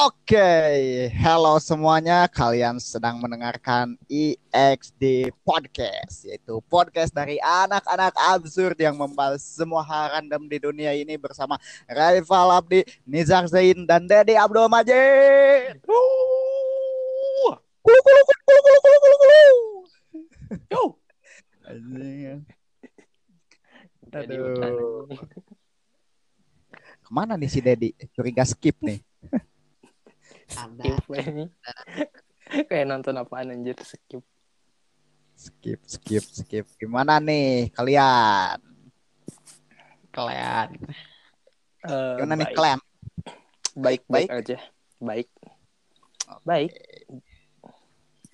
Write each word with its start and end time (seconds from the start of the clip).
Oke, 0.00 1.12
halo 1.12 1.60
semuanya. 1.60 2.24
Kalian 2.24 2.80
sedang 2.80 3.20
mendengarkan 3.20 4.00
EXD 4.08 5.28
Podcast, 5.44 6.24
yaitu 6.24 6.56
podcast 6.72 7.12
dari 7.12 7.36
anak-anak 7.36 8.16
absurd 8.16 8.80
yang 8.80 8.96
membahas 8.96 9.44
semua 9.44 9.84
hal 9.84 10.16
random 10.16 10.48
di 10.48 10.56
dunia 10.56 10.96
ini 10.96 11.20
bersama 11.20 11.60
Raifal 11.84 12.48
Abdi, 12.48 12.80
Nizar 13.04 13.44
Zain, 13.44 13.84
dan 13.84 14.08
Dedi 14.08 14.40
Abdul 14.40 14.72
Majid. 14.72 15.84
Kulu, 15.84 17.60
kulu, 17.84 18.00
kulu, 18.00 18.20
kulu, 18.24 18.40
kulu, 18.40 18.78
kulu, 18.80 18.96
kulu, 19.04 19.16
kulu. 19.20 19.44
Yo. 20.72 20.82
Anjing. 21.68 22.40
Jadi 24.08 24.32
Aduh. 24.32 24.48
hutan. 24.48 24.72
Ke 27.04 27.10
mana 27.12 27.36
nih 27.36 27.52
si 27.52 27.60
Dedi? 27.60 27.92
Curiga 28.16 28.48
skip 28.48 28.80
nih. 28.80 29.09
Skip 30.50 31.04
ini. 31.16 31.44
Kayak 32.68 32.86
nonton 32.86 33.14
apaan 33.16 33.54
anjir 33.54 33.78
skip. 33.80 34.22
Skip, 35.34 35.80
skip, 35.86 36.24
skip. 36.26 36.66
Gimana 36.76 37.16
nih 37.16 37.70
kalian? 37.72 38.58
kalian 40.10 40.74
Eh, 41.80 42.14
Gimana 42.18 42.34
nih 42.34 42.44
baik. 42.44 42.56
kalian? 42.58 42.80
Baik, 43.72 44.00
Baik? 44.04 44.28
baik 44.28 44.30
aja. 44.36 44.58
Baik. 45.00 45.28
Baik. 46.42 46.70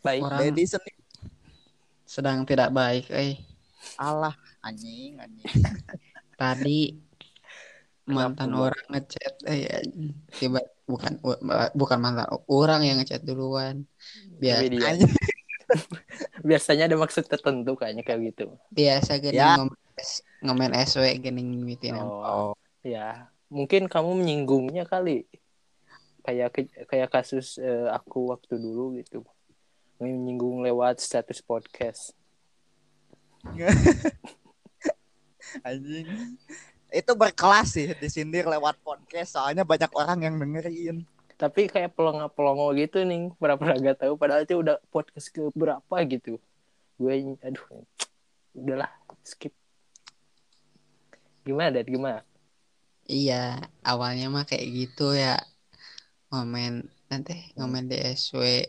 Baik. 0.00 0.22
Orang- 0.24 0.40
sendiri. 0.40 0.92
sedang 2.02 2.42
tidak 2.42 2.70
baik 2.70 3.06
eh 3.10 3.36
Allah, 3.98 4.32
anjing, 4.62 5.20
anjing. 5.20 5.46
tadi 6.34 6.96
mantan 8.04 8.50
Kenapa, 8.50 8.62
orang 8.66 8.84
ngechat 8.90 9.34
eh 9.46 9.62
anjing. 9.68 10.10
Bukan 10.86 11.18
bukan 11.74 11.98
mantan 11.98 12.30
orang 12.46 12.86
yang 12.86 12.96
ngechat 13.02 13.26
duluan 13.26 13.82
dia- 14.38 14.62
Anjing. 14.62 15.10
biasanya 16.46 16.86
ada 16.86 16.94
maksud 16.94 17.26
tertentu 17.26 17.74
kayaknya 17.74 18.06
kayak 18.06 18.30
gitu. 18.30 18.54
biasa 18.70 19.18
gini 19.18 19.34
Ya. 19.34 19.58
ngomen, 19.58 19.74
ngomen 20.46 20.72
SW 20.86 21.02
gini 21.18 21.42
ngimitin 21.42 21.98
Oh, 21.98 22.54
ya. 22.86 23.26
Mungkin 23.50 23.90
kamu 23.90 24.14
menyinggungnya 24.14 24.86
kali. 24.86 25.26
Kayak 26.22 26.54
kayak 26.86 27.10
kasus 27.10 27.58
eh, 27.58 27.86
aku 27.90 28.30
waktu 28.30 28.58
dulu 28.58 28.94
gitu. 28.98 29.26
Menyinggung 29.98 30.62
lewat 30.62 31.02
status 31.02 31.42
podcast. 31.42 32.14
anjing. 35.66 36.06
Itu 36.96 37.12
berkelas 37.12 37.76
sih 37.76 37.92
disindir 38.00 38.48
lewat 38.48 38.80
podcast 38.80 39.36
soalnya 39.36 39.68
banyak 39.68 39.92
orang 39.92 40.18
yang 40.24 40.34
dengerin. 40.40 41.04
tapi 41.36 41.68
kayak 41.68 41.92
pelongo-pelongo 41.92 42.72
gitu 42.80 43.04
nih 43.04 43.28
pura-pura 43.36 43.76
gak 43.76 44.00
tahu 44.00 44.16
padahal 44.16 44.48
itu 44.48 44.56
udah 44.56 44.80
podcast 44.88 45.28
ke 45.28 45.44
berapa 45.52 45.96
gitu. 46.08 46.40
Gue 46.96 47.36
aduh 47.44 47.84
udahlah 48.56 48.88
skip. 49.20 49.52
Gimana 51.44 51.76
Dad? 51.76 51.86
Gimana? 51.86 52.24
Iya 53.04 53.60
awalnya 53.84 54.32
mah 54.32 54.48
kayak 54.48 54.64
gitu 54.64 55.12
ya. 55.12 55.36
Ngomen 56.32 56.88
nanti 57.12 57.52
ngomen 57.54 57.86
di 57.86 58.00
SW 58.16 58.64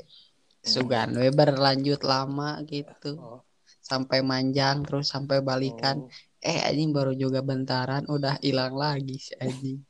Sugan 0.59 1.15
we 1.15 1.31
berlanjut 1.31 2.03
lama 2.03 2.59
gitu. 2.67 3.15
Oh, 3.15 3.47
sampai 3.79 4.19
manjang 4.19 4.83
terus 4.83 5.07
sampai 5.07 5.39
balikan. 5.39 6.03
Oh. 6.03 6.11
Eh 6.41 6.59
anjing 6.63 6.93
baru 6.93 7.17
juga 7.17 7.41
bentaran 7.41 8.05
udah 8.05 8.37
hilang 8.41 8.77
lagi 8.77 9.17
si 9.17 9.33
anjing. 9.37 9.81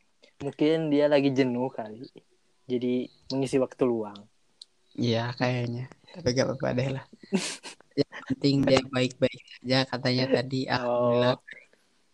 Mungkin 0.44 0.94
dia 0.94 1.09
lagi 1.09 1.34
jenuh 1.34 1.68
kali 1.74 2.08
jadi 2.68 3.08
mengisi 3.31 3.58
waktu 3.58 3.84
luang. 3.88 4.28
Iya 4.97 5.31
kayaknya. 5.38 5.88
Tapi 6.13 6.28
gak 6.34 6.46
apa-apa 6.50 6.68
deh 6.75 6.90
lah. 7.00 7.06
Yang 7.97 8.22
penting 8.30 8.56
dia 8.66 8.81
baik-baik 8.94 9.41
saja 9.58 9.80
katanya 9.90 10.25
tadi. 10.30 10.69
Alhamdulillah. 10.69 11.38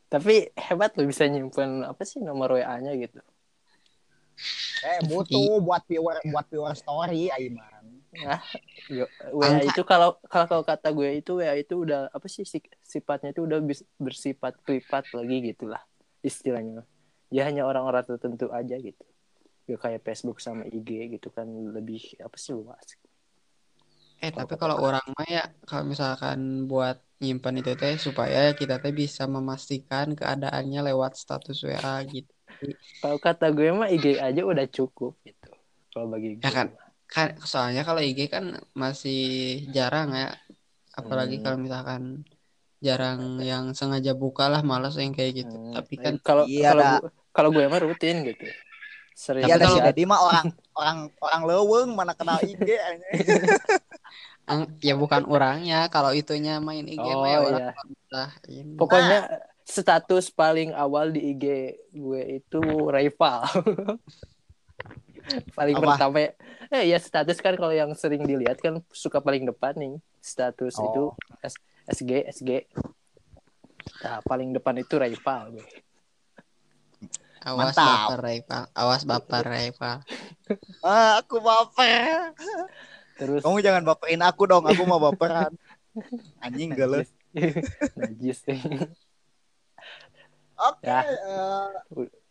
Tapi 0.08 0.54
hebat 0.56 0.94
loh 0.96 1.08
bisa 1.10 1.26
nyimpen 1.26 1.84
apa 1.84 2.02
sih 2.06 2.22
nomor 2.22 2.56
WA-nya 2.56 2.94
gitu. 2.96 3.20
Eh 4.84 5.00
butuh 5.10 5.58
buat 5.64 5.84
viewer 5.90 6.22
buat 6.30 6.46
viewer 6.48 6.76
story 6.78 7.34
Aiman. 7.34 7.93
Yo, 8.92 9.06
WA 9.34 9.64
Angka- 9.64 9.70
itu 9.74 9.82
kalau 9.88 10.10
kalau 10.30 10.46
kalau 10.52 10.64
kata 10.68 10.88
gue 10.94 11.10
itu 11.24 11.32
WA 11.40 11.56
itu 11.58 11.74
udah 11.84 12.12
apa 12.14 12.28
sih 12.30 12.44
si- 12.46 12.74
sifatnya 12.84 13.34
itu 13.34 13.42
udah 13.48 13.60
bersifat 13.98 14.54
privat 14.66 15.04
lagi 15.18 15.36
gitulah 15.54 15.82
istilahnya 16.22 16.84
ya 17.34 17.42
hanya 17.50 17.64
orang-orang 17.66 18.04
tertentu 18.06 18.52
aja 18.54 18.76
gitu. 18.78 19.04
Ya 19.66 19.78
kayak 19.80 20.04
Facebook 20.04 20.38
sama 20.44 20.68
IG 20.68 20.90
gitu 21.16 21.28
kan 21.32 21.48
lebih 21.48 22.02
apa 22.20 22.36
sih 22.38 22.52
luas. 22.54 22.86
Eh 24.24 24.32
tapi 24.32 24.54
kalau 24.62 24.78
orang. 24.80 25.04
mah 25.16 25.28
ya 25.28 25.44
kalau 25.68 25.84
misalkan 25.92 26.40
buat 26.72 26.98
nyimpan 27.24 27.56
itu 27.60 27.72
teh 27.80 27.96
supaya 28.00 28.52
kita 28.60 28.76
teh 28.84 28.94
bisa 28.96 29.24
memastikan 29.28 30.08
keadaannya 30.20 30.80
lewat 30.92 31.12
status 31.20 31.58
WA 31.68 31.96
gitu. 32.08 32.32
Kalau 33.04 33.18
kata 33.20 33.52
gue 33.52 33.68
mah 33.76 33.90
IG 33.92 34.06
aja 34.20 34.42
udah 34.48 34.68
cukup 34.68 35.12
gitu 35.28 35.50
kalau 35.92 36.08
bagi 36.14 36.40
gue 36.40 36.44
Ya 36.44 36.52
kan? 36.52 36.68
Kan 37.14 37.38
soalnya 37.46 37.86
kalau 37.86 38.02
IG 38.02 38.26
kan 38.34 38.58
masih 38.74 39.22
jarang 39.70 40.18
ya. 40.18 40.34
Apalagi 40.98 41.38
Hmm. 41.38 41.44
kalau 41.46 41.58
misalkan 41.62 42.02
jarang 42.82 43.38
yang 43.40 43.72
sengaja 43.78 44.18
buka 44.18 44.50
lah 44.50 44.66
malas 44.66 44.98
yang 44.98 45.14
kayak 45.14 45.46
gitu. 45.46 45.56
Hmm, 45.56 45.78
tapi 45.78 45.94
kan 46.02 46.18
kalau 46.20 46.44
Iya, 46.50 46.74
kalau 46.74 46.84
gue 46.90 47.10
kalau 47.34 47.50
gue 47.54 47.66
mah 47.70 47.82
rutin 47.86 48.26
gitu. 48.26 48.46
Sering. 49.14 49.46
Iya 49.46 49.62
si 49.62 49.64
kalau- 49.64 49.86
Dedi 49.86 50.04
mah 50.10 50.20
orang 50.26 50.46
orang 50.74 50.98
orang 51.22 51.42
leweng 51.46 51.90
mana 51.94 52.18
kenal 52.18 52.42
IG 52.42 52.66
ya 54.90 54.94
bukan 54.98 55.22
orangnya. 55.30 55.86
Kalau 55.94 56.18
itunya 56.18 56.58
main 56.58 56.90
IG 56.90 56.98
mah 56.98 57.30
ya 57.30 57.38
oh 57.40 57.48
orang 57.48 57.74
iya. 58.10 58.26
ini. 58.50 58.74
Pokoknya 58.74 59.30
status 59.64 60.28
paling 60.34 60.74
awal 60.76 61.14
di 61.14 61.38
IG 61.38 61.46
gue 61.94 62.22
itu 62.42 62.62
rival. 62.90 63.46
paling 65.54 65.76
Apa? 65.76 65.84
pertama 65.88 66.18
ya. 66.20 66.32
Eh 66.74 66.84
ya 66.92 66.98
status 67.00 67.38
kan 67.40 67.54
kalau 67.56 67.72
yang 67.72 67.92
sering 67.94 68.24
dilihat 68.26 68.60
kan 68.60 68.82
suka 68.92 69.20
paling 69.24 69.46
depan 69.48 69.74
nih. 69.78 69.94
Status 70.20 70.76
Oh. 70.78 70.86
itu 70.88 71.04
S- 71.44 71.62
SG 71.88 72.12
SG. 72.28 72.52
Nah, 74.04 74.20
paling 74.28 74.52
depan 74.52 74.76
itu 74.80 74.96
rival 75.00 75.56
gue. 75.56 75.66
awas 77.44 77.76
Mantap. 77.76 78.08
baper 78.08 78.20
rival 78.24 78.64
awas 78.72 79.04
baper 79.04 79.44
rival 79.44 79.98
Ah, 80.84 81.24
aku 81.24 81.40
baper. 81.40 82.36
Terus 83.16 83.40
Kamu 83.44 83.64
jangan 83.64 83.84
baperin 83.88 84.20
aku 84.20 84.44
dong, 84.48 84.68
aku 84.68 84.84
mau 84.84 85.00
baperan. 85.00 85.52
Anjing 86.44 86.76
gak 86.76 87.08
najis 87.96 88.40
nih. 88.48 88.60
Oke, 90.60 90.88
Ya. 90.88 91.08
eh, 91.08 92.23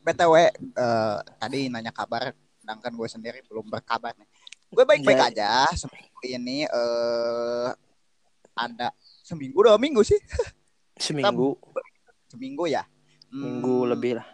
BTW 0.00 0.34
eh, 0.60 1.18
tadi 1.36 1.68
nanya 1.68 1.92
kabar, 1.92 2.32
sedangkan 2.60 2.92
gue 2.96 3.08
sendiri 3.08 3.38
belum 3.44 3.68
berkabar 3.68 4.16
nih. 4.16 4.28
Gue 4.70 4.84
baik-baik 4.86 5.34
aja. 5.34 5.66
Seminggu 5.74 6.20
ini 6.24 6.64
eh 6.64 7.70
ada 8.54 8.92
seminggu 9.24 9.64
dua 9.64 9.80
minggu 9.80 10.04
sih, 10.04 10.20
Seminggu, 11.00 11.56
seminggu 12.32 12.64
ya. 12.68 12.84
Hmm, 13.32 13.40
minggu 13.60 13.76
lebih 13.88 14.12
lah. 14.20 14.28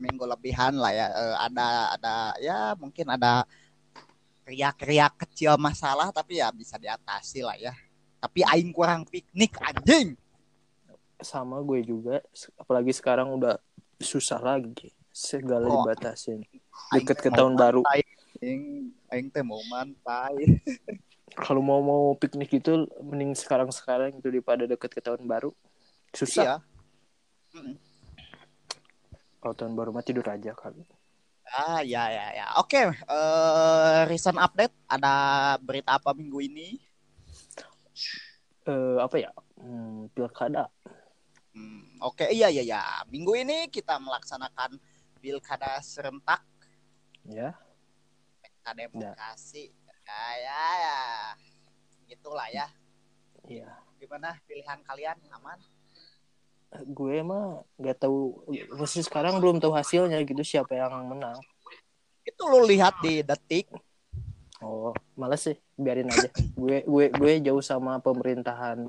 Minggu 0.00 0.24
lebihan 0.26 0.74
lah 0.74 0.92
ya. 0.92 1.06
Eh, 1.10 1.36
ada 1.38 1.66
ada 1.94 2.14
ya 2.42 2.58
mungkin 2.74 3.06
ada 3.14 3.46
riak-riak 4.44 5.16
kecil 5.24 5.56
masalah 5.56 6.12
tapi 6.12 6.42
ya 6.42 6.52
bisa 6.52 6.76
diatasi 6.76 7.40
lah 7.46 7.56
ya. 7.56 7.72
Tapi 8.18 8.44
aing 8.44 8.72
kurang 8.74 9.06
piknik 9.06 9.54
anjing. 9.60 10.16
Sama 11.20 11.62
gue 11.64 11.80
juga, 11.80 12.20
apalagi 12.60 12.92
sekarang 12.92 13.32
udah 13.32 13.56
susah 13.98 14.38
lagi. 14.38 14.90
Segala 15.10 15.66
Oh. 15.66 15.82
dibatasin. 15.82 16.42
Deket 16.90 17.18
ke 17.18 17.30
tahun 17.30 17.54
baru. 17.54 17.82
Aing 18.42 18.90
aing 19.08 19.28
teh 19.30 19.40
mau 19.40 19.62
mantai. 19.66 20.34
kalau 21.36 21.58
mau 21.58 21.78
mau 21.78 22.14
piknik 22.14 22.50
itu 22.54 22.86
mending 23.00 23.34
sekarang 23.34 23.66
sekarang 23.68 24.14
itu 24.14 24.22
daripada 24.24 24.64
deket 24.64 24.86
ke 24.88 25.02
tahun 25.02 25.26
baru 25.26 25.50
susah 26.10 26.62
Iya. 27.50 27.66
kalau 29.38 29.54
tahun 29.54 29.74
baru 29.74 29.90
mah 29.90 30.02
tidur 30.02 30.22
aja 30.24 30.54
kali 30.54 30.86
Ah 31.44 31.84
ya 31.84 32.08
ya 32.08 32.26
ya. 32.32 32.46
Oke, 32.56 32.80
eh 32.88 34.00
recent 34.06 34.38
update 34.38 34.72
ada 34.86 35.12
berita 35.58 35.98
apa 35.98 36.10
minggu 36.10 36.40
ini? 36.40 36.80
eh 38.64 38.96
apa 38.96 39.16
ya 39.18 39.28
hmm, 39.60 40.08
pilkada 40.10 40.72
Hmm, 41.54 41.86
Oke, 42.02 42.26
iya 42.34 42.50
iya 42.50 42.62
ya. 42.66 42.82
Minggu 43.08 43.38
ini 43.38 43.70
kita 43.70 43.96
melaksanakan 44.02 44.74
pilkada 45.22 45.78
serentak 45.80 46.42
ya 47.24 47.54
pesta 48.42 48.70
demokrasi. 48.76 49.70
Ya 50.04 50.24
ya 50.36 50.64
ya. 50.82 50.98
Gitulah 52.10 52.48
ya. 52.50 52.66
iya 53.48 53.70
Gimana 53.96 54.36
pilihan 54.44 54.82
kalian 54.84 55.16
aman? 55.32 55.56
gue 56.74 57.22
mah 57.22 57.62
nggak 57.78 58.02
tahu 58.02 58.34
masih 58.74 59.06
sekarang 59.06 59.38
belum 59.38 59.62
tahu 59.62 59.70
hasilnya 59.78 60.18
gitu 60.26 60.42
siapa 60.42 60.74
yang 60.74 61.06
menang 61.06 61.38
Itu 62.26 62.50
lu 62.50 62.66
lihat 62.66 62.98
di 62.98 63.22
detik. 63.22 63.70
Oh, 64.64 64.96
males 65.12 65.44
sih, 65.44 65.60
biarin 65.76 66.08
aja. 66.08 66.32
gue 66.56 66.82
gue 66.88 67.04
gue 67.12 67.32
jauh 67.44 67.60
sama 67.60 68.00
pemerintahan. 68.00 68.88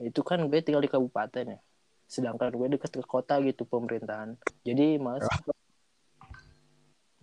Itu 0.00 0.24
kan 0.24 0.40
gue 0.48 0.58
tinggal 0.64 0.80
di 0.80 0.88
kabupaten 0.88 1.44
ya. 1.54 1.58
Sedangkan 2.10 2.50
gue 2.50 2.74
deket 2.74 2.90
ke 2.90 3.06
kota 3.06 3.38
gitu 3.38 3.62
pemerintahan. 3.62 4.34
Jadi 4.66 4.98
males 4.98 5.30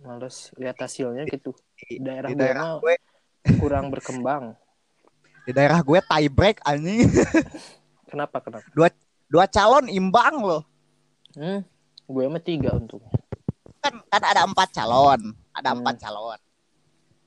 males 0.00 0.36
lihat 0.56 0.80
hasilnya 0.80 1.28
gitu. 1.28 1.52
Di, 1.76 2.00
Daerah 2.00 2.32
di 2.32 2.34
gue 2.34 2.40
daerah 2.40 2.64
gue, 2.80 2.94
kurang 3.60 3.92
berkembang. 3.92 4.56
di 5.46 5.52
daerah 5.52 5.84
gue 5.84 6.00
tie 6.00 6.30
break 6.32 6.64
anjing. 6.64 7.04
Kenapa 8.10 8.40
kenapa? 8.40 8.64
Dua 9.28 9.44
calon 9.44 9.92
imbang 9.92 10.40
loh. 10.40 10.64
Hmm, 11.36 11.60
gue 12.08 12.24
mah 12.24 12.40
tiga 12.40 12.72
untungnya. 12.72 13.12
Kan 13.84 14.00
kan 14.08 14.22
ada 14.24 14.48
empat 14.48 14.72
calon, 14.72 15.36
ada 15.52 15.76
Hmm. 15.76 15.84
empat 15.84 15.96
calon. 16.00 16.40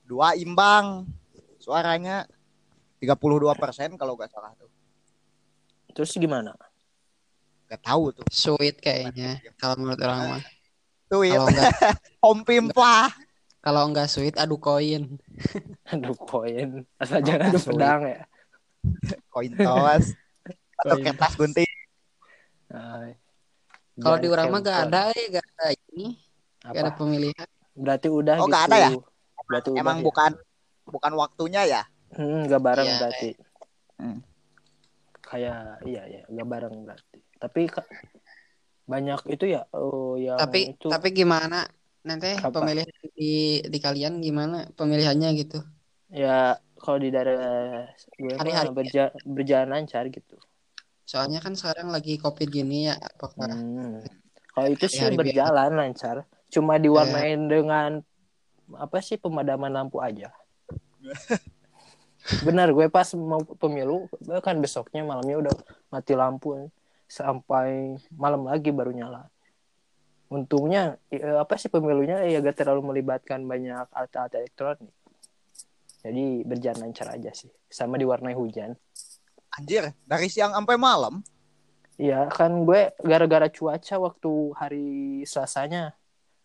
Dua 0.02 0.34
imbang. 0.34 1.06
Suaranya 1.62 2.26
32% 2.98 3.94
kalau 3.94 4.18
gak 4.18 4.34
salah 4.34 4.50
tuh. 4.58 4.66
Terus 5.94 6.10
gimana? 6.18 6.50
Gak 7.72 7.82
tahu 7.88 8.12
tuh. 8.12 8.26
Sweet 8.28 8.76
kayaknya 8.84 9.40
kalau 9.56 9.80
menurut 9.80 9.96
orang 10.04 10.20
mah. 10.36 10.42
Tuh 11.08 11.24
Kalau 11.24 11.48
enggak 11.48 11.72
Om 12.28 12.38
Pimpah. 12.44 13.08
kalau 13.62 13.82
enggak 13.88 14.08
sweet 14.12 14.36
adu 14.36 14.60
koin. 14.60 15.16
Aduh 15.92 16.12
koin. 16.18 16.84
Asal 17.00 17.24
jangan 17.24 17.48
ada 17.48 17.56
Sulit. 17.56 17.78
pedang 17.80 18.02
ya. 18.04 18.20
Koin 19.32 19.52
tos. 19.56 20.12
Atau 20.84 20.98
Koin 20.98 21.04
kertas 21.06 21.32
gunting. 21.38 21.72
Ay. 22.68 23.16
Kalau 23.96 24.16
di 24.18 24.28
orang 24.28 24.48
mah 24.50 24.60
gak 24.60 24.78
ada 24.88 25.02
ya, 25.12 25.24
gak 25.38 25.46
ada 25.52 25.66
ini, 25.92 26.16
gak 26.64 26.72
ada 26.74 26.90
Apa? 26.90 26.96
pemilihan. 26.96 27.48
Berarti 27.72 28.08
udah 28.08 28.34
Oh, 28.36 28.44
gitu. 28.44 28.50
nggak 28.50 28.64
ada 28.68 28.76
ya? 28.76 28.90
Berarti 29.48 29.68
udah 29.72 29.80
Emang 29.80 29.96
ya? 30.00 30.04
bukan 30.04 30.30
bukan 30.88 31.12
waktunya 31.16 31.62
ya? 31.64 31.82
Hmm, 32.12 32.44
gak 32.48 32.60
bareng 32.60 32.88
Iya, 32.88 32.98
berarti. 32.98 33.30
Hmm. 33.96 34.18
Kayak 35.22 35.60
iya 35.86 36.02
ya, 36.08 36.20
gak 36.26 36.48
bareng 36.48 36.74
berarti. 36.82 37.18
Tapi 37.42 37.66
banyak 38.86 39.20
itu 39.34 39.44
ya 39.50 39.66
oh 39.74 40.14
yang 40.14 40.38
Tapi 40.38 40.78
itu 40.78 40.86
tapi 40.86 41.10
gimana 41.10 41.66
nanti 42.02 42.34
Apa? 42.38 42.50
pemilihan 42.50 42.90
di 43.14 43.62
di 43.62 43.78
kalian 43.78 44.18
gimana 44.22 44.66
pemilihannya 44.74 45.28
gitu? 45.38 45.58
ya 46.12 46.58
kalau 46.76 46.98
di 46.98 47.08
daerah 47.08 47.88
gue 48.20 48.34
Hari-hari 48.36 48.68
mah 48.68 48.74
berja- 48.74 49.14
berjalan 49.24 49.70
lancar 49.80 50.06
gitu. 50.10 50.36
Soalnya 51.08 51.40
kan 51.40 51.54
sekarang 51.56 51.88
lagi 51.88 52.18
covid 52.20 52.50
gini 52.50 52.90
ya, 52.90 52.98
apakah 52.98 53.48
Hmm. 53.48 54.02
Kalau 54.52 54.68
itu 54.68 54.84
sih 54.90 55.00
Hari-hari 55.00 55.32
berjalan 55.32 55.72
lancar, 55.72 56.28
cuma 56.52 56.76
diwarnain 56.76 57.48
dengan 57.48 58.04
apa 58.76 59.00
sih 59.00 59.16
pemadaman 59.16 59.72
lampu 59.72 60.04
aja. 60.04 60.28
Benar, 62.46 62.70
gue 62.76 62.86
pas 62.92 63.08
mau 63.16 63.40
pemilu, 63.42 64.06
kan 64.44 64.60
besoknya 64.60 65.02
malamnya 65.02 65.48
udah 65.48 65.54
mati 65.88 66.12
lampu 66.12 66.68
sampai 67.12 68.00
malam 68.16 68.48
lagi 68.48 68.72
baru 68.72 68.88
nyala. 68.96 69.28
Untungnya 70.32 70.96
eh, 71.12 71.36
apa 71.36 71.60
sih 71.60 71.68
pemilunya 71.68 72.24
ya 72.24 72.40
gak 72.40 72.64
terlalu 72.64 72.88
melibatkan 72.96 73.44
banyak 73.44 73.84
alat-alat 73.92 74.32
elektronik. 74.40 74.88
Jadi 76.00 76.42
berjalan 76.48 76.88
lancar 76.88 77.14
aja 77.14 77.30
sih, 77.30 77.52
sama 77.68 78.00
diwarnai 78.00 78.34
hujan. 78.34 78.74
Anjir, 79.52 79.92
dari 80.08 80.26
siang 80.32 80.56
sampai 80.56 80.80
malam. 80.80 81.20
Iya 82.00 82.26
kan 82.32 82.64
gue 82.64 82.96
gara-gara 83.04 83.52
cuaca 83.52 83.94
waktu 84.00 84.32
hari 84.56 84.88
Selasanya 85.28 85.92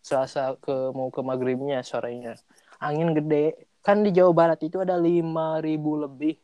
Selasa 0.04 0.60
ke 0.60 0.92
mau 0.92 1.08
ke 1.08 1.24
maghribnya 1.24 1.82
sorenya 1.82 2.36
angin 2.78 3.16
gede 3.16 3.68
kan 3.82 4.04
di 4.04 4.12
Jawa 4.12 4.32
Barat 4.36 4.60
itu 4.62 4.78
ada 4.84 5.00
5000 5.00 6.04
lebih 6.04 6.36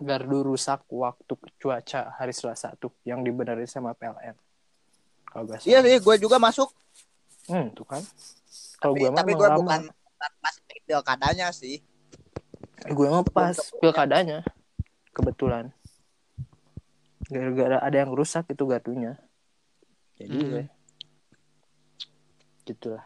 gardu 0.00 0.42
rusak 0.42 0.82
waktu 0.88 1.32
cuaca 1.56 2.16
hari 2.16 2.32
Selasa 2.32 2.72
tuh 2.74 2.90
yang 3.02 3.20
dibenerin 3.20 3.64
sama 3.64 3.92
PLN 3.92 4.34
kalau 5.24 5.46
gak 5.46 5.62
Iya 5.62 5.78
salah. 5.78 5.86
sih, 5.86 5.96
gue 6.00 6.14
juga 6.18 6.36
masuk. 6.36 6.68
hmm, 7.46 7.70
tuh 7.72 7.84
kan. 7.84 8.02
Kalau 8.76 8.94
gue 8.94 9.08
tapi 9.10 9.30
gue 9.30 9.48
bukan 9.52 9.80
bukan 9.86 10.32
pas 10.40 10.54
pilkadanya 10.84 11.48
sih. 11.50 11.78
gue 12.82 13.06
mah 13.06 13.22
pas 13.22 13.54
pilkadanya 13.78 14.40
kebetulan. 15.12 15.70
Gara-gara 17.26 17.78
ada 17.78 17.96
yang 17.96 18.10
rusak 18.10 18.48
itu 18.48 18.64
gardunya. 18.64 19.14
Jadi 20.16 20.34
Hmm. 20.34 20.48
gue 20.50 20.64
gitulah 22.64 23.02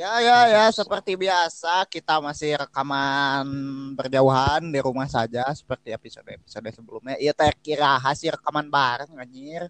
Ya 0.00 0.16
ya 0.24 0.38
ya, 0.48 0.64
seperti 0.72 1.12
biasa 1.12 1.84
kita 1.84 2.24
masih 2.24 2.56
rekaman 2.56 3.44
berjauhan 3.92 4.72
di 4.72 4.80
rumah 4.80 5.04
saja 5.04 5.44
seperti 5.52 5.92
episode-episode 5.92 6.72
sebelumnya. 6.72 7.20
Iya 7.20 7.36
terkira 7.36 8.00
hasil 8.00 8.32
rekaman 8.32 8.72
bareng 8.72 9.12
anjir. 9.20 9.68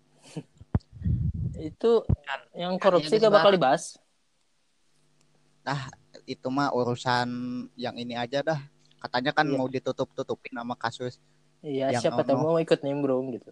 itu 1.61 2.07
yang 2.57 2.79
korupsi 2.79 3.19
Iya, 3.19 3.27
gak 3.29 3.35
bakal 3.43 3.53
dibahas 3.53 3.99
Itu 6.25 6.47
mah 6.49 6.71
urusan 6.73 7.29
yang 7.75 7.99
ini 7.99 8.15
aja 8.15 8.41
dah. 8.47 8.61
Katanya 9.03 9.35
kan 9.35 9.51
Iya. 9.51 9.59
mau 9.59 9.67
ditutup-tutupin 9.67 10.55
sama 10.55 10.79
kasus. 10.79 11.19
iya 11.61 11.91
siapa 11.99 12.23
tahu 12.25 12.39
mau 12.39 12.57
ikut 12.63 12.81
nimbrung 12.87 13.35
gitu 13.35 13.51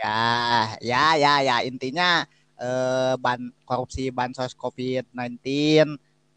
Ya, 0.00 0.74
ya 0.80 1.14
ya 1.14 1.44
ya 1.44 1.56
intinya 1.62 2.24
eh, 2.60 3.14
ban 3.16 3.40
korupsi 3.64 4.12
bansos 4.12 4.52
COVID-19 4.52 5.40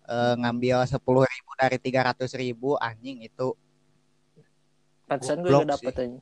eh, 0.07 0.33
ngambil 0.39 0.87
10.000 0.87 1.03
ribu 1.03 1.51
dari 1.59 1.77
300.000 1.77 2.39
ribu 2.39 2.69
anjing 2.79 3.27
itu 3.27 3.51
pantesan 5.03 5.43
gue 5.43 5.51
gak 5.51 5.77
dapet 5.77 5.93
aja 5.99 6.19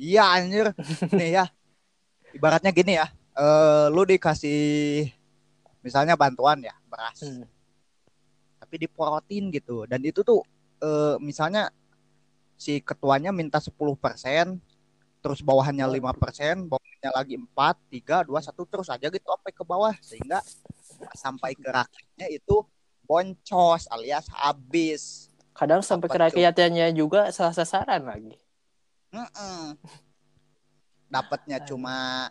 Iya 0.00 0.24
anjir. 0.32 0.66
Nih 1.18 1.36
ya. 1.36 1.44
Ibaratnya 2.32 2.72
gini 2.72 2.96
ya. 2.96 3.06
Eh 3.36 3.86
lu 3.92 4.08
dikasih 4.08 5.12
misalnya 5.84 6.16
bantuan 6.16 6.64
ya, 6.64 6.72
beras. 6.88 7.20
Hmm. 7.20 7.44
Tapi 8.64 8.88
diporotin 8.88 9.52
gitu. 9.52 9.84
Dan 9.84 10.00
itu 10.00 10.24
tuh 10.24 10.40
eh 10.80 11.20
misalnya 11.20 11.68
si 12.56 12.80
ketuanya 12.80 13.28
minta 13.32 13.60
10%, 13.60 14.56
terus 15.20 15.44
bawahannya 15.44 15.84
5%, 16.00 16.68
bawahnya 16.68 17.10
lagi 17.12 17.36
4, 17.36 18.26
3, 18.26 18.26
2, 18.26 18.32
1 18.32 18.72
terus 18.72 18.88
aja 18.88 19.06
gitu 19.06 19.26
sampai 19.28 19.52
ke 19.52 19.62
bawah. 19.62 19.94
Sehingga 20.00 20.40
sampai 21.16 21.52
ke 21.56 21.68
rakyatnya 21.68 22.26
itu 22.32 22.64
boncos 23.04 23.88
alias 23.90 24.26
habis. 24.32 25.28
kadang 25.50 25.84
sampai 25.84 26.08
ke 26.08 26.16
Apa 26.16 26.24
rakyatnya 26.32 26.88
juga 26.94 27.28
salah 27.36 27.52
sasaran 27.52 28.00
lagi. 28.00 28.32
Mm-mm. 29.12 29.76
Dapatnya 31.10 31.60
cuma 31.68 32.30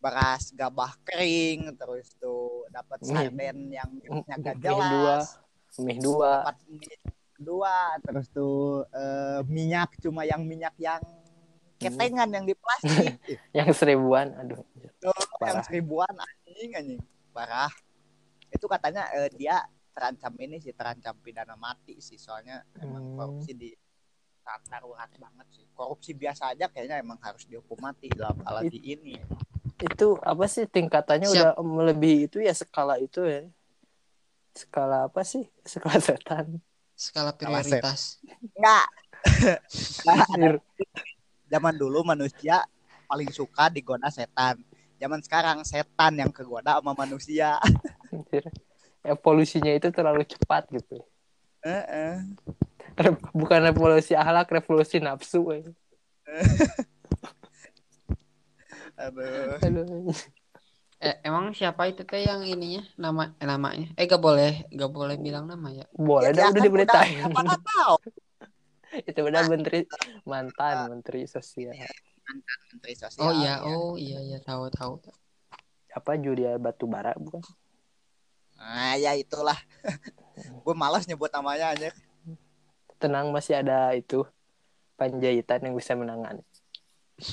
beras 0.00 0.52
gabah 0.52 0.96
kering 1.04 1.76
terus 1.76 2.12
tuh 2.16 2.64
dapat 2.72 3.04
sarden 3.04 3.72
yang 3.72 3.88
minyak 4.00 4.36
gak 4.40 4.56
Mie 4.60 4.68
dua 4.68 4.84
jelas. 4.84 5.24
mie 5.80 5.98
dua. 6.00 6.30
Dapat 6.40 6.56
mie 6.72 6.96
dua 7.40 7.76
terus 8.00 8.26
tuh 8.30 8.86
eh, 8.94 9.40
minyak 9.50 9.98
cuma 9.98 10.22
yang 10.24 10.40
minyak 10.46 10.72
yang 10.78 11.02
ketengan 11.84 12.28
yang 12.28 12.44
di 12.44 12.54
plastik. 12.54 13.14
Yang 13.56 13.68
seribuan 13.76 14.32
aduh. 14.34 14.60
Tuh, 14.98 15.12
yang 15.12 15.60
Parah. 15.60 15.64
seribuan 15.64 16.12
anjing 16.16 16.70
anjing. 16.72 17.00
Parah. 17.30 17.72
Itu 18.48 18.64
katanya 18.64 19.10
eh, 19.12 19.28
dia 19.30 19.60
terancam 19.92 20.32
ini 20.38 20.58
sih 20.58 20.72
terancam 20.72 21.14
pidana 21.18 21.54
mati 21.54 21.98
sih. 21.98 22.16
Soalnya 22.16 22.64
emang 22.76 23.04
Hmm. 23.04 23.16
korupsi 23.16 23.52
di 23.52 23.70
sangat 24.40 24.62
darurat 24.68 25.10
banget 25.14 25.46
sih. 25.52 25.64
Korupsi 25.70 26.12
biasa 26.12 26.52
aja 26.52 26.68
kayaknya 26.68 26.98
emang 26.98 27.16
harus 27.20 27.44
dihukum 27.44 27.78
mati 27.78 28.08
dalam 28.08 28.36
apalagi 28.40 28.76
ini. 28.78 29.16
Itu 29.76 30.16
apa 30.20 30.44
sih 30.44 30.64
tingkatannya 30.64 31.28
Siap. 31.28 31.36
udah 31.36 31.52
melebihi 31.60 32.28
itu 32.28 32.38
ya 32.40 32.52
skala 32.52 32.96
itu 32.98 33.24
ya? 33.24 33.44
Skala 34.54 35.08
apa 35.08 35.20
sih? 35.24 35.44
Skala 35.66 35.98
setan. 35.98 36.60
Skala 36.94 37.34
prioritas. 37.34 38.22
enggak. 38.54 38.86
zaman 41.54 41.78
dulu 41.78 42.02
manusia 42.02 42.66
paling 43.06 43.30
suka 43.30 43.70
digoda 43.70 44.10
setan 44.10 44.58
zaman 44.98 45.22
sekarang 45.22 45.62
setan 45.62 46.18
yang 46.18 46.34
kegoda 46.34 46.82
sama 46.82 46.98
manusia 46.98 47.54
evolusinya 49.06 49.70
itu 49.70 49.94
terlalu 49.94 50.26
cepat 50.26 50.66
gitu 50.74 50.98
Heeh. 51.62 52.20
Re- 52.92 53.30
bukan 53.32 53.60
revolusi 53.64 54.12
akhlak 54.12 54.52
revolusi 54.52 55.00
nafsu 55.00 55.40
eh. 55.48 55.64
Aduh. 59.00 59.58
Aduh. 59.58 60.12
Eh, 61.00 61.16
emang 61.20 61.52
siapa 61.52 61.84
itu 61.88 62.00
teh 62.04 62.24
yang 62.24 62.44
ininya 62.44 62.84
nama 62.96 63.32
eh, 63.36 63.44
namanya? 63.44 63.88
Eh 63.96 64.04
gak 64.04 64.20
boleh, 64.20 64.64
gak 64.72 64.88
boleh 64.88 65.16
bilang 65.16 65.44
nama 65.44 65.68
ya. 65.68 65.84
boleh 65.92 66.32
dah 66.32 66.48
Ya, 66.48 66.52
udah 66.52 66.62
diberitain 66.62 67.16
udah- 67.20 67.32
Mana 67.34 67.56
tahu 67.60 67.94
itu 69.02 69.20
udah 69.20 69.42
menteri 69.50 69.90
mantan 70.22 70.94
menteri 70.94 71.26
sosial 71.26 71.74
menteri 72.72 72.94
sosial. 72.96 73.26
Oh 73.26 73.32
iya, 73.34 73.60
ya. 73.60 73.68
oh 73.68 73.94
iya 73.98 74.18
iya 74.22 74.38
tahu 74.40 74.70
tahu. 74.70 74.94
apa 75.94 76.18
Julia 76.18 76.58
Batubara 76.58 77.14
bukan 77.14 77.38
Nah, 78.58 78.94
ya 78.98 79.14
itulah. 79.18 79.58
gue 80.64 80.74
malas 80.74 81.06
nyebut 81.06 81.30
namanya 81.30 81.74
aja. 81.74 81.90
Tenang 82.98 83.34
masih 83.34 83.60
ada 83.60 83.92
itu 83.94 84.24
Panjaitan 84.94 85.66
yang 85.66 85.74
bisa 85.74 85.98
menangani. 85.98 86.42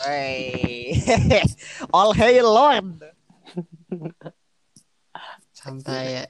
Hey. 0.02 0.98
All 1.96 2.18
hail 2.18 2.50
Lord. 2.50 3.06
Santai 5.58 6.06
ya. 6.10 6.26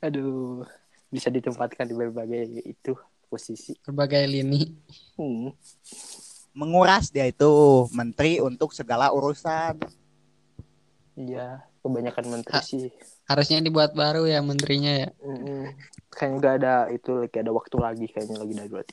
Aduh, 0.00 0.64
bisa 1.12 1.28
ditempatkan 1.28 1.84
di 1.84 1.92
berbagai 1.92 2.64
itu 2.64 2.96
posisi. 3.32 3.72
Berbagai 3.88 4.28
lini. 4.28 4.68
Hmm. 5.16 5.56
Menguras 6.52 7.08
dia 7.08 7.24
itu 7.24 7.88
menteri 7.96 8.36
untuk 8.44 8.76
segala 8.76 9.08
urusan. 9.08 9.80
Iya, 11.16 11.64
kebanyakan 11.80 12.24
menteri 12.28 12.52
Ha. 12.52 12.60
sih. 12.60 12.92
Harusnya 13.24 13.64
dibuat 13.64 13.96
baru 13.96 14.28
ya 14.28 14.44
menterinya 14.44 14.92
ya. 14.92 15.08
Mm-mm. 15.24 15.72
Kayaknya 16.12 16.36
gak 16.44 16.54
ada 16.60 16.74
itu 16.92 17.24
lagi 17.24 17.48
ada 17.48 17.52
waktu 17.56 17.76
lagi 17.80 18.06
kayaknya 18.12 18.36
lagi 18.36 18.52
darurat. 18.52 18.88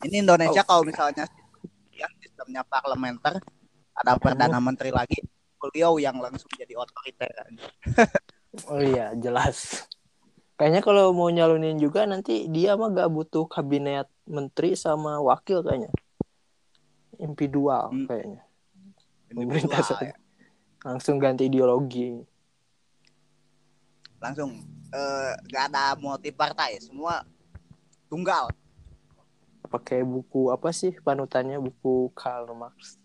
Ini 0.00 0.24
Indonesia 0.24 0.64
kalau 0.64 0.80
misalnya 0.80 1.28
ya, 1.92 2.08
sistemnya 2.24 2.64
parlementer 2.64 3.36
ada 3.92 4.16
perdana 4.16 4.56
menteri 4.56 4.88
lagi, 4.88 5.20
beliau 5.60 6.00
yang 6.00 6.16
langsung 6.16 6.48
jadi 6.56 6.72
otoriter. 6.72 7.28
Oh 8.72 8.80
iya, 8.80 9.12
jelas. 9.20 9.84
Kayaknya 10.60 10.84
kalau 10.84 11.16
mau 11.16 11.32
nyalonin 11.32 11.80
juga 11.80 12.04
nanti 12.04 12.44
dia 12.52 12.76
mah 12.76 12.92
gak 12.92 13.08
butuh 13.08 13.48
kabinet 13.48 14.04
menteri 14.28 14.76
sama 14.76 15.16
wakil 15.16 15.64
kayaknya. 15.64 15.88
MP 17.16 17.48
dual 17.48 17.88
Hmm. 17.88 18.04
kayaknya. 18.04 18.44
Pemerintah 19.32 19.80
saja. 19.80 20.12
Langsung 20.84 21.16
ganti 21.16 21.48
ideologi. 21.48 22.28
langsung 24.20 24.52
eh, 24.92 25.32
gak 25.48 25.72
ada 25.72 25.96
multi 25.96 26.28
partai, 26.28 26.76
semua 26.76 27.24
tunggal. 28.12 28.52
Pakai 29.64 30.04
buku 30.04 30.52
apa 30.52 30.76
sih 30.76 30.92
panutannya 31.00 31.56
buku 31.56 32.12
Karl 32.12 32.52
Marx. 32.52 33.00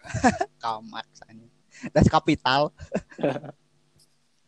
Karl 0.64 0.80
Marx. 0.80 1.12
Das 1.92 2.08
Kapital. 2.08 2.72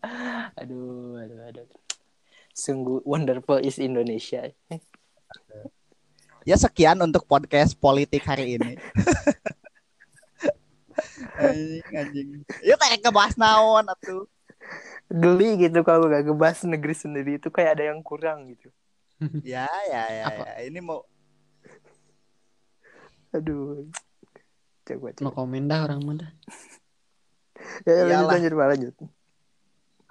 Aduh, 0.60 1.20
aduh, 1.20 1.40
aduh. 1.44 1.68
Sungguh 2.60 3.00
wonderful 3.08 3.56
is 3.56 3.80
Indonesia. 3.80 4.52
Ya 6.44 6.56
sekian 6.60 7.00
untuk 7.00 7.24
podcast 7.24 7.72
politik 7.72 8.20
hari 8.28 8.60
ini. 8.60 8.76
anjing, 11.40 11.88
anjing. 11.96 12.28
Yuk 12.60 12.76
kayak 12.76 13.00
ngebahas 13.00 13.34
naon 13.40 13.88
atuh. 13.88 14.28
Geli 15.08 15.66
gitu 15.66 15.80
kalau 15.80 16.06
gak 16.12 16.28
ngebahas 16.28 16.68
negeri 16.68 16.94
sendiri 16.94 17.40
itu 17.40 17.48
kayak 17.48 17.80
ada 17.80 17.84
yang 17.88 18.04
kurang 18.04 18.52
gitu. 18.52 18.68
Ya, 19.40 19.68
ya, 19.88 20.02
ya, 20.12 20.24
Apa? 20.28 20.44
ya. 20.44 20.68
Ini 20.68 20.80
mau 20.84 21.04
Aduh. 23.32 23.88
Coba, 24.84 25.14
coba. 25.16 25.30
komen 25.32 25.64
dah 25.70 25.86
orang 25.86 26.00
muda. 26.02 26.28
Ya, 27.86 28.04
ya, 28.04 28.24
lanjut, 28.24 28.52
lanjut, 28.52 28.52
lanjut. 28.56 28.94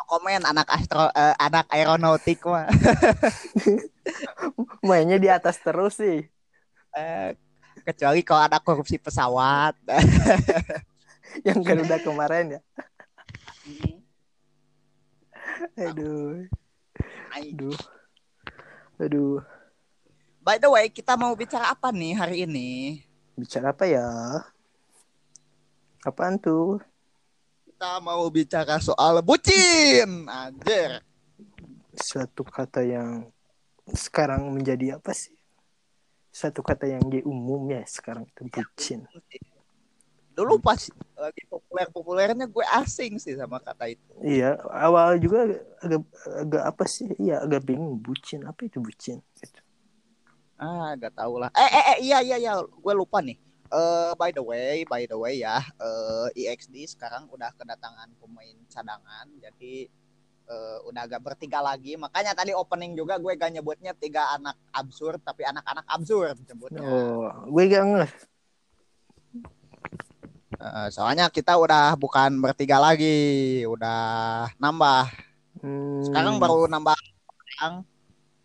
Komen 0.09 0.41
anak 0.41 0.65
astro 0.73 1.13
eh, 1.13 1.35
anak 1.37 1.69
aeronautik 1.69 2.41
mah. 2.41 2.65
Mainnya 4.89 5.21
di 5.21 5.29
atas 5.29 5.61
terus 5.61 6.01
sih. 6.01 6.25
Eh, 6.97 7.29
kecuali 7.85 8.25
kalau 8.25 8.49
ada 8.49 8.57
korupsi 8.57 8.97
pesawat. 8.97 9.77
Yang 11.47 11.85
udah 11.85 11.99
kemarin 12.01 12.57
ya. 12.57 12.61
Aduh. 15.77 16.49
Ay, 17.29 17.53
Aduh. 17.53 17.77
Aduh. 18.97 19.37
By 20.41 20.57
the 20.57 20.73
way, 20.73 20.89
kita 20.89 21.13
mau 21.13 21.37
bicara 21.37 21.69
apa 21.69 21.93
nih 21.93 22.17
hari 22.17 22.49
ini? 22.49 22.69
Bicara 23.37 23.69
apa 23.69 23.85
ya? 23.85 24.09
Apaan 26.01 26.41
tuh? 26.41 26.81
Kita 27.79 28.03
mau 28.03 28.27
bicara 28.27 28.75
soal 28.83 29.23
bucin. 29.23 30.27
Anjir. 30.27 30.99
Suatu 31.95 32.43
kata 32.43 32.83
yang 32.83 33.31
sekarang 33.95 34.51
menjadi 34.51 34.99
apa 34.99 35.15
sih? 35.15 35.31
Satu 36.27 36.59
kata 36.59 36.91
yang 36.91 36.99
jadi 37.07 37.23
umum 37.23 37.71
ya 37.71 37.79
sekarang 37.87 38.27
itu 38.27 38.51
bucin. 38.51 39.07
Dulu 40.35 40.59
pas 40.59 40.91
lagi 41.15 41.39
populer-populernya 41.47 42.51
gue 42.51 42.67
asing 42.83 43.15
sih 43.15 43.39
sama 43.39 43.63
kata 43.63 43.95
itu. 43.95 44.11
Iya, 44.27 44.59
awal 44.59 45.15
juga 45.15 45.47
agak 45.79 46.03
agak 46.35 46.63
apa 46.75 46.83
sih? 46.83 47.07
Iya, 47.15 47.47
agak 47.47 47.63
bingung 47.63 47.95
bucin. 47.95 48.43
Apa 48.43 48.67
itu 48.67 48.83
bucin? 48.83 49.23
Gitu. 49.39 49.63
Ah, 50.59 50.99
gak 50.99 51.15
tau 51.15 51.39
lah. 51.39 51.47
Eh, 51.55 51.63
eh, 51.63 51.85
eh, 51.95 51.97
iya, 52.11 52.19
iya, 52.27 52.35
iya. 52.43 52.53
Gue 52.59 52.91
lupa 52.91 53.23
nih. 53.23 53.39
Eh, 53.69 54.11
by 54.17 54.33
the 54.33 54.41
way, 54.41 54.81
by 54.89 55.05
the 55.05 55.13
way 55.13 55.45
ya, 55.45 55.61
eh, 55.61 56.27
EXD 56.33 56.89
sekarang 56.89 57.29
udah 57.29 57.53
kedatangan 57.53 58.09
pemain 58.17 58.57
cadangan, 58.65 59.29
jadi 59.37 59.85
eh, 60.49 60.77
udah 60.89 61.05
agak 61.05 61.21
bertiga 61.21 61.61
lagi. 61.61 61.93
Makanya 61.93 62.33
tadi 62.33 62.57
opening 62.57 62.97
juga 62.97 63.21
gue 63.21 63.29
gak 63.37 63.53
nyebutnya 63.53 63.93
tiga 63.93 64.33
anak 64.33 64.57
absurd, 64.73 65.21
tapi 65.21 65.45
anak-anak 65.45 65.85
absurd 65.85 66.41
nyebutnya. 66.49 66.81
Oh, 66.81 67.29
gue 67.45 67.63
gak 67.69 67.85
ngeh. 67.85 68.11
Eh, 70.57 70.87
soalnya 70.89 71.29
kita 71.29 71.53
udah 71.53 71.93
bukan 71.93 72.41
bertiga 72.41 72.81
lagi, 72.81 73.61
udah 73.69 74.49
nambah. 74.57 75.05
Hmm, 75.61 76.01
Sekarang 76.09 76.41
baru 76.41 76.65
nambah 76.65 76.97
orang, 77.61 77.85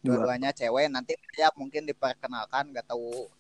dua. 0.05 0.21
dua-duanya 0.21 0.53
cewek. 0.53 0.93
Nanti 0.93 1.17
ya 1.41 1.49
mungkin 1.57 1.89
diperkenalkan, 1.89 2.69
gak 2.77 2.93
tahu, 2.93 3.33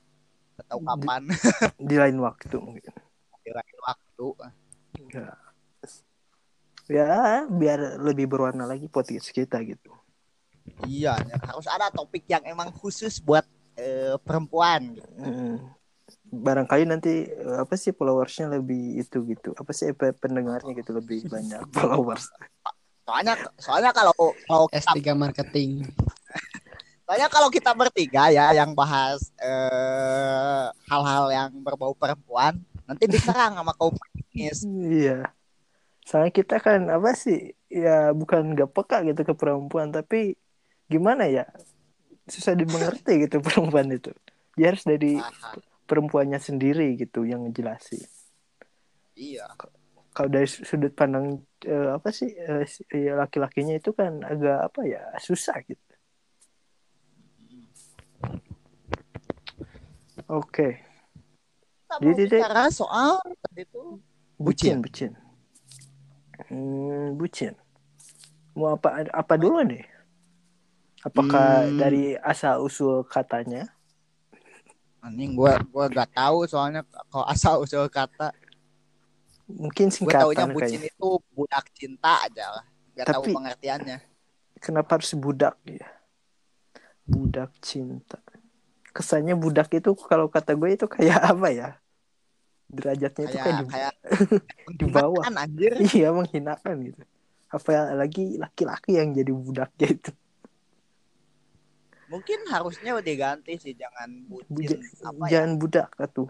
gak 0.55 0.67
tahu 0.71 0.81
kapan 0.87 1.23
di 1.91 1.97
lain 1.99 2.17
waktu 2.23 2.57
mungkin. 2.59 2.93
di 3.45 3.51
lain 3.53 3.77
waktu. 3.85 4.27
Ya. 5.13 5.29
ya, 6.89 7.15
biar 7.51 8.01
lebih 8.01 8.31
berwarna 8.31 8.65
lagi 8.65 8.89
podcast 8.89 9.29
kita 9.35 9.61
gitu. 9.67 9.93
Iya, 10.89 11.13
ya, 11.29 11.37
harus 11.45 11.69
ada 11.69 11.93
topik 11.93 12.25
yang 12.25 12.41
emang 12.49 12.73
khusus 12.73 13.21
buat 13.21 13.45
eh, 13.77 14.17
perempuan. 14.25 14.97
gitu. 14.97 15.11
Hmm. 15.21 15.57
Barangkali 16.33 16.89
nanti 16.89 17.29
eh, 17.29 17.59
apa 17.61 17.77
sih 17.77 17.93
followersnya 17.93 18.49
lebih 18.49 19.03
itu 19.03 19.21
gitu. 19.29 19.53
Apa 19.61 19.77
sih 19.77 19.93
pendengarnya 19.95 20.73
gitu 20.73 20.97
lebih 20.97 21.29
banyak 21.29 21.69
followers. 21.77 22.33
Soalnya, 23.05 23.37
soalnya 23.61 23.93
kalau 23.93 24.17
kalau 24.49 24.67
kita, 24.73 24.97
S3 24.97 25.13
marketing. 25.13 25.85
Soalnya 27.05 27.29
kalau 27.29 27.49
kita 27.53 27.71
bertiga 27.77 28.33
ya 28.33 28.53
yang 28.57 28.73
bahas 28.73 29.21
eh, 29.41 30.67
hal-hal 30.89 31.25
yang 31.33 31.51
berbau 31.61 31.93
perempuan, 31.97 32.61
nanti 32.89 33.05
diserang 33.09 33.57
sama 33.61 33.73
kaum 33.77 33.93
feminis. 33.97 34.65
Iya. 34.65 35.29
Soalnya 36.05 36.33
kita 36.33 36.57
kan 36.61 36.81
apa 36.93 37.13
sih? 37.17 37.53
Ya 37.73 38.13
bukan 38.15 38.55
gak 38.55 38.71
peka 38.77 38.97
gitu 39.09 39.23
ke 39.29 39.35
perempuan, 39.37 39.89
tapi 39.93 40.37
gimana 40.93 41.25
ya? 41.29 41.45
Susah 42.29 42.55
dimengerti 42.57 43.29
gitu 43.29 43.41
perempuan 43.47 43.89
itu. 43.93 44.13
Dia 44.57 44.73
harus 44.73 44.85
dari 44.87 45.19
Aha, 45.21 45.59
perempuannya 45.89 46.41
sendiri 46.41 46.97
gitu 47.01 47.25
yang 47.29 47.45
ngejelasin. 47.49 48.05
iya. 49.17 49.47
Kalau 50.15 50.31
dari 50.31 50.47
sudut 50.47 50.95
pandang 50.95 51.43
eh, 51.67 51.91
apa 51.99 52.09
sih 52.15 52.31
eh, 52.33 52.65
ya, 52.95 53.19
laki-lakinya 53.19 53.75
itu 53.75 53.91
kan 53.91 54.23
agak 54.23 54.71
apa 54.71 54.81
ya 54.87 55.03
susah 55.19 55.59
gitu. 55.67 55.84
Oke, 60.27 60.81
Kita 61.85 62.01
Jadi, 62.01 62.23
bicara 62.27 62.67
soal 62.69 63.21
tadi 63.39 63.63
tuh 63.69 64.01
bucin, 64.35 64.81
bucin. 64.81 65.13
Hmm, 66.49 67.15
bucin. 67.15 67.55
Mau 68.53 68.73
apa 68.73 69.05
apa 69.07 69.35
dulu 69.35 69.63
nih? 69.63 69.85
Apakah 71.03 71.69
Hmm. 71.69 71.77
dari 71.77 72.17
asal 72.17 72.61
usul 72.61 73.05
katanya? 73.05 73.69
anjing 74.99 75.37
gue 75.37 75.53
gua 75.69 75.85
gak 75.87 76.17
tahu 76.17 76.49
soalnya 76.49 76.81
kalau 77.13 77.29
asal 77.29 77.61
usul 77.61 77.85
kata 77.87 78.33
Mungkin 79.45 79.93
gue 79.93 80.09
taunya 80.09 80.49
singkatan 80.49 80.49
bucin 80.51 80.81
kayaknya. 80.81 80.89
itu 80.89 81.09
budak 81.31 81.65
cinta 81.77 82.25
aja 82.25 82.49
lah 82.49 82.65
gak 82.97 83.07
tahu 83.13 83.23
Tapi- 83.23 83.37
pengertiannya 83.37 83.99
Kenapa 84.57 84.97
harus 84.97 85.13
budak 85.13 85.61
ya? 85.69 85.85
Budak 87.05 87.53
cinta. 87.61 88.17
Kesannya 88.91 89.35
budak 89.35 89.69
itu 89.71 89.93
kalau 89.99 90.27
kata 90.27 90.55
gue 90.55 90.73
itu 90.73 90.87
kayak 90.87 91.21
apa 91.37 91.49
ya? 91.51 91.69
Derajatnya 92.67 93.25
itu 93.29 93.37
kayak 93.37 93.45
kayak 93.45 93.59
di, 93.61 93.65
kayak 93.69 93.93
di 94.81 94.87
bawah. 94.89 95.23
anjir 95.29 95.73
Iya 95.95 96.11
menghinakan 96.11 96.75
gitu. 96.83 97.03
Apalagi 97.49 98.35
laki-laki 98.35 98.99
yang 98.99 99.13
jadi 99.13 99.31
budaknya 99.31 99.89
itu. 99.91 100.13
mungkin 102.05 102.37
harusnya 102.47 103.01
diganti 103.01 103.57
sih 103.57 103.73
jangan 103.75 104.29
bucin 104.29 104.47
Buja- 104.77 104.81
apa 105.03 105.25
ya 105.25 105.31
jangan 105.35 105.51
budak 105.57 105.89
tuh. 106.13 106.29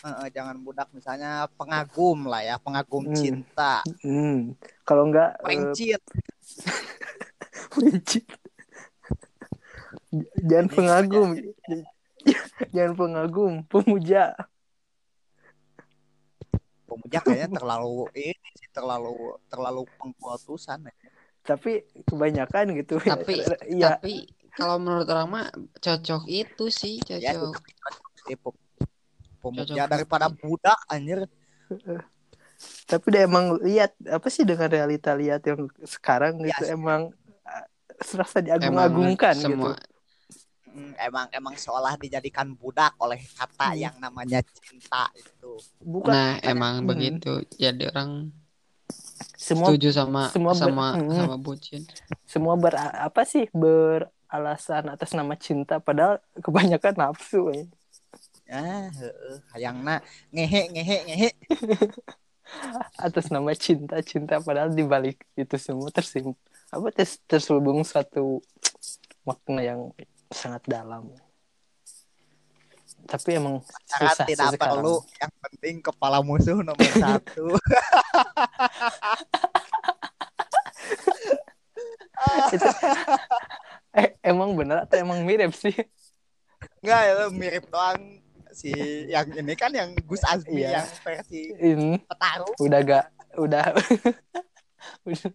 eh, 0.00 0.28
jangan 0.32 0.56
budak 0.58 0.88
misalnya 0.90 1.44
pengagum 1.54 2.24
lah 2.24 2.40
ya 2.40 2.56
pengagum 2.56 3.04
Hmm. 3.06 3.14
cinta 3.14 3.84
Hmm. 4.00 4.56
Kalau 4.82 5.06
enggak 5.06 5.38
eh, 5.38 5.44
pencit 5.44 6.02
Pencit. 7.68 8.26
Jangan 10.40 10.66
Ini 10.66 10.74
pengagum. 10.74 11.28
Jangan 12.74 12.94
pengagum, 12.96 13.52
pemuja. 13.68 14.32
pemuja 16.88 17.20
kayaknya 17.20 17.60
terlalu 17.60 18.08
ini 18.16 18.48
sih 18.56 18.68
terlalu 18.72 19.36
terlalu 19.52 19.84
pengkultusan 20.00 20.88
ya. 20.88 20.94
Tapi 21.44 21.84
kebanyakan 22.08 22.72
gitu. 22.80 22.96
Tapi 23.00 23.44
ya 23.80 24.00
tapi 24.00 24.24
kalau 24.56 24.80
menurut 24.80 25.04
orang 25.12 25.28
mah 25.28 25.46
cocok 25.78 26.24
itu 26.26 26.64
sih 26.72 26.98
ya 27.04 27.20
itu 27.20 27.52
cocok. 27.52 27.62
si 28.24 28.34
pe- 28.34 28.60
pemuja 29.38 29.84
Cocok. 29.84 29.92
daripada 29.92 30.26
budak 30.32 30.78
anjir 30.90 31.28
tapi 32.90 33.04
udah 33.14 33.22
emang 33.22 33.46
lihat 33.62 33.94
apa 34.08 34.26
sih 34.32 34.42
dengan 34.42 34.66
realita 34.66 35.14
lihat 35.14 35.46
yang 35.46 35.70
sekarang 35.86 36.42
Ya, 36.42 36.56
gitu 36.56 36.74
emang 36.74 37.14
uh, 37.46 37.66
serasa 38.02 38.42
diagung-agungkan 38.42 39.36
gitu. 39.38 39.76
Hmm, 40.68 40.92
emang 41.00 41.26
emang 41.32 41.54
seolah 41.56 41.96
dijadikan 41.96 42.52
budak 42.52 42.92
oleh 43.00 43.18
kata 43.34 43.72
Hmm. 43.72 43.80
yang 43.80 43.96
namanya 43.98 44.40
cinta 44.44 45.08
itu 45.16 45.56
Bukan 45.80 46.12
Nah, 46.12 46.30
emang 46.42 46.82
Hmm. 46.82 46.88
begitu. 46.88 47.32
Jadi 47.56 47.88
orang 47.88 48.30
semua 49.38 49.72
setuju 49.72 49.88
sama 49.90 50.28
semua 50.28 50.52
ber- 50.52 50.60
sama 50.60 50.86
Hmm. 50.94 51.14
sama 51.14 51.36
bucin. 51.40 51.82
semua 52.28 52.54
ber 52.60 52.76
apa 52.76 53.24
sih 53.24 53.48
beralasan 53.50 54.92
atas 54.92 55.16
nama 55.16 55.32
cinta 55.40 55.80
padahal 55.80 56.20
kebanyakan 56.44 56.94
nafsu 56.94 57.48
ya. 57.48 57.64
ah 58.48 58.88
heeh 58.88 59.36
hayangna 59.52 60.00
ngehe 60.32 60.72
ngehe 60.72 60.96
ngehe 61.08 61.28
atas 62.96 63.28
nama 63.28 63.52
cinta 63.52 64.00
cinta 64.00 64.40
padahal 64.40 64.72
di 64.72 64.84
balik 64.84 65.20
itu 65.36 65.56
semua 65.60 65.88
tersim 65.92 66.32
apa 66.68 66.88
terselubung 67.28 67.84
satu 67.84 68.40
makna 69.24 69.60
yang 69.64 69.80
sangat 70.28 70.62
dalam. 70.64 71.08
Tapi 73.04 73.40
emang 73.40 73.64
Pacaran 73.64 74.04
susah 74.04 74.26
sih 74.26 74.32
tidak 74.36 74.48
sekarang. 74.54 74.72
perlu. 74.84 74.94
Yang 75.16 75.32
penting 75.40 75.74
kepala 75.80 76.18
musuh 76.20 76.58
nomor 76.60 76.92
satu. 77.04 77.46
Itu- 82.52 82.76
eh, 83.98 84.08
emang 84.20 84.52
bener 84.52 84.84
atau 84.84 84.96
emang 84.98 85.22
mirip 85.22 85.54
sih? 85.54 85.74
Enggak 86.82 87.00
ya 87.06 87.14
mirip 87.30 87.64
doang 87.70 88.20
si 88.50 88.72
yang 89.06 89.28
ini 89.30 89.54
kan 89.54 89.70
yang 89.70 89.94
Gus 90.02 90.20
Azmi 90.26 90.64
Iya. 90.64 90.82
yang 90.82 90.86
versi 91.00 91.54
ini 91.54 92.02
petarung. 92.02 92.54
Udah 92.58 92.80
gak 92.82 93.04
udah. 93.38 93.64
Udah 95.08 95.30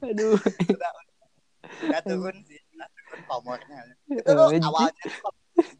aduh. 0.00 0.36
Udah 1.84 2.00
turun 2.04 2.36
sih 2.44 2.60
udah 2.74 2.88
turun 2.90 3.20
pamornya 3.24 3.78
itu 4.04 4.20
Eh, 4.20 4.60
awalnya 4.60 4.92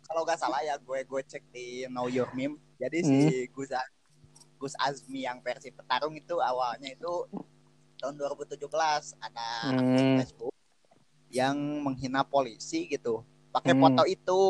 kalau- 0.07 0.25
nggak 0.25 0.39
salah 0.39 0.61
ya 0.61 0.79
gue 0.79 0.99
gue 1.05 1.21
cek 1.23 1.45
di 1.51 1.85
Know 1.87 2.07
Your 2.07 2.31
Meme. 2.33 2.57
Jadi 2.79 2.99
si 3.01 3.19
Hmm. 3.19 3.53
Gus 3.53 3.71
Az- 3.71 3.93
Gus 4.57 4.75
Azmi 4.79 5.23
yang 5.23 5.41
versi 5.41 5.69
petarung 5.69 6.15
itu 6.15 6.39
awalnya 6.39 6.89
itu 6.89 7.29
tahun 7.99 8.15
2017 8.17 9.13
ada 9.19 9.49
Hmm. 9.69 10.17
Facebook 10.19 10.55
yang 11.29 11.57
menghina 11.83 12.23
polisi 12.23 12.87
gitu. 12.87 13.21
Pakai 13.51 13.75
Hmm. 13.75 13.83
foto 13.83 14.03
itu. 14.07 14.41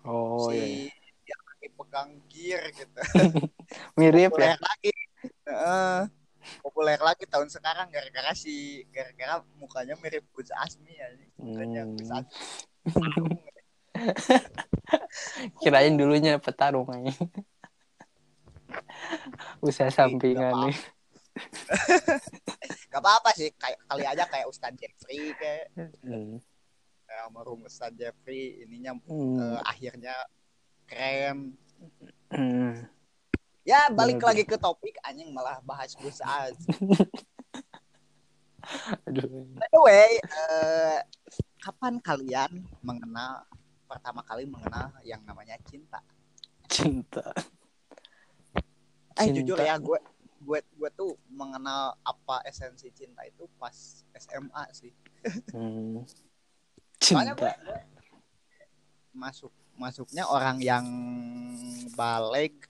Oh 0.00 0.48
si 0.48 0.88
iya 0.88 0.94
dia 1.20 1.36
lagi 1.38 1.68
pegang 1.70 2.10
gear 2.26 2.62
gitu. 2.72 3.00
Mirip 3.98 4.32
ya? 4.32 4.54
Lagi. 4.56 4.92
Heeh. 5.44 5.98
Populer 6.60 6.96
lagi 6.96 7.24
tahun 7.24 7.48
sekarang 7.48 7.88
gara-gara 7.88 8.32
si 8.32 8.82
gara-gara 8.88 9.40
mukanya 9.54 9.94
mirip 9.98 10.24
Gus 10.32 10.48
Azmi 10.52 10.92
ya 10.92 11.06
mukanya 11.36 11.82
Hmm. 11.84 11.96
Gus 11.96 12.10
Azmi 12.10 12.30
kirain 15.60 15.94
dulunya 15.94 16.40
petarung 16.40 16.88
aja 16.88 17.12
usaha 19.60 19.90
sampingan 19.90 20.54
nih 20.66 20.76
gak 22.90 23.00
apa-apa 23.02 23.30
sih 23.34 23.50
kayak 23.54 23.78
kali 23.86 24.04
aja 24.04 24.24
kayak 24.26 24.46
Ustadz 24.48 24.78
Jeffrey 24.78 25.34
kayak 25.36 25.70
Hmm. 25.76 26.38
kayak 27.06 27.20
almarhum 27.26 27.66
Ustadz 27.66 27.98
Jeffrey 27.98 28.64
ininya 28.64 28.96
Hmm. 29.06 29.38
eh, 29.38 29.58
akhirnya 29.64 30.14
keren 30.86 31.54
Hmm. 32.30 32.86
Ya 33.66 33.90
balik 33.92 34.22
lagi 34.22 34.44
ke 34.46 34.56
topik 34.56 34.96
anjing 35.04 35.30
malah 35.32 35.60
bahas 35.64 35.96
Azmi 35.96 36.10
aduh 39.08 39.28
by 39.56 39.68
the 39.72 39.80
way 39.80 40.10
eh, 40.20 40.98
kapan 41.60 41.96
kalian 42.00 42.64
mengenal 42.84 43.44
pertama 43.84 44.22
kali 44.22 44.46
mengenal 44.46 44.92
yang 45.02 45.20
namanya 45.26 45.58
cinta 45.66 46.00
cinta 46.70 47.34
Eh 49.20 49.28
Cinta. 49.28 49.36
jujur 49.42 49.58
ya 49.60 49.76
gue 49.76 49.98
gue 50.40 50.58
gue 50.64 50.90
tuh 50.96 51.12
mengenal 51.28 51.92
apa 52.00 52.40
esensi 52.48 52.88
cinta 52.96 53.20
itu 53.28 53.44
pas 53.60 53.74
SMA 54.16 54.64
sih. 54.72 54.92
Hmm. 55.52 56.00
Soalnya 56.96 57.36
gue, 57.36 57.44
cinta 57.44 57.60
gue 57.60 57.80
masuk 59.12 59.52
masuknya 59.76 60.24
orang 60.24 60.62
yang 60.64 60.86
balik 61.92 62.69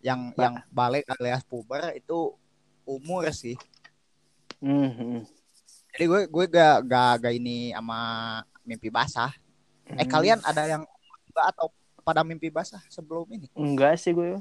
yang 0.00 0.32
Ba- 0.32 0.42
yang 0.48 0.54
balik 0.68 1.04
alias 1.12 1.44
puber 1.44 1.92
itu 1.92 2.32
umur 2.84 3.28
sih. 3.30 3.56
Hmm, 4.58 4.90
hmm. 4.90 5.20
Jadi 5.90 6.04
gue 6.06 6.20
gue 6.28 6.44
gak 6.48 6.76
gak, 6.84 7.12
gak 7.24 7.34
ini 7.34 7.72
sama 7.72 8.00
mimpi 8.62 8.88
basah. 8.88 9.32
Eh 9.90 10.04
Hmm. 10.04 10.10
kalian 10.10 10.38
ada 10.42 10.62
yang 10.66 10.82
enggak 11.26 11.46
atau 11.52 11.66
pada 12.00 12.24
mimpi 12.24 12.48
basah 12.48 12.80
sebelum 12.88 13.28
ini? 13.28 13.46
enggak 13.52 13.98
sih 13.98 14.10
gue 14.10 14.40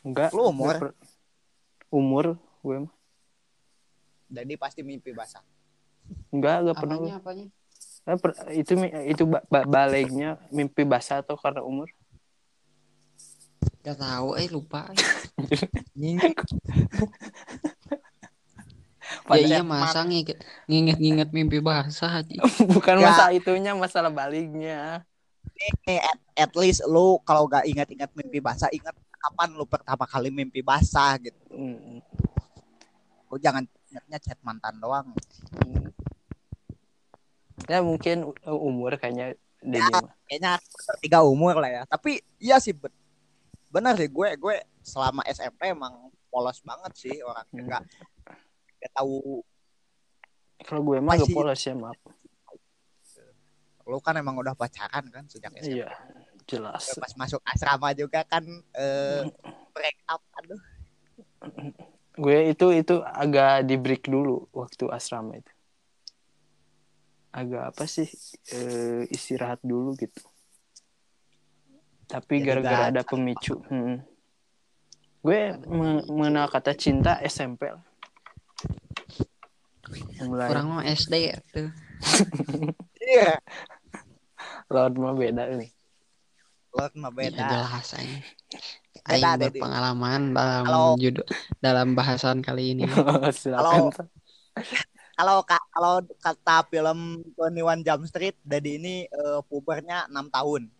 enggak 0.00 0.30
Lu 0.32 0.48
umur? 0.48 0.74
Per- 0.78 0.98
umur 1.90 2.26
gue 2.62 2.76
mah. 2.86 2.94
Jadi 4.28 4.54
pasti 4.56 4.80
mimpi 4.84 5.12
basah. 5.12 5.42
enggak 6.32 6.64
enggak 6.64 6.76
pernah. 6.80 6.96
Apanya 6.96 7.16
apanya? 7.20 7.46
Eh, 8.08 8.16
per- 8.16 8.38
itu 8.56 8.72
itu 9.04 9.24
ba- 9.28 9.44
ba- 9.52 9.68
baliknya 9.68 10.40
mimpi 10.48 10.80
basah 10.80 11.20
atau 11.20 11.36
karena 11.36 11.60
umur 11.60 11.92
Gak 13.80 13.96
tahu 13.96 14.28
eh 14.36 14.48
lupa. 14.48 14.90
Ya 19.28 19.40
iya 19.40 19.60
masa 19.64 20.04
nginget 20.04 20.36
nginget 20.68 21.28
mimpi 21.32 21.64
basah 21.64 22.20
aja. 22.20 22.36
bukan 22.68 23.00
Enggak. 23.00 23.08
masalah 23.16 23.32
itunya 23.32 23.72
masalah 23.72 24.10
baliknya 24.12 25.04
nih 25.58 25.98
at, 25.98 26.18
at 26.38 26.52
least 26.54 26.84
lu 26.86 27.18
kalau 27.24 27.48
gak 27.48 27.64
ingat-ingat 27.66 28.12
mimpi 28.14 28.38
basah 28.38 28.68
ingat 28.70 28.94
kapan 29.18 29.50
lu 29.56 29.64
pertama 29.64 30.04
kali 30.04 30.28
mimpi 30.30 30.60
basah 30.60 31.18
gitu 31.18 31.40
Hmm. 31.50 31.98
lu 33.26 33.36
jangan 33.40 33.64
ingatnya 33.90 34.18
chat 34.20 34.38
mantan 34.40 34.76
doang 34.78 35.08
Hmm. 35.56 35.88
ya 37.66 37.80
mungkin 37.80 38.28
umur 38.46 38.94
kayaknya 38.96 39.34
Ya. 39.58 39.82
Kayaknya 40.30 40.62
tiga 41.02 41.26
umur 41.26 41.58
lah 41.58 41.66
ya 41.66 41.82
tapi 41.84 42.22
iya 42.38 42.62
sih 42.62 42.70
benar 43.68 43.94
sih 44.00 44.08
gue 44.08 44.28
gue 44.40 44.56
selama 44.80 45.20
SMP 45.28 45.72
emang 45.72 46.08
polos 46.32 46.60
banget 46.64 46.92
sih 46.96 47.16
orangnya 47.20 47.52
Hmm. 47.52 47.66
nggak 47.68 47.82
nggak 48.78 48.92
tahu 48.96 49.44
kalau 50.66 50.80
gue 50.84 50.98
mah 50.98 51.14
gak 51.14 51.30
polos 51.32 51.60
ya 51.62 51.74
maaf. 51.78 51.96
Lu 53.88 54.02
kan 54.04 54.12
emang 54.20 54.36
udah 54.36 54.52
pacaran 54.52 55.06
kan 55.08 55.24
sejak 55.30 55.54
SMP 55.54 55.80
iya 55.80 55.88
jelas. 56.44 56.92
Pas 56.98 57.12
masuk 57.16 57.40
asrama 57.46 57.94
juga 57.94 58.26
kan 58.26 58.44
eh, 58.74 59.22
break 59.72 59.98
up 60.10 60.20
aduh. 60.34 60.60
Gue 62.18 62.50
itu 62.52 62.66
itu 62.74 62.94
agak 63.06 63.64
di 63.64 63.78
break 63.78 64.10
dulu 64.10 64.50
waktu 64.50 64.90
asrama 64.90 65.38
itu. 65.38 65.52
Agak 67.32 67.72
apa 67.72 67.84
sih 67.86 68.10
eh, 68.52 69.06
istirahat 69.08 69.62
dulu 69.62 69.94
gitu 69.94 70.26
tapi 72.08 72.34
Jadi 72.34 72.46
gara-gara 72.48 72.88
ada 72.88 73.02
pemicu 73.02 73.60
Hmm. 73.68 74.00
gue 75.20 75.40
me- 75.62 76.06
mengenal 76.08 76.48
kata 76.48 76.72
cinta 76.72 77.20
SMP 77.20 77.68
lah. 77.68 77.84
mulai 80.20 80.48
Orang 80.48 80.66
mah 80.70 80.84
SD 80.84 81.14
ya 81.26 81.36
tuh. 81.46 81.68
iya 83.02 83.36
Lord 84.68 84.94
mah 84.94 85.12
beda 85.12 85.48
nih 85.50 85.70
lo 86.70 86.84
mah 86.94 87.10
Ya, 87.10 87.16
beda 87.32 87.44
jelas 87.48 87.88
aing. 87.92 88.20
Beda, 89.00 89.08
Aing 89.08 89.40
Dedi. 89.40 89.56
berpengalaman 89.56 90.20
dalam 90.30 90.94
judul 90.96 91.24
dalam 91.58 91.88
bahasan 91.92 92.38
kali 92.38 92.72
ini. 92.72 92.84
silakan 93.32 93.88
Kalau- 93.88 93.92
kalau 95.18 95.36
kak 95.42 95.64
kalau 95.68 95.92
kata 96.20 96.56
film 96.68 96.98
21 97.34 97.82
Jump 97.82 98.06
Street, 98.06 98.36
Dedi 98.40 98.76
ini 98.76 98.94
eh, 99.04 99.40
pubernya 99.44 100.06
6 100.06 100.30
tahun. 100.30 100.70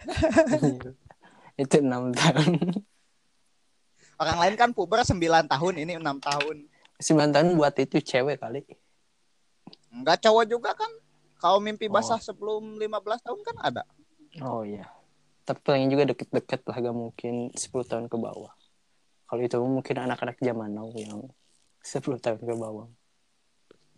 itu 1.62 1.76
enam 1.80 2.12
tahun 2.12 2.82
Orang 4.16 4.40
lain 4.40 4.56
kan 4.56 4.72
puber 4.72 5.04
9 5.04 5.20
tahun, 5.44 5.74
ini 5.76 6.00
6 6.00 6.00
tahun. 6.24 6.56
sembilan 6.96 7.30
tahun 7.36 7.48
buat 7.54 7.76
itu 7.76 8.00
cewek 8.00 8.40
kali 8.40 8.64
Enggak 9.92 10.24
cowok 10.24 10.44
juga 10.48 10.72
kan? 10.72 10.88
Kalau 11.36 11.60
mimpi 11.60 11.84
Oh. 11.86 12.00
basah 12.00 12.16
sebelum 12.16 12.80
15 12.80 13.20
tahun 13.20 13.40
kan 13.44 13.56
ada. 13.60 13.84
oh 14.40 14.64
iya 14.64 14.84
tapi 15.44 15.62
paling 15.62 15.88
juga 15.88 16.10
deket-deket 16.10 16.60
lah 16.66 16.76
gak 16.76 16.92
mungkin 16.92 17.34
10 17.54 17.86
tahun 17.86 18.04
ke 18.04 18.16
bawah 18.18 18.52
kalau 19.24 19.40
itu 19.40 19.56
mungkin 19.56 19.96
anak-anak 19.96 20.36
zaman 20.40 20.74
now 20.74 20.90
yang 20.92 21.24
10 21.80 22.18
tahun 22.18 22.40
ke 22.40 22.54
bawah 22.56 22.88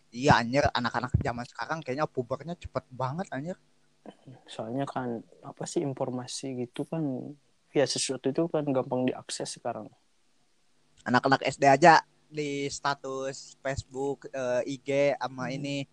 Iya 0.09 0.41
anjir, 0.41 0.65
anak-anak 0.73 1.13
zaman 1.21 1.45
sekarang 1.45 1.79
kayaknya 1.85 2.09
pubernya 2.09 2.57
cepet 2.57 2.81
banget 2.89 3.29
anjir. 3.29 3.61
Soalnya 4.49 4.85
kan 4.89 5.21
apa 5.45 5.65
sih 5.65 5.85
informasi 5.85 6.67
gitu 6.67 6.85
kan 6.89 7.03
ya 7.73 7.85
sesuatu 7.85 8.33
itu 8.33 8.49
kan 8.49 8.65
gampang 8.69 9.09
diakses 9.09 9.61
sekarang. 9.61 9.89
Anak-anak 11.05 11.45
SD 11.45 11.65
aja 11.69 12.03
di 12.29 12.69
status 12.69 13.57
Facebook, 13.61 14.29
eh, 14.33 14.77
IG 14.77 15.17
sama 15.17 15.53
ini 15.53 15.85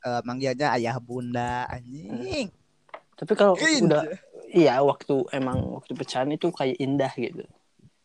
eh, 0.00 0.22
manggilnya 0.24 0.72
ayah 0.76 0.96
bunda 1.00 1.68
anjing. 1.68 2.48
tapi 3.20 3.36
kalau 3.36 3.52
udah 3.52 4.08
iya 4.48 4.80
waktu 4.80 5.28
emang 5.36 5.76
waktu 5.76 5.92
pecahan 5.92 6.32
itu 6.32 6.48
kayak 6.48 6.80
indah 6.80 7.12
gitu. 7.20 7.44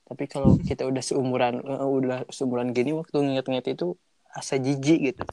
Tapi 0.04 0.24
kalau 0.28 0.60
kita 0.68 0.84
udah 0.84 1.04
seumuran 1.04 1.64
eh, 1.64 1.88
udah 1.88 2.28
seumuran 2.32 2.76
gini 2.76 2.92
waktu 2.92 3.16
nginget-nginget 3.16 3.80
itu 3.80 3.96
asa 4.36 4.60
jijik 4.60 5.16
gitu. 5.16 5.24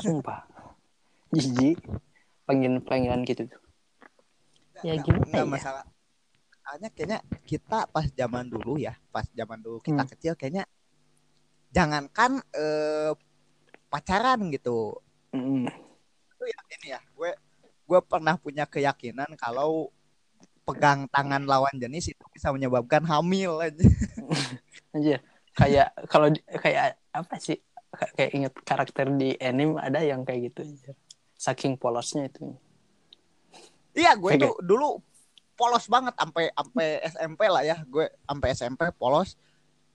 Sumpah. 0.00 0.48
Jijik 1.32 1.80
panggilan 2.44 2.82
panggilan 2.82 3.22
gitu 3.24 3.46
tuh 3.48 3.60
Ya, 4.82 4.98
Nggak- 4.98 5.04
gimana 5.06 5.26
nggak 5.30 5.46
ya? 5.46 5.52
masalah. 5.52 5.84
Soalnya 6.58 6.88
kayaknya 6.90 7.18
kita 7.44 7.86
pas 7.86 8.06
zaman 8.10 8.50
dulu 8.50 8.78
ya, 8.78 8.98
pas 9.10 9.22
zaman 9.30 9.62
dulu 9.62 9.78
kita 9.78 10.02
Hmm. 10.02 10.10
kecil 10.10 10.32
kayaknya 10.34 10.64
jangankan 11.70 12.42
eh, 12.52 13.12
pacaran 13.86 14.50
gitu. 14.50 14.98
Mm. 15.30 15.68
Itu 15.68 16.44
ya 16.44 16.58
ini 16.74 16.86
ya, 16.90 17.00
gue 17.14 17.30
gue 17.62 18.00
pernah 18.02 18.34
punya 18.36 18.64
keyakinan 18.64 19.36
kalau 19.36 19.92
pegang 20.62 21.06
tangan 21.06 21.44
lawan 21.44 21.74
jenis 21.76 22.10
itu 22.10 22.24
bisa 22.30 22.50
menyebabkan 22.50 23.02
hamil 23.04 23.58
aja. 23.60 23.82
aja 24.96 25.16
kayak 25.52 25.88
kalau 26.06 26.26
kayak 26.58 26.98
apa 27.10 27.34
sih 27.38 27.58
Ka- 27.92 28.08
kayak 28.16 28.30
inget 28.32 28.54
karakter 28.64 29.06
di 29.12 29.36
anime 29.36 29.76
ada 29.76 30.00
yang 30.00 30.24
kayak 30.24 30.48
gitu 30.48 30.64
aja 30.64 30.92
saking 31.42 31.74
polosnya 31.74 32.30
itu 32.30 32.54
Iya, 33.92 34.16
gue 34.16 34.40
tuh 34.40 34.56
dulu 34.64 35.04
polos 35.52 35.84
banget 35.84 36.16
sampai 36.16 36.48
sampai 36.48 36.86
SMP 37.12 37.40
lah 37.44 37.60
ya. 37.60 37.76
Gue 37.84 38.08
sampai 38.24 38.48
SMP 38.56 38.88
polos. 38.96 39.36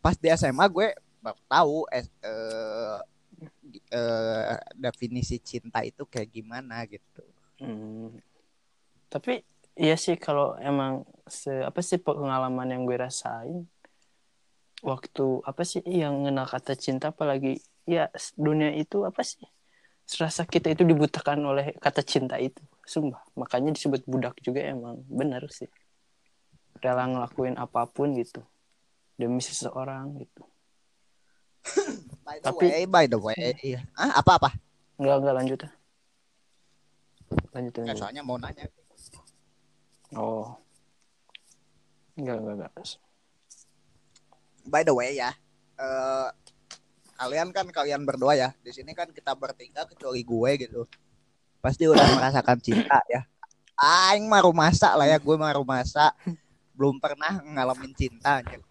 Pas 0.06 0.14
di 0.14 0.30
SMA 0.30 0.70
gue 0.70 0.94
baru 1.18 1.40
tahu 1.50 1.78
es- 1.90 2.14
eh, 2.22 3.00
eh, 3.90 4.58
definisi 4.78 5.42
cinta 5.42 5.82
itu 5.82 6.06
kayak 6.06 6.30
gimana 6.30 6.86
gitu. 6.86 7.26
Hmm. 7.58 8.14
Tapi 9.10 9.42
iya 9.74 9.98
sih 9.98 10.14
kalau 10.14 10.54
emang 10.62 11.10
se 11.26 11.50
apa 11.66 11.82
sih 11.82 11.98
pengalaman 11.98 12.70
yang 12.70 12.86
gue 12.86 12.98
rasain 13.02 13.66
waktu 14.86 15.42
apa 15.42 15.66
sih 15.66 15.82
yang 15.90 16.22
kenal 16.22 16.46
kata 16.46 16.78
cinta 16.78 17.10
apalagi 17.10 17.58
ya 17.90 18.14
dunia 18.38 18.70
itu 18.78 19.02
apa 19.10 19.26
sih 19.26 19.42
serasa 20.08 20.48
kita 20.48 20.72
itu 20.72 20.88
dibutakan 20.88 21.44
oleh 21.44 21.76
kata 21.78 22.00
cinta 22.02 22.40
itu. 22.40 22.64
Sumpah 22.82 23.20
makanya 23.36 23.76
disebut 23.76 24.08
budak 24.08 24.40
juga 24.40 24.64
emang 24.64 25.04
benar 25.06 25.44
sih. 25.52 25.68
Rela 26.80 27.04
ngelakuin 27.06 27.60
apa 27.60 27.84
pun 27.86 28.16
gitu 28.16 28.40
demi 29.20 29.44
seseorang 29.44 30.16
gitu. 30.24 30.42
By 32.24 32.40
the 32.40 32.48
Tapi- 32.48 32.70
way, 32.72 32.84
by 32.86 33.06
the 33.06 33.20
way, 33.20 33.56
iya. 33.60 33.84
Ah, 33.94 34.20
apa 34.20 34.36
apa? 34.36 34.50
enggak 34.96 35.16
enggak 35.20 35.36
lanjut 35.36 35.60
ah. 35.64 35.74
Lanjut 37.52 37.72
Nggak, 37.72 37.84
lanjut 37.88 38.00
soalnya 38.00 38.22
mau 38.24 38.38
nanya. 38.40 38.66
oh. 40.14 40.56
Enggak 42.16 42.36
enggak 42.40 42.56
enggak. 42.58 42.72
By 44.64 44.84
the 44.84 44.92
way 44.92 45.16
ya, 45.16 45.32
eh, 45.78 46.28
kalian 47.18 47.50
kan 47.50 47.66
kalian 47.68 48.02
berdua 48.02 48.34
ya. 48.34 48.50
Di 48.62 48.72
sini 48.72 48.94
kan 48.94 49.10
kita 49.10 49.34
bertiga 49.34 49.84
kecuali 49.84 50.22
gue 50.22 50.52
gitu. 50.60 50.82
Pasti 51.58 51.84
udah 51.84 52.06
merasakan 52.16 52.58
cinta 52.58 53.02
ya. 53.06 53.26
Aing 53.76 54.26
mah 54.26 54.42
rumasa 54.42 54.94
lah 54.94 55.06
ya, 55.06 55.18
gue 55.18 55.36
mah 55.36 55.54
rumasa. 55.54 56.14
Belum 56.74 56.98
pernah 56.98 57.42
ngalamin 57.42 57.92
cinta. 57.92 58.40
anjir. 58.40 58.62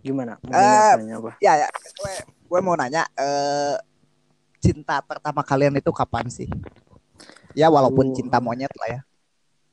gimana 0.00 0.40
mau 0.40 0.56
Eh, 0.56 0.92
nanya 0.96 1.20
apa 1.20 1.32
Ya 1.38 1.52
ya, 1.56 1.68
gue 1.68 2.12
gue 2.24 2.60
mau 2.60 2.72
nanya 2.72 3.04
eh 3.14 3.76
cinta 4.56 5.00
pertama 5.00 5.40
kalian 5.40 5.76
itu 5.76 5.92
kapan 5.92 6.24
sih? 6.26 6.48
Ya 7.52 7.68
walaupun 7.68 8.08
Oh. 8.08 8.14
cinta 8.16 8.40
monyet 8.40 8.72
lah 8.76 8.88
ya. 8.90 9.00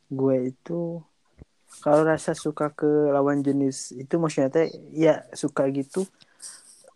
gue 0.08 0.52
itu 0.52 1.04
kalau 1.80 2.04
rasa 2.04 2.32
suka 2.32 2.72
ke 2.72 2.88
lawan 3.08 3.40
jenis 3.40 3.92
itu 3.92 4.16
maksudnya 4.16 4.48
teh 4.50 4.68
ya 4.90 5.24
suka 5.32 5.68
gitu 5.68 6.04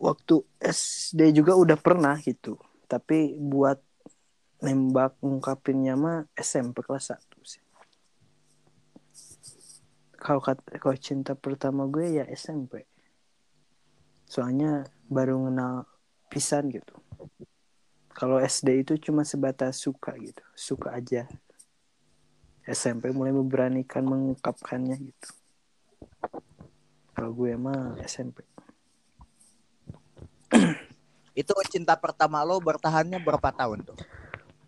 waktu 0.02 0.42
SD 0.58 1.38
juga 1.38 1.54
udah 1.54 1.78
pernah 1.78 2.18
gitu. 2.18 2.58
Tapi 2.90 3.38
buat 3.38 3.78
nembak 4.66 5.22
ngungkapinnya 5.22 5.94
mah 5.94 6.26
SMP 6.34 6.82
kelas 6.82 7.14
1 7.14 7.22
sih. 7.46 7.62
Kalau 10.18 10.42
kalau 10.82 10.98
cinta 10.98 11.34
pertama 11.34 11.90
gue 11.90 12.22
ya 12.22 12.26
SMP 12.30 12.86
soalnya 14.30 14.86
baru 15.10 15.50
kenal 15.50 15.84
pisan 16.30 16.70
gitu. 16.70 16.96
Kalau 18.16 18.38
SD 18.38 18.86
itu 18.86 18.94
cuma 19.02 19.26
sebatas 19.26 19.82
suka 19.82 20.14
gitu. 20.16 20.40
Suka 20.56 20.94
aja. 20.96 21.26
SMP 22.64 23.10
mulai 23.10 23.34
memberanikan 23.34 24.06
mengungkapkannya 24.06 24.96
gitu. 25.04 25.30
Kalau 27.18 27.34
gue 27.34 27.52
mah 27.58 27.98
SMP. 28.06 28.51
Itu 31.42 31.58
cinta 31.74 31.98
pertama 31.98 32.46
lo 32.46 32.62
bertahannya 32.62 33.18
berapa 33.18 33.50
tahun 33.50 33.82
tuh? 33.82 33.98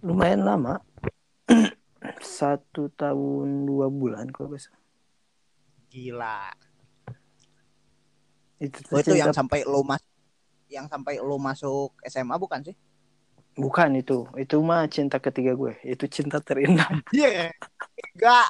Lumayan 0.01 0.41
lama. 0.41 0.81
Satu 2.19 2.89
tahun 2.97 3.69
dua 3.69 3.93
bulan 3.93 4.33
kalau 4.33 4.57
salah. 4.57 4.81
Gila. 5.93 6.49
Itu, 8.57 8.79
Oh, 8.89 8.97
itu 8.97 9.13
yang 9.13 9.29
sampai 9.29 9.61
lo 9.69 9.85
mas 9.85 10.01
yang 10.65 10.89
sampai 10.89 11.21
lo 11.21 11.37
masuk 11.37 11.93
SMA 12.03 12.33
bukan 12.41 12.65
sih? 12.65 12.75
bukan 13.53 13.93
itu. 13.93 14.25
Itu 14.33 14.65
mah 14.65 14.89
cinta 14.89 15.21
ketiga 15.21 15.53
gue. 15.53 15.77
Itu 15.85 16.09
cinta 16.09 16.41
terindah. 16.41 16.89
Iya. 17.13 17.53
Enggak. 18.17 18.49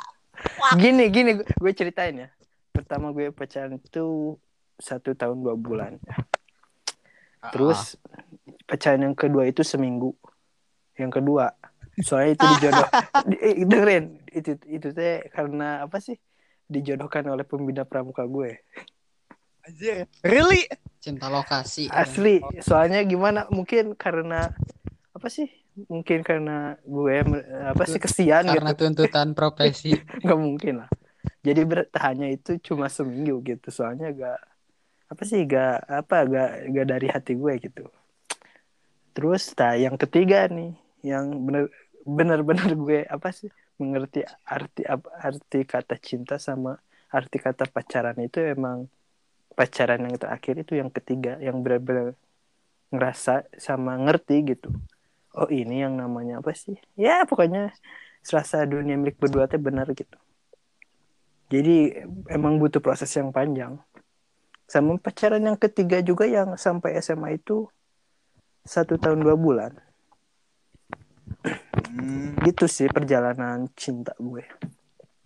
gini 0.80 1.12
gini 1.12 1.30
gue- 1.36 1.50
gue 1.60 1.72
ceritain 1.76 2.16
ya. 2.16 2.30
Pertama 2.72 3.12
gue 3.12 3.28
pacaran 3.30 3.76
itu 3.76 4.40
satu 4.80 5.12
tahun 5.12 5.44
dua 5.44 5.60
bulan. 5.60 6.00
Terus 7.52 8.00
pacaran 8.64 9.12
yang 9.12 9.16
kedua 9.18 9.44
itu 9.50 9.66
seminggu. 9.66 10.16
Yang 10.96 11.20
kedua, 11.20 11.52
soalnya 12.06 12.38
itu 12.38 12.46
dijodoh. 12.58 12.88
di, 13.30 13.36
eh, 13.42 13.56
dengerin, 13.66 14.06
itu 14.30 14.52
itu 14.70 14.88
teh 14.94 15.28
karena 15.34 15.84
apa 15.84 15.98
sih? 16.00 16.16
Dijodohkan 16.70 17.28
oleh 17.28 17.44
pembina 17.44 17.84
pramuka 17.84 18.24
gue. 18.24 18.62
Anjir. 19.68 20.08
Really? 20.24 20.68
cinta 21.04 21.28
lokasi 21.28 21.92
Asli, 21.92 22.40
soalnya 22.64 23.04
gimana? 23.04 23.44
Mungkin 23.52 24.00
karena 24.00 24.56
apa 25.12 25.28
sih? 25.28 25.52
Mungkin 25.92 26.24
karena 26.24 26.80
gue 26.80 27.16
apa 27.68 27.84
sih 27.84 28.00
kesian 28.00 28.48
karena 28.48 28.72
gitu. 28.72 28.88
tuntutan 28.88 29.36
profesi 29.36 29.92
Gak 30.24 30.40
mungkin 30.40 30.86
lah. 30.86 30.90
Jadi 31.44 31.60
bertahannya 31.68 32.40
itu 32.40 32.56
cuma 32.64 32.88
seminggu 32.88 33.44
gitu. 33.44 33.68
Soalnya 33.68 34.16
gak 34.16 34.40
apa 35.12 35.22
sih 35.28 35.44
gak 35.46 35.84
apa 35.88 36.16
gak 36.26 36.50
gak 36.74 36.88
dari 36.88 37.08
hati 37.12 37.34
gue 37.38 37.54
gitu. 37.60 37.84
Terus 39.14 39.54
nah 39.54 39.78
yang 39.78 39.96
ketiga 40.00 40.50
nih 40.50 40.74
yang 41.06 41.30
bener 41.44 41.70
bener-bener 42.04 42.72
gue 42.76 43.00
apa 43.08 43.30
sih 43.32 43.52
mengerti 43.78 44.24
arti 44.46 44.84
arti 45.20 45.60
kata 45.66 45.96
cinta 46.00 46.36
sama 46.40 46.78
arti 47.14 47.38
kata 47.38 47.70
pacaran 47.70 48.18
itu 48.22 48.42
emang 48.42 48.90
pacaran 49.54 50.02
yang 50.02 50.18
terakhir 50.18 50.66
itu 50.66 50.74
yang 50.82 50.90
ketiga 50.90 51.38
yang 51.38 51.62
benar-benar 51.62 52.18
ngerasa 52.94 53.50
sama 53.58 53.98
ngerti 53.98 54.54
gitu. 54.58 54.70
Oh 55.34 55.50
ini 55.50 55.82
yang 55.82 55.98
namanya 55.98 56.42
apa 56.42 56.54
sih? 56.54 56.78
Ya 56.94 57.26
pokoknya 57.26 57.74
serasa 58.22 58.66
dunia 58.70 58.98
milik 58.98 59.18
berdua 59.18 59.50
teh 59.50 59.58
benar 59.58 59.90
gitu. 59.94 60.18
Jadi 61.50 62.02
emang 62.30 62.58
butuh 62.58 62.82
proses 62.82 63.10
yang 63.14 63.30
panjang 63.30 63.78
sama 64.68 64.96
pacaran 64.98 65.44
yang 65.44 65.60
ketiga 65.60 66.00
juga 66.00 66.24
yang 66.26 66.56
sampai 66.56 66.98
SMA 67.04 67.38
itu 67.38 67.68
satu 68.64 68.96
tahun 68.96 69.24
dua 69.24 69.36
bulan. 69.36 69.72
Hmm, 71.92 72.40
gitu 72.48 72.66
sih 72.66 72.88
perjalanan 72.88 73.68
cinta 73.76 74.16
gue. 74.18 74.44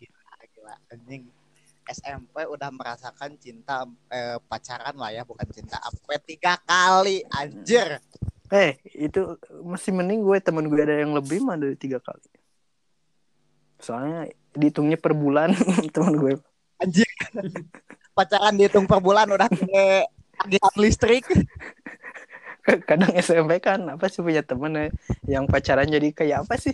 Gila 0.01 0.75
anjing. 0.91 1.29
SMP 1.87 2.43
udah 2.43 2.67
merasakan 2.67 3.39
cinta 3.39 3.87
eh, 4.11 4.35
pacaran 4.43 4.97
lah 4.99 5.13
ya 5.13 5.23
bukan 5.23 5.47
cinta. 5.53 5.79
Apa 5.79 6.19
tiga 6.19 6.59
kali 6.67 7.23
anjir. 7.31 8.03
Eh 8.51 8.75
itu 8.91 9.39
masih 9.63 9.95
mending 9.95 10.19
gue 10.25 10.37
temen 10.43 10.67
gue 10.67 10.81
ada 10.83 10.99
yang 10.99 11.15
lebih 11.15 11.39
mah 11.45 11.55
dari 11.55 11.79
tiga 11.79 12.03
kali. 12.03 12.27
Soalnya 13.79 14.27
dihitungnya 14.51 14.99
per 14.99 15.15
bulan 15.15 15.55
teman 15.95 16.17
gue. 16.19 16.33
Anjir 16.83 17.07
pacaran 18.17 18.57
dihitung 18.57 18.89
per 18.89 18.97
bulan 18.97 19.29
udah 19.29 19.45
kayak 19.45 20.09
tagihan 20.41 20.75
listrik. 20.81 21.25
Kadang 22.89 23.13
SMP 23.15 23.61
kan 23.61 23.79
apa 23.93 24.09
sih 24.09 24.25
punya 24.25 24.41
temen 24.41 24.73
ya, 24.73 24.87
yang 25.39 25.45
pacaran 25.45 25.87
jadi 25.87 26.09
kayak 26.11 26.49
apa 26.49 26.57
sih? 26.57 26.73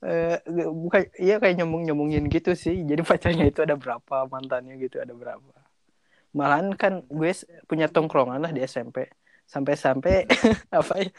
Eh 0.00 0.40
bukan 0.72 1.06
iya 1.20 1.36
kayak 1.36 1.60
nyambung 1.60 1.84
nyambungin 1.84 2.26
gitu 2.32 2.56
sih. 2.56 2.80
Jadi 2.88 3.04
pacarnya 3.04 3.46
itu 3.46 3.60
ada 3.60 3.76
berapa 3.76 4.26
mantannya 4.26 4.80
gitu 4.80 4.98
ada 4.98 5.12
berapa. 5.12 5.54
Malahan 6.32 6.72
kan 6.74 7.04
gue 7.06 7.32
punya 7.68 7.86
tongkrongan 7.92 8.40
lah 8.40 8.50
di 8.50 8.64
SMP 8.64 9.12
sampai-sampai 9.44 10.30
apa 10.80 10.94
ya 10.98 11.10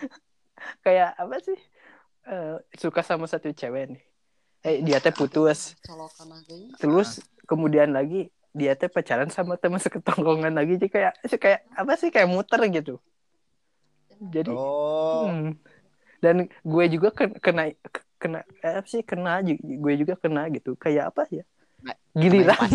kayak 0.82 1.12
apa 1.16 1.36
sih? 1.40 1.60
Eh, 2.22 2.58
suka 2.76 3.06
sama 3.06 3.30
satu 3.30 3.54
cewek 3.54 3.96
nih. 3.96 4.04
Eh 4.62 4.76
dia 4.84 5.00
teh 5.00 5.14
putus. 5.16 5.78
Colokan 5.88 6.36
aja 6.36 6.56
terus 6.84 7.24
kemudian 7.48 7.96
lagi 7.96 8.28
dia 8.52 8.76
teh 8.76 8.92
pacaran 8.92 9.32
sama 9.32 9.56
teman 9.56 9.80
seketongkongan 9.80 10.52
lagi 10.52 10.76
jadi 10.76 10.88
kayak 10.92 11.14
kayak 11.40 11.60
apa 11.72 11.92
sih 11.96 12.10
kayak 12.12 12.28
muter 12.28 12.62
gitu 12.70 13.00
jadi 14.22 14.52
oh 14.54 15.26
Hmm. 15.32 15.58
Dan 16.22 16.46
gue 16.62 16.86
juga 16.94 17.10
ken- 17.10 17.34
kena 17.42 17.74
kena 18.22 18.46
eh, 18.62 18.78
apa 18.78 18.86
sih 18.86 19.02
kena 19.02 19.42
gue 19.42 19.94
juga 19.98 20.14
kena 20.14 20.46
gitu. 20.54 20.78
Kayak 20.78 21.10
apa 21.10 21.26
ya? 21.34 21.42
Giliran. 22.14 22.70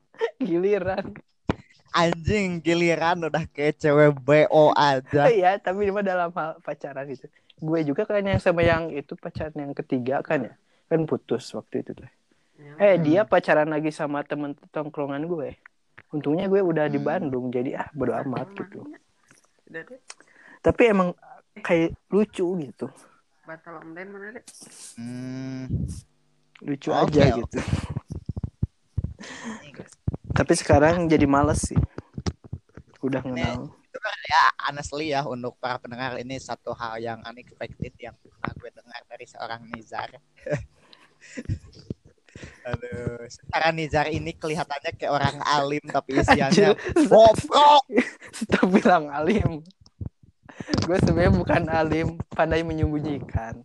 Giliran. 0.48 1.16
anjing 1.90 2.62
giliran 2.62 3.18
udah 3.26 3.50
kayak 3.50 3.82
cewek 3.82 4.14
BO 4.22 4.70
aja 4.76 5.26
Iya, 5.32 5.58
tapi 5.58 5.90
cuma 5.90 6.04
dalam 6.06 6.30
hal 6.36 6.60
pacaran 6.62 7.08
gitu. 7.08 7.26
Gue 7.58 7.82
juga 7.82 8.06
kan 8.06 8.22
yang 8.22 8.38
sama 8.38 8.62
yang 8.62 8.92
itu 8.94 9.16
pacaran 9.18 9.56
yang 9.56 9.72
ketiga 9.74 10.22
kan 10.22 10.46
ya. 10.46 10.54
Kan 10.86 11.08
putus 11.08 11.50
waktu 11.56 11.82
itu 11.82 11.96
tuh. 11.98 12.06
Eh, 12.76 12.96
dia 12.98 13.22
pacaran 13.22 13.66
lagi 13.66 13.88
sama 13.88 14.20
temen 14.22 14.52
tongkrongan 14.70 15.24
gue. 15.24 15.56
Untungnya 16.10 16.46
gue 16.46 16.58
udah 16.58 16.86
di 16.86 16.96
Hmm. 16.96 17.06
Bandung 17.06 17.46
jadi 17.48 17.76
ah 17.76 17.88
bodo 17.92 18.12
amat 18.14 18.50
gitu. 18.52 18.82
Tapi 20.58 20.82
emang 20.86 21.14
kayak 21.56 21.92
lucu 22.08 22.46
gitu. 22.60 22.88
batal 23.42 23.82
online 23.82 24.06
mana 24.08 24.26
deh 24.30 24.44
hmm. 24.94 25.66
Lucu 26.62 26.88
Oke, 26.88 27.18
aja 27.18 27.34
gitu. 27.34 27.58
Tapi 30.30 30.52
sekarang 30.54 31.04
jadi 31.04 31.26
males 31.26 31.66
sih. 31.66 31.78
Udah 33.00 33.20
Ini- 33.20 33.42
kenal. 33.42 33.74
ya 34.24 34.44
honestly 34.64 35.10
ya 35.10 35.26
untuk 35.26 35.58
para 35.58 35.76
pendengar 35.76 36.14
ini 36.16 36.38
satu 36.38 36.72
hal 36.72 36.96
yang 36.98 37.18
unexpected 37.22 37.90
yang 37.98 38.14
pernah 38.16 38.52
gue 38.54 38.70
dengar 38.70 39.02
dari 39.04 39.26
seorang 39.26 39.60
Nizar. 39.66 40.08
Aduh, 42.70 43.26
secara 43.26 43.74
Nizar 43.74 44.06
ini 44.10 44.30
kelihatannya 44.34 44.94
kayak 44.94 45.12
orang 45.12 45.36
alim 45.42 45.82
tapi 45.90 46.22
isiannya 46.22 46.78
bobrok. 47.10 47.84
Stop 48.30 48.66
bilang 48.70 49.10
alim. 49.10 49.66
Gue 50.86 50.98
sebenarnya 51.02 51.32
bukan 51.34 51.62
alim, 51.66 52.08
pandai 52.30 52.62
menyembunyikan. 52.62 53.64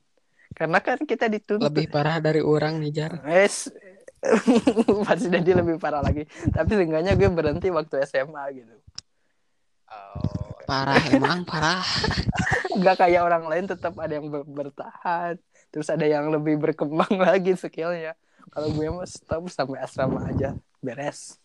Karena 0.56 0.80
kan 0.80 0.98
kita 1.04 1.28
dituntut. 1.28 1.68
lebih 1.68 1.91
parah 1.91 2.24
dari 2.24 2.39
orang 2.39 2.80
nih 2.80 2.91
jar 2.96 3.20
Es 3.28 3.68
pasti 5.06 5.28
jadi 5.30 5.62
lebih 5.62 5.78
parah 5.78 6.02
lagi. 6.02 6.26
Tapi 6.50 6.72
seenggaknya 6.74 7.13
gue 7.13 7.30
berhenti 7.30 7.70
waktu 7.70 8.02
SMA 8.10 8.44
gitu. 8.58 8.76
Oh, 9.86 10.58
parah 10.65 10.98
emang 11.13 11.46
parah 11.46 11.86
Gak 12.84 13.06
kayak 13.06 13.22
orang 13.22 13.46
lain 13.46 13.65
tetap 13.70 13.94
ada 14.02 14.18
yang 14.18 14.28
ber- 14.34 14.50
bertahan. 14.50 15.38
Terus 15.70 15.88
ada 15.94 16.08
yang 16.08 16.32
lebih 16.34 16.58
berkembang 16.58 17.13
lagi 17.28 17.54
skillnya. 17.54 18.18
Kalau 18.54 18.70
gue 18.72 18.88
mah 18.88 19.08
stop 19.08 19.48
sampai 19.52 19.80
asrama 19.82 20.26
aja. 20.28 20.56
Beres. 20.84 21.40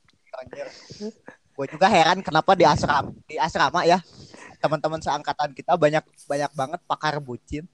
Gue 1.54 1.66
juga 1.68 1.90
heran 1.92 2.24
kenapa 2.24 2.56
di 2.56 2.64
asrama 2.64 3.12
di 3.28 3.36
asrama 3.36 3.84
ya 3.84 4.00
teman-teman 4.60 5.00
seangkatan 5.00 5.52
kita 5.52 5.76
banyak 5.76 6.04
banyak 6.24 6.52
banget 6.56 6.80
pakar 6.88 7.20
bucin. 7.20 7.68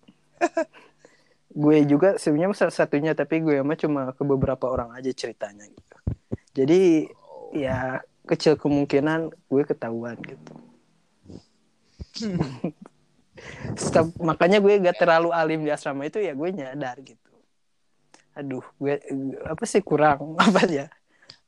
gue 1.56 1.78
juga 1.88 2.20
sebenarnya 2.20 2.52
salah 2.52 2.74
satunya 2.74 3.16
tapi 3.16 3.40
gue 3.40 3.64
mah 3.64 3.78
cuma 3.80 4.12
ke 4.12 4.20
beberapa 4.28 4.68
orang 4.68 4.92
aja 4.92 5.08
ceritanya 5.08 5.64
gitu 5.64 5.96
jadi 6.52 7.08
ya 7.56 8.04
kecil 8.28 8.60
kemungkinan 8.60 9.32
gue 9.32 9.62
ketahuan 9.64 10.20
gitu 10.20 10.52
Stop. 13.76 14.16
makanya 14.20 14.60
gue 14.60 14.80
gak 14.80 14.96
terlalu 15.00 15.32
alim 15.32 15.64
di 15.64 15.72
asrama 15.72 16.04
itu 16.04 16.20
ya 16.20 16.36
gue 16.36 16.48
nyadar 16.52 17.00
gitu 17.00 17.25
aduh 18.36 18.64
gue 18.76 19.00
apa 19.48 19.64
sih 19.64 19.80
kurang 19.80 20.36
apa 20.44 20.68
ya 20.68 20.86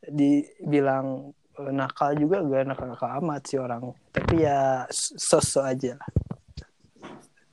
dibilang 0.09 1.37
eh, 1.61 1.73
nakal 1.73 2.17
juga 2.17 2.41
gak 2.41 2.65
nakal-nakal 2.73 3.11
amat 3.21 3.43
sih 3.45 3.61
orang 3.61 3.93
tapi 4.11 4.43
ya 4.43 4.89
sosok 4.91 5.65
aja 5.65 5.93
lah 6.01 6.11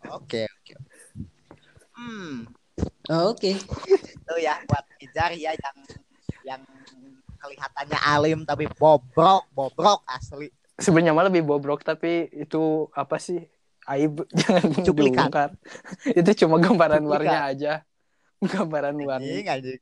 Oke, 0.05 0.45
oke. 0.45 0.73
Hmm, 1.97 2.45
oke 3.09 3.51
itu 4.25 4.35
ya 4.41 4.57
buat 4.65 4.85
Nizar 4.97 5.31
ya 5.37 5.53
yang 5.53 5.77
yang 6.45 6.61
kelihatannya 7.37 7.99
alim 8.01 8.39
tapi 8.41 8.65
bobrok, 8.73 9.45
bobrok 9.53 10.01
asli. 10.09 10.49
sebenarnya 10.81 11.13
mah 11.13 11.29
lebih 11.29 11.45
bobrok 11.45 11.85
tapi 11.85 12.27
itu 12.33 12.89
apa 12.97 13.21
sih 13.21 13.39
aib 13.85 14.25
jangan 14.41 14.65
Cuplikan. 14.81 15.29
itu 16.09 16.31
cuma 16.45 16.57
gambaran 16.65 17.05
luarnya 17.05 17.39
aja 17.53 17.73
gambaran 18.53 18.93
anjing. 19.47 19.79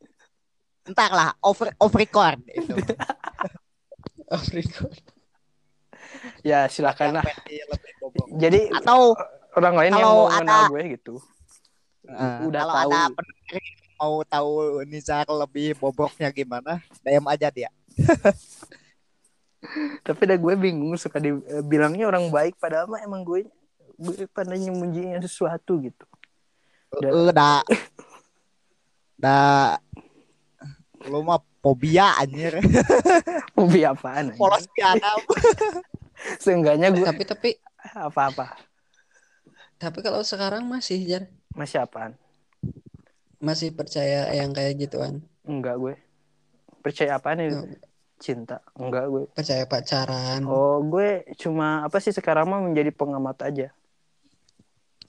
Entar 0.84 1.12
lah, 1.16 1.30
off, 1.39 1.63
off 1.63 1.94
record 1.96 2.39
itu. 2.48 2.76
Afrika 4.34 4.89
ya 6.42 6.66
silakan 6.70 7.20
lah 7.22 7.26
jadi 8.38 8.70
Atau 8.82 9.13
orang 9.54 9.76
lain 9.78 9.92
yang 9.94 10.02
mau 10.04 10.26
ada- 10.30 10.70
gue 10.70 10.84
gitu 10.98 11.16
eh, 12.08 12.39
udah 12.50 12.62
kalau 12.66 12.74
tahu. 12.74 12.92
ada 12.92 13.02
pendengar 13.13 13.62
mau 14.02 14.16
tahu 14.28 14.52
Nizar 14.89 15.24
lebih 15.24 15.80
bobroknya 15.80 16.28
gimana, 16.28 16.84
DM 17.08 17.24
aja 17.24 17.48
dia. 17.48 17.72
tapi 20.04 20.28
dah 20.28 20.36
gue 20.36 20.54
bingung 20.60 20.92
suka 21.00 21.24
dibilangnya 21.24 22.04
orang 22.12 22.28
baik 22.28 22.60
padahal 22.60 22.84
mah 22.92 23.00
emang 23.00 23.24
gue 23.24 23.48
gue 23.96 24.16
nyembunyiin 24.28 25.24
sesuatu 25.24 25.80
gitu 25.80 26.04
Udah. 27.00 27.10
Udah. 27.32 27.60
Udah. 29.24 29.80
Lu 31.08 31.24
mah 31.24 31.40
fobia 31.64 32.12
anjir. 32.20 32.60
hobi 33.56 33.88
apaan? 33.88 34.36
Polos 34.36 34.68
piana. 34.76 35.16
seenggaknya 36.40 36.88
gue 36.96 37.04
tapi 37.04 37.24
tapi 37.28 37.50
apa-apa 37.84 38.56
tapi 39.76 40.00
kalau 40.00 40.24
sekarang 40.24 40.64
masih 40.64 41.04
jar 41.04 41.24
masih 41.52 41.84
apaan 41.84 42.16
masih 43.44 43.76
percaya 43.76 44.32
yang 44.32 44.56
kayak 44.56 44.80
gituan 44.80 45.20
enggak 45.44 45.76
gue 45.76 45.96
percaya 46.80 47.20
apaan 47.20 47.44
itu 47.44 47.60
Oh. 47.60 47.68
cinta 48.24 48.64
enggak 48.80 49.04
gue 49.12 49.24
percaya 49.36 49.68
pacaran 49.68 50.48
Oh, 50.48 50.80
gue 50.80 51.28
cuma 51.36 51.84
apa 51.84 52.00
sih 52.00 52.16
sekarang 52.16 52.48
mah 52.48 52.64
menjadi 52.64 52.96
pengamat 52.96 53.44
aja. 53.44 53.68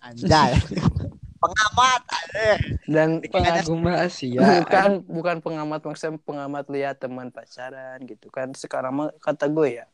Anjay. 0.02 0.58
Pengamat 1.44 2.00
anjir. 2.08 2.58
Dan 2.84 3.08
pengagum 3.28 3.80
rahasia 3.84 4.40
bukan 4.40 4.90
bukan 5.04 5.36
pengamat 5.44 5.80
maksudnya 5.84 6.16
pengamat 6.24 6.64
lihat 6.72 6.96
teman 7.00 7.28
pacaran 7.28 8.00
gitu 8.04 8.28
kan. 8.32 8.52
Sekarang 8.56 8.92
mah 8.96 9.08
kata 9.20 9.48
gue 9.48 9.84
ya, 9.84 9.86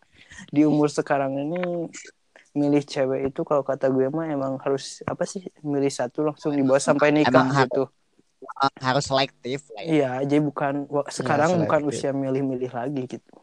di 0.54 0.62
umur 0.62 0.88
sekarang 0.90 1.34
ini 1.34 1.90
milih 2.50 2.82
cewek 2.82 3.30
itu 3.30 3.40
kalau 3.46 3.62
kata 3.62 3.86
gue 3.90 4.10
mah 4.10 4.26
emang 4.26 4.58
harus 4.58 5.02
apa 5.06 5.22
sih 5.22 5.42
milih 5.62 5.90
satu 5.90 6.26
langsung 6.26 6.54
dibawa 6.54 6.82
sampai 6.82 7.14
nikah 7.14 7.30
Emang 7.30 7.50
harus. 7.50 7.70
gitu. 7.70 7.82
Harus 8.80 9.04
selektif 9.06 9.68
lah 9.76 9.82
ya. 9.84 9.90
Iya, 9.90 10.10
jadi 10.26 10.40
bukan 10.42 10.74
wa- 10.90 11.06
sekarang 11.06 11.54
selektif. 11.54 11.64
bukan 11.68 11.80
usia 11.86 12.10
milih-milih 12.10 12.70
lagi 12.72 13.02
gitu. 13.06 13.34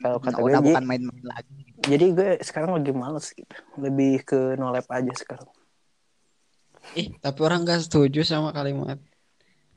Kalau 0.00 0.16
kata 0.16 0.40
gue, 0.40 0.48
Udah 0.48 0.60
jadi, 0.64 0.72
bukan 0.80 0.84
main-main 0.88 1.24
lagi. 1.28 1.60
jadi 1.84 2.06
gue 2.16 2.30
sekarang 2.40 2.70
lagi 2.80 2.92
males 2.96 3.26
gitu, 3.36 3.56
lebih 3.76 4.24
ke 4.24 4.56
nolep 4.56 4.88
aja 4.88 5.12
sekarang. 5.12 5.48
Ih 6.96 7.08
tapi 7.22 7.38
orang 7.46 7.62
gak 7.68 7.86
setuju 7.86 8.20
sama 8.26 8.50
kalimat 8.50 8.98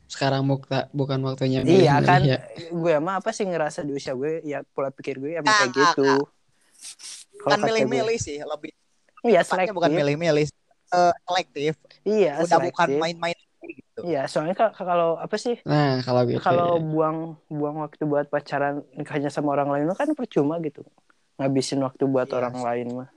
sekarang 0.09 0.45
bukta, 0.45 0.91
bukan 0.93 1.17
waktunya 1.25 1.65
Iya 1.65 1.97
kan, 2.05 2.21
ya. 2.21 2.37
gue 2.69 2.95
mah 3.01 3.17
apa 3.17 3.33
sih 3.33 3.49
ngerasa 3.49 3.81
di 3.81 3.97
usia 3.97 4.13
gue 4.13 4.45
ya 4.45 4.61
pola 4.61 4.93
pikir 4.93 5.17
gue 5.17 5.41
emang 5.41 5.49
kayak 5.49 5.73
gitu. 5.73 6.29
Bukan 7.41 7.59
gue- 7.59 7.67
milih-milih 7.71 8.17
sih, 8.21 8.37
lebih 8.43 8.71
Iya 9.25 9.41
selektif. 9.41 9.73
bukan 9.73 9.89
milih-milih. 9.89 10.45
selektif 11.25 11.73
iya 12.05 12.37
udah 12.37 12.59
bukan 12.69 12.87
selektif. 12.93 13.01
main-main 13.01 13.37
gitu 13.65 13.99
iya 14.05 14.29
soalnya 14.29 14.53
ka- 14.53 14.75
kalau 14.77 15.17
apa 15.17 15.35
sih 15.41 15.57
Nah, 15.65 16.03
kalau 16.05 16.21
gitu. 16.29 16.37
kalau 16.43 16.77
ya. 16.77 16.83
buang 16.85 17.17
buang 17.49 17.77
waktu 17.81 18.03
buat 18.05 18.29
pacaran 18.29 18.85
hanya 19.09 19.29
sama 19.33 19.57
orang 19.57 19.73
lain 19.73 19.89
kan 19.97 20.13
percuma 20.13 20.61
gitu 20.61 20.85
ngabisin 21.41 21.81
waktu 21.81 22.03
buat 22.05 22.29
Iya 22.29 22.35
orang 22.37 22.55
lain 22.61 22.87
mah 22.93 23.09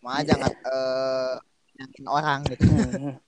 mah 0.00 0.20
jangan 0.24 0.52
eh 0.56 1.34
nyakin 1.76 2.06
orang 2.08 2.40
gitu 2.48 2.64
Hmm. 2.66 3.14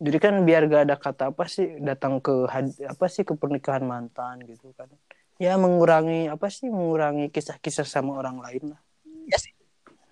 Jadi 0.00 0.16
kan 0.16 0.32
biar 0.48 0.64
gak 0.64 0.88
ada 0.88 0.96
kata 0.96 1.28
apa 1.28 1.44
sih 1.44 1.76
datang 1.76 2.24
ke 2.24 2.48
apa 2.88 3.04
sih 3.04 3.20
ke 3.20 3.36
pernikahan 3.36 3.84
mantan 3.84 4.40
gitu 4.48 4.72
kan. 4.72 4.88
Ya 5.36 5.60
mengurangi 5.60 6.24
apa 6.24 6.48
sih 6.48 6.72
mengurangi 6.72 7.28
kisah-kisah 7.28 7.84
sama 7.84 8.16
orang 8.16 8.40
lain 8.40 8.72
lah. 8.72 8.80
ya 9.28 9.36
sih 9.36 9.52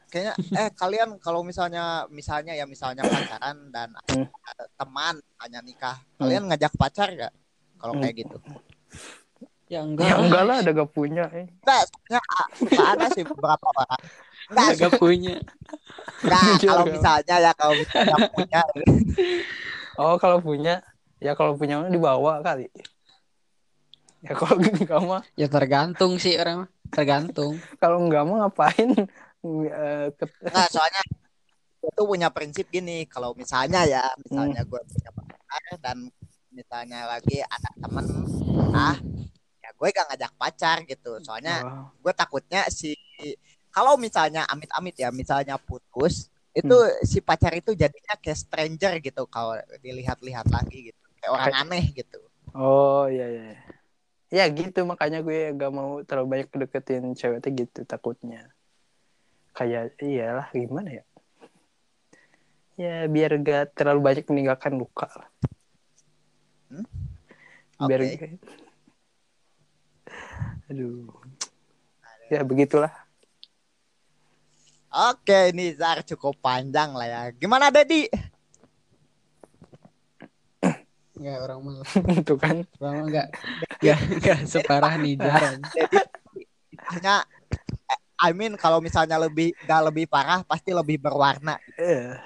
kayaknya 0.08 0.34
eh 0.56 0.68
kalian 0.72 1.16
kalau 1.18 1.40
misalnya 1.40 2.04
misalnya 2.08 2.52
ya 2.52 2.64
misalnya 2.64 3.04
pacaran 3.04 3.72
dan 3.72 3.92
Hmm. 4.08 4.28
teman 4.76 5.20
hanya 5.40 5.60
nikah 5.60 5.96
kalian 6.16 6.48
ngajak 6.48 6.72
pacar 6.76 7.08
gak 7.12 7.32
kalau 7.76 7.96
Hmm. 7.96 8.02
kayak 8.04 8.24
gitu 8.24 8.36
Ya 9.68 9.80
enggak. 9.80 10.08
Ya 10.08 10.16
enggak 10.16 10.42
lah 10.42 10.56
ada 10.58 10.70
gak 10.72 10.90
punya. 10.90 11.24
Eh. 11.30 11.46
enggak 11.60 11.84
soalnya 11.92 12.22
ada 12.88 13.06
sih 13.12 13.22
beberapa 13.22 13.66
orang 13.68 14.00
enggak 14.48 14.68
Enggak 14.74 14.92
punya. 14.96 15.34
enggak 16.18 16.42
Jujur, 16.56 16.68
kalau 16.68 16.84
ya. 16.84 16.92
misalnya 16.92 17.36
ya 17.38 17.52
kalau 17.52 17.74
misalnya 17.76 18.16
punya 18.32 18.60
Oh 19.94 20.14
kalau 20.16 20.38
punya 20.38 20.74
ya 21.18 21.32
kalau 21.34 21.52
punya 21.54 21.74
mah 21.78 21.90
dibawa 21.90 22.40
kali. 22.40 22.66
Ya 24.18 24.32
kalau 24.32 24.56
enggak 24.64 25.00
mah 25.00 25.22
Ya 25.34 25.46
tergantung 25.46 26.16
sih 26.16 26.34
orang 26.34 26.64
mah. 26.64 26.68
Tergantung. 26.88 27.60
kalau 27.76 28.00
enggak 28.00 28.24
mah 28.24 28.46
ngapain 28.46 28.90
Eh, 29.38 30.06
ke- 30.12 30.34
enggak 30.42 30.66
soalnya 30.68 30.98
tuh 31.94 32.04
punya 32.04 32.26
prinsip 32.28 32.66
gini 32.68 33.06
kalau 33.06 33.30
misalnya 33.32 33.84
ya 33.84 34.02
misalnya 34.18 34.64
gue 34.64 34.80
punya 34.82 35.10
pacar 35.14 35.62
dan 35.78 35.96
misalnya 36.50 37.06
lagi 37.06 37.38
ada 37.38 37.70
temen 37.78 38.04
ah 38.74 38.96
gue 39.78 39.88
gak 39.94 40.06
ngajak 40.10 40.32
pacar 40.34 40.76
gitu 40.84 41.22
soalnya 41.22 41.62
Oh, 41.62 41.86
gue 42.02 42.12
takutnya 42.12 42.66
si 42.68 42.98
kalau 43.70 43.94
misalnya 43.94 44.42
amit-amit 44.50 44.98
ya 44.98 45.14
misalnya 45.14 45.54
putus 45.54 46.28
itu 46.50 46.74
si 47.06 47.22
pacar 47.22 47.54
itu 47.54 47.70
jadinya 47.78 48.18
kayak 48.18 48.38
stranger 48.38 48.98
gitu 48.98 49.22
kalau 49.30 49.54
dilihat-lihat 49.78 50.50
lagi 50.50 50.90
gitu 50.90 51.02
kayak 51.22 51.30
orang 51.30 51.54
aneh 51.62 51.86
gitu 51.94 52.18
Oh 52.56 53.04
iya 53.06 53.26
iya. 53.28 53.56
Ya 54.28 54.44
gitu 54.52 54.84
makanya 54.84 55.24
gue 55.24 55.52
gak 55.56 55.72
mau 55.72 56.00
terlalu 56.04 56.28
banyak 56.36 56.48
deketin 56.52 57.14
ceweknya 57.16 57.50
gitu 57.64 57.80
takutnya. 57.86 58.50
Kayak 59.56 59.96
iyalah 60.00 60.48
gimana 60.52 61.00
ya? 61.00 61.04
Ya 62.78 62.96
biar 63.08 63.38
gak 63.40 63.78
terlalu 63.78 64.00
banyak 64.04 64.24
meninggalkan 64.28 64.74
luka. 64.76 65.08
lah. 65.08 65.28
Hmm? 66.68 66.86
Biar. 67.88 68.00
Aduh. 70.70 71.08
Ya 72.28 72.44
begitulah. 72.44 72.92
oke 74.88 75.52
ini 75.52 75.76
Zar 75.76 76.00
cukup 76.00 76.40
panjang 76.40 76.96
lah 76.96 77.06
ya 77.06 77.22
gimana 77.36 77.68
Dedi 77.68 78.08
Enggak 81.18 81.38
orang 81.50 81.58
mah. 81.66 81.74
Tuh 82.30 82.38
kan. 82.38 82.62
Orang 82.78 82.94
mah 82.94 83.06
enggak. 83.10 83.28
Enggak 83.82 83.98
enggak 84.14 84.38
separah 84.46 84.94
Nijar. 85.02 85.58
Dedi 85.58 85.98
hanya 86.94 87.26
I 88.18 88.30
mean 88.32 88.54
kalau 88.58 88.80
misalnya 88.82 89.20
lebih 89.20 89.52
gak 89.66 89.82
lebih 89.92 90.08
parah 90.08 90.42
pasti 90.42 90.72
lebih 90.72 90.98
berwarna 90.98 91.60
Eh, 91.76 92.16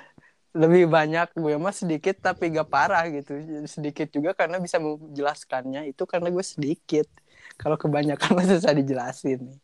lebih 0.55 0.89
banyak 0.89 1.35
gue 1.37 1.55
mah 1.59 1.75
sedikit 1.75 2.17
tapi 2.21 2.53
gak 2.53 2.69
parah 2.69 3.05
gitu. 3.09 3.37
Sedikit 3.69 4.09
juga 4.13 4.37
karena 4.37 4.61
bisa 4.61 4.81
menjelaskannya 4.81 5.91
itu 5.91 6.05
karena 6.05 6.29
gue 6.29 6.45
sedikit. 6.45 7.09
Kalau 7.63 7.79
kebanyakan 7.79 8.29
mah 8.37 8.45
susah 8.45 8.75
dijelasin 8.75 9.39
nih. 9.47 9.59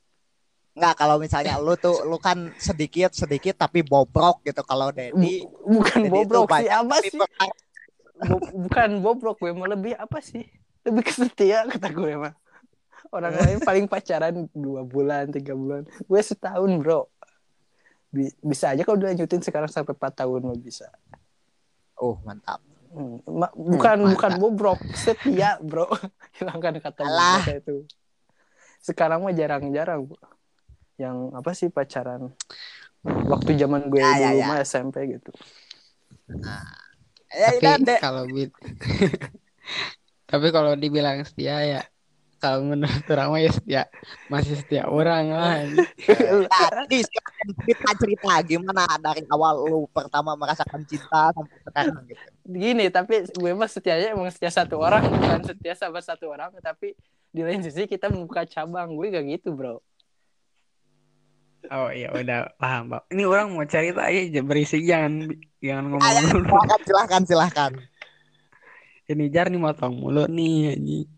Nggak 0.79 0.95
kalau 0.95 1.19
misalnya 1.19 1.59
lu 1.59 1.75
tuh 1.75 2.07
lu 2.07 2.23
kan 2.23 2.55
sedikit 2.55 3.11
sedikit 3.11 3.59
tapi 3.59 3.83
bobrok 3.83 4.47
gitu. 4.47 4.63
Kalau 4.63 4.95
Dedi 4.95 5.43
Bu- 5.43 5.83
bukan 5.83 6.07
Dedi 6.07 6.15
bobrok 6.15 6.47
sih 6.55 6.71
banyak 6.71 6.79
apa 6.79 6.97
sih. 7.03 7.19
Bo- 7.19 8.53
bukan 8.55 8.89
bobrok 9.03 9.37
gue 9.43 9.51
mah 9.51 9.75
lebih 9.75 9.99
apa 9.99 10.23
sih? 10.23 10.47
Lebih 10.87 11.03
kesetia 11.03 11.67
kata 11.75 11.91
gue 11.91 12.15
mah. 12.15 12.35
Orang 13.11 13.35
lain 13.35 13.59
paling 13.59 13.91
pacaran 13.91 14.47
dua 14.55 14.87
bulan 14.87 15.35
tiga 15.35 15.59
bulan. 15.59 15.83
Gue 16.07 16.21
setahun 16.23 16.71
bro. 16.79 17.11
Bi- 18.15 18.39
bisa 18.39 18.71
aja 18.71 18.87
kalau 18.87 19.03
dilanjutin 19.03 19.43
sekarang 19.43 19.67
sampai 19.67 19.99
empat 19.99 20.15
tahun 20.15 20.47
lo 20.47 20.55
bisa. 20.55 20.87
Oh 21.99 22.23
mantap. 22.23 22.63
ma- 22.63 22.68
bukan 23.55 23.97
mantap. 24.01 24.11
bukan 24.17 24.33
bobrok 24.41 24.81
setia 24.97 25.61
bro 25.61 25.87
hilangkan 26.41 26.81
kata 26.81 27.05
Alah. 27.05 27.45
bobrok 27.45 27.57
itu 27.61 27.77
sekarang 28.81 29.21
mah 29.23 29.35
jarang-jarang 29.35 30.09
bro. 30.09 30.17
yang 30.99 31.31
apa 31.37 31.53
sih 31.55 31.69
pacaran 31.71 32.33
waktu 33.05 33.55
zaman 33.55 33.87
gue 33.93 34.01
Ya, 34.03 34.19
ya, 34.19 34.29
dulu 34.33 34.41
ya. 34.41 34.47
mah 34.51 34.59
SMP 34.65 34.97
gitu 35.09 35.31
ya 37.33 37.49
Tapi 37.53 37.61
kalau 38.01 38.25
Tapi 40.29 40.53
kalau 40.53 40.77
dibilang 40.77 41.25
setia 41.25 41.57
ya 41.65 41.81
kalau 42.39 42.63
menurut 42.63 43.03
orang 43.11 43.29
ya 43.43 43.51
setia 43.51 43.83
masih 44.31 44.55
setia 44.55 44.87
orang 44.87 45.35
lah. 45.35 45.67
Silakan 46.01 46.87
cerita 47.63 47.91
cerita 47.99 48.33
gimana 48.47 48.87
dari 48.99 49.23
awal 49.31 49.67
lu 49.67 49.91
pertama 49.91 50.39
merasakan 50.39 50.83
cinta 50.87 51.35
sampai 51.35 51.59
sekarang 51.67 52.03
gitu 52.07 52.25
gini 52.49 52.89
tapi 52.89 53.29
gue 53.29 53.53
mah 53.53 53.69
setianya 53.69 54.17
emang 54.17 54.33
setia 54.33 54.49
satu 54.49 54.81
orang 54.81 55.05
bukan 55.05 55.45
setia 55.45 55.77
sama 55.77 56.01
satu 56.01 56.33
orang 56.33 56.49
tapi 56.65 56.97
di 57.29 57.45
lain 57.45 57.61
sisi 57.61 57.85
kita 57.85 58.09
membuka 58.09 58.49
cabang 58.49 58.97
gue 58.97 59.07
gak 59.13 59.25
gitu 59.29 59.53
bro 59.53 59.85
Oh 61.69 61.91
iya 61.91 62.09
udah 62.15 62.55
paham, 62.57 62.87
Pak. 62.95 63.11
Ini 63.13 63.29
orang 63.29 63.51
mau 63.53 63.67
cerita 63.67 64.07
aja 64.07 64.41
berisik 64.41 64.79
jangan 64.87 65.27
jangan 65.59 65.85
ngomong 65.91 66.07
Ayo, 66.07 66.23
dulu. 66.31 66.47
silahkan 66.49 66.81
silahkan 66.87 67.23
silahkan 67.27 67.73
Ini 69.11 69.25
jar 69.29 69.51
nih 69.51 69.61
motong 69.61 69.99
mulu 69.99 70.25
nih 70.31 70.79
anjing. 70.79 71.09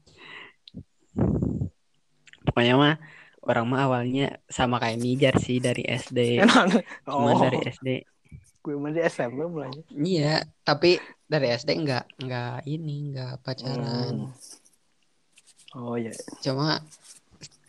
Pokoknya 2.47 2.75
mah 2.77 2.95
orang 3.41 3.67
mah 3.67 3.81
awalnya 3.89 4.39
sama 4.51 4.77
kayak 4.79 5.01
Nijar 5.01 5.35
sih 5.41 5.59
dari 5.63 5.85
SD. 5.87 6.45
Cuma 7.09 7.33
oh 7.33 7.41
dari 7.41 7.61
SD. 7.67 7.89
gue 8.61 8.77
mah 8.77 8.93
di 8.93 9.01
SMP 9.01 9.41
mulainya 9.49 9.81
Iya, 9.89 10.45
tapi 10.61 11.01
dari 11.25 11.49
SD 11.49 11.81
enggak 11.81 12.05
enggak 12.21 12.61
ini 12.69 13.09
enggak 13.09 13.41
pacaran. 13.41 14.37
oh 15.73 15.97
ya 15.97 16.13
Cuma 16.45 16.85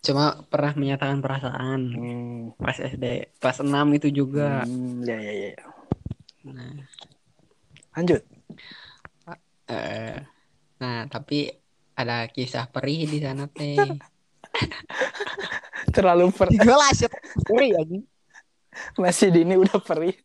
cuma 0.03 0.41
pernah 0.51 0.73
menyatakan 0.75 1.23
perasaan 1.23 1.79
hmm. 1.95 2.59
pas 2.59 2.75
SD 2.75 3.37
kelas 3.39 3.63
6 3.63 3.71
itu 3.71 4.07
juga. 4.11 4.67
Hmm, 4.67 5.05
ya 5.07 5.15
ya 5.15 5.33
ya 5.47 5.55
Nah, 6.41 6.73
lanjut 7.93 8.25
eh, 9.69 10.17
nah 10.81 11.05
tapi 11.05 11.53
ada 11.95 12.27
kisah 12.31 12.67
perih 12.69 13.07
di 13.07 13.19
sana 13.19 13.47
teh. 13.47 13.77
terlalu 15.95 16.31
per 16.31 16.51
gue 16.51 16.75
lah 16.75 16.91
shit 16.91 17.11
Uri, 17.47 17.71
anjing. 17.75 18.03
masih 18.99 19.31
dini 19.31 19.55
udah 19.59 19.79
perih 19.79 20.15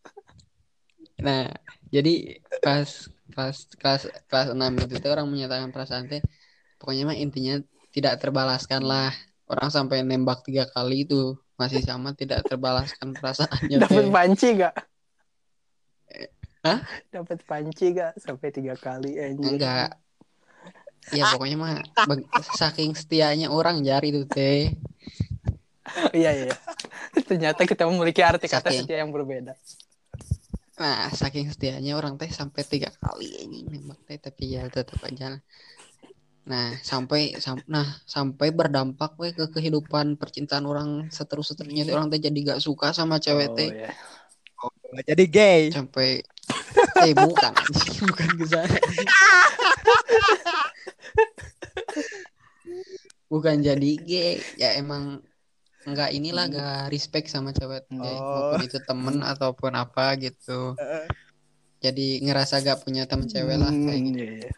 Nah, 1.17 1.49
jadi 1.89 2.45
pas 2.61 3.09
kelas 3.33 3.73
kelas 3.81 4.03
kelas 4.29 4.53
6 4.53 4.85
itu 4.85 5.01
tuh 5.01 5.17
orang 5.17 5.33
menyatakan 5.33 5.73
perasaan 5.73 6.13
teh 6.13 6.21
pokoknya 6.77 7.09
mah 7.09 7.17
intinya 7.17 7.57
tidak 7.89 8.21
terbalaskan 8.21 8.85
lah. 8.85 9.17
Orang 9.49 9.73
sampai 9.73 10.05
nembak 10.05 10.45
tiga 10.45 10.69
kali 10.69 11.09
itu 11.09 11.41
masih 11.57 11.81
sama 11.81 12.13
tidak 12.13 12.45
terbalaskan 12.45 13.17
perasaannya 13.17 13.81
dapat 13.81 14.13
panci 14.13 14.61
gak 14.61 14.77
Hah? 16.61 16.85
dapat 17.09 17.41
panci 17.49 17.97
gak 17.97 18.13
sampai 18.21 18.53
tiga 18.53 18.77
kali 18.77 19.17
Enggak. 19.17 19.97
Ya 21.15 21.23
pokoknya 21.31 21.57
mah 21.59 21.73
bag- 22.09 22.27
saking 22.57 22.97
setianya 22.99 23.47
orang 23.53 23.83
jari 23.87 24.11
itu 24.11 24.27
teh. 24.27 24.75
iya 26.19 26.31
iya 26.35 26.55
ternyata 27.27 27.63
kita 27.65 27.87
memiliki 27.89 28.21
arti 28.21 28.47
kata 28.51 28.69
Saking. 28.71 28.85
setia 28.85 28.99
yang 29.03 29.13
berbeda 29.15 29.55
Nah, 30.77 31.09
saking 31.09 31.49
setianya 31.49 31.97
orang 31.97 32.21
teh 32.21 32.29
sampai 32.29 32.61
tiga 32.61 32.93
kali 32.93 33.49
ini 33.49 33.65
nembak 33.65 33.97
teh 34.05 34.21
tapi 34.21 34.53
ya 34.53 34.69
tetap 34.69 35.01
aja. 35.09 35.41
Nah, 36.47 36.77
sampai 36.85 37.33
sam 37.41 37.65
nah 37.65 37.97
sampai 38.05 38.53
berdampak 38.53 39.17
we 39.17 39.33
ke 39.33 39.49
kehidupan 39.57 40.21
percintaan 40.21 40.69
orang 40.69 41.09
seterus-terusnya 41.09 41.89
teh 41.89 41.95
orang 41.97 42.13
teh 42.13 42.21
jadi 42.21 42.39
gak 42.55 42.61
suka 42.61 42.93
sama 42.93 43.17
cewek 43.17 43.49
oh, 43.51 43.57
teh 43.57 43.73
ya. 43.73 43.91
Oh, 44.59 44.73
jadi 45.03 45.25
gay 45.27 45.61
sampai 45.69 46.25
eh 46.99 47.13
bukan 47.13 47.53
bukan 48.09 48.29
ke 48.35 48.45
sana. 48.47 48.79
bukan 53.27 53.57
jadi 53.59 53.91
gay 53.99 54.35
ya 54.55 54.75
emang 54.75 55.21
nggak 55.85 56.11
inilah 56.13 56.47
gak 56.49 56.91
respect 56.91 57.29
sama 57.29 57.51
cewek 57.51 57.87
teh 57.87 57.95
Oh. 57.95 58.51
maupun 58.51 58.61
itu 58.61 58.79
temen 58.81 59.23
ataupun 59.23 59.73
apa 59.73 60.19
gitu 60.19 60.75
jadi 61.79 62.07
ngerasa 62.23 62.59
gak 62.59 62.83
punya 62.83 63.07
temen 63.07 63.27
cewek 63.27 63.55
lah 63.55 63.71
kayak 63.71 63.95
Hmm, 63.95 64.07
gitu 64.09 64.19
iya, 64.19 64.33
iya. 64.43 64.53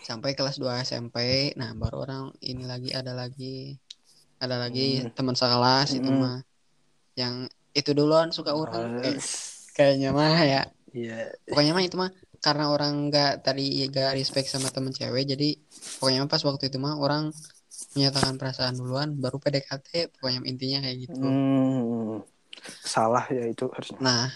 sampai 0.00 0.32
kelas 0.32 0.56
2 0.56 0.78
SMP 0.80 1.16
nah 1.54 1.74
baru 1.74 2.06
orang 2.06 2.24
ini 2.40 2.62
lagi 2.62 2.90
ada 2.92 3.10
lagi 3.10 3.74
ada 4.38 4.54
lagi 4.56 5.02
Hmm. 5.02 5.10
teman 5.12 5.34
sekelas 5.34 5.88
itu 5.92 6.06
Hmm. 6.06 6.20
mah 6.20 6.38
yang 7.14 7.50
itu 7.78 7.90
duluan 7.94 8.28
suka 8.28 8.52
orang 8.52 8.98
Oh, 8.98 9.06
Eh, 9.06 9.18
kayaknya 9.72 10.10
mah 10.10 10.38
ya 10.42 10.62
Iya. 10.90 11.30
pokoknya 11.46 11.72
mah 11.72 11.84
itu 11.84 11.96
mah 11.96 12.10
karena 12.38 12.70
orang 12.70 13.10
nggak 13.10 13.42
tadi 13.42 13.86
gak 13.88 14.14
respect 14.14 14.46
sama 14.46 14.68
temen 14.68 14.90
cewek 14.90 15.26
jadi 15.26 15.58
pokoknya 15.98 16.22
mah 16.22 16.30
pas 16.30 16.42
waktu 16.42 16.66
itu 16.66 16.78
mah 16.78 16.96
orang 16.96 17.30
menyatakan 17.94 18.34
perasaan 18.34 18.74
duluan 18.74 19.14
baru 19.14 19.38
PDKT 19.38 20.10
pokoknya 20.12 20.40
intinya 20.44 20.78
kayak 20.80 20.98
gitu 21.04 21.18
Hmm. 21.18 22.22
Salah 22.82 23.22
ya 23.28 23.46
itu 23.46 23.70
harusnya. 23.70 23.98
nah 23.98 24.26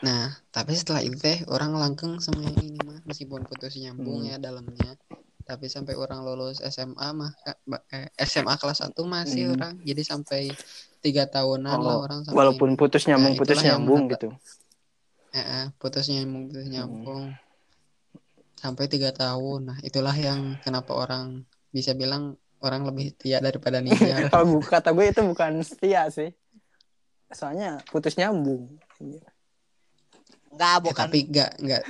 nah 0.00 0.24
tapi 0.50 0.76
setelah 0.76 1.00
itu 1.00 1.16
teh 1.16 1.40
orang 1.48 1.72
langkeng 1.72 2.20
sama 2.20 2.44
yang 2.44 2.56
ini 2.60 2.76
mah 2.78 3.00
meskipun 3.04 3.44
putus 3.44 3.72
nyambung 3.74 4.20
Hmm. 4.20 4.30
ya 4.30 4.36
dalamnya 4.36 5.00
tapi 5.44 5.68
sampai 5.68 5.92
orang 5.94 6.24
lulus 6.24 6.60
SMA 6.62 7.08
mah 7.10 7.32
eh, 7.88 8.08
SMA 8.18 8.56
kelas 8.56 8.84
1 8.84 9.04
masih 9.04 9.42
Hmm. 9.44 9.54
orang 9.54 9.72
jadi 9.80 10.02
sampai 10.02 10.52
tiga 11.04 11.28
tahunan 11.28 11.76
lah 11.76 11.94
Oh, 11.94 12.02
orang 12.02 12.24
sampai 12.24 12.38
Walaupun 12.40 12.74
putus 12.74 13.04
nyambung 13.04 13.32
Nah, 13.32 13.38
putus 13.38 13.60
nyambung 13.60 14.02
gitu. 14.08 14.28
Eh, 15.30 15.38
eh, 15.38 15.64
putus 15.76 16.08
nyambung 16.08 16.48
putus 16.48 16.64
Hmm. 16.64 16.72
nyambung 16.72 17.24
sampai 18.56 18.88
tiga 18.88 19.12
tahun 19.12 19.60
nah 19.66 19.78
itulah 19.82 20.16
yang 20.16 20.56
kenapa 20.58 20.96
orang 20.96 21.44
bisa 21.68 21.92
bilang 21.92 22.34
orang 22.58 22.88
lebih 22.88 23.12
setia 23.12 23.36
daripada 23.38 23.78
ninja 23.78 24.24
Kalau 24.32 24.56
gu- 24.56 24.64
kata 24.64 24.88
gue 24.90 25.04
itu 25.06 25.20
bukan 25.20 25.60
setia 25.60 26.08
sih. 26.08 26.32
Soalnya 27.28 27.84
putus 27.84 28.16
nyambung. 28.16 28.72
Enggak, 28.96 29.28
Ya, 30.54 30.80
bukan. 30.80 31.04
tapi 31.04 31.18
enggak 31.26 31.50
enggak 31.58 31.82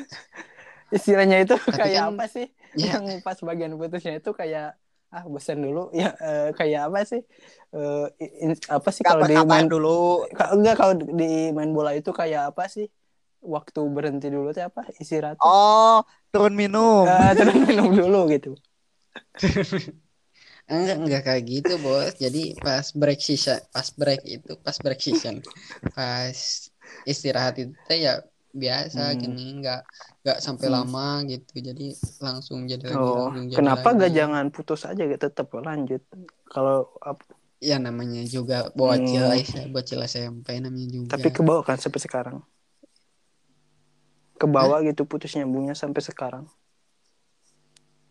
Istilahnya 0.96 1.36
itu 1.40 1.54
Tapi 1.54 1.76
kayak 1.76 1.94
kan- 2.00 2.10
apa 2.12 2.24
sih? 2.26 2.46
ya 2.74 2.98
Yang 2.98 3.22
pas 3.22 3.38
bagian 3.38 3.76
putusnya 3.76 4.18
itu 4.18 4.30
kayak 4.30 4.74
ah 5.14 5.24
bosan 5.32 5.58
dulu 5.64 5.80
ya 6.00 6.06
eh, 6.24 6.40
kayak 6.58 6.80
apa 6.88 6.98
sih? 7.10 7.20
Eh, 7.74 7.98
in- 8.44 8.62
apa 8.76 8.88
sih 8.96 9.04
kalau 9.08 9.22
di 9.30 9.34
main 9.52 9.66
dulu. 9.72 9.88
Enggak 10.54 10.74
kalau 10.80 10.94
di 11.20 11.24
main 11.56 11.70
bola 11.76 11.90
itu 11.98 12.10
kayak 12.20 12.42
apa 12.50 12.62
sih? 12.74 12.86
Waktu 13.54 13.80
berhenti 13.96 14.26
dulu 14.34 14.48
tuh 14.56 14.64
apa? 14.70 14.80
Istirahat. 15.02 15.38
Oh, 15.40 16.02
turun 16.32 16.54
minum. 16.56 17.06
Eh, 17.08 17.30
terus 17.38 17.54
minum 17.68 17.88
dulu 17.98 18.18
gitu. 18.32 18.48
enggak 20.72 20.96
enggak 21.02 21.22
kayak 21.26 21.44
gitu 21.52 21.72
bos 21.84 22.12
jadi 22.24 22.38
pas 22.64 22.86
break 23.00 23.20
session 23.28 23.58
pas 23.74 23.88
break 24.00 24.20
itu 24.36 24.52
pas 24.64 24.76
break 24.84 25.00
session 25.06 25.36
pas 25.96 26.38
istirahat 27.12 27.54
itu 27.62 27.92
ya 28.06 28.12
biasa 28.62 29.00
Hmm. 29.12 29.20
gini 29.22 29.42
enggak 29.60 29.80
enggak 30.22 30.38
sampai 30.46 30.66
Hmm. 30.70 30.74
lama 30.76 31.06
gitu 31.30 31.52
jadi 31.68 31.86
langsung 32.22 32.58
jadi 32.70 32.84
lagi 32.92 33.08
Oh, 33.10 33.26
langsung 33.26 33.46
jadi 33.50 33.58
kenapa 33.58 33.86
lagi. 33.90 33.98
gak 34.00 34.12
jangan 34.18 34.44
putus 34.54 34.80
aja 34.86 35.02
gitu 35.10 35.18
tetap 35.26 35.48
lanjut. 35.68 36.02
Kalau 36.54 36.76
ya 37.68 37.76
namanya 37.86 38.22
juga 38.34 38.56
bocil 38.78 39.24
Hmm. 39.24 39.34
Aisyah, 39.34 39.64
bocil 39.74 40.00
SMP 40.04 40.46
namanya 40.64 40.88
juga 40.96 41.16
tapi 41.16 41.28
ke 41.36 41.40
bawah 41.46 41.64
kan 41.66 41.78
sampai 41.80 42.00
sekarang. 42.06 42.36
Ke 44.40 44.46
bawah 44.54 44.78
gitu 44.88 45.02
putus 45.10 45.32
nyambungnya 45.38 45.74
sampai 45.82 46.02
sekarang. 46.08 46.44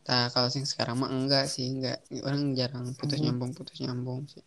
Nah, 0.04 0.28
kalau 0.34 0.52
yang 0.52 0.68
sekarang 0.68 0.96
mah 1.00 1.10
enggak 1.16 1.48
sih, 1.48 1.66
enggak. 1.72 1.98
Orang 2.28 2.42
jarang 2.60 2.86
putus 3.00 3.20
Hmm. 3.20 3.24
nyambung, 3.24 3.52
putus 3.56 3.78
nyambung 3.84 4.22
sih. 4.28 4.44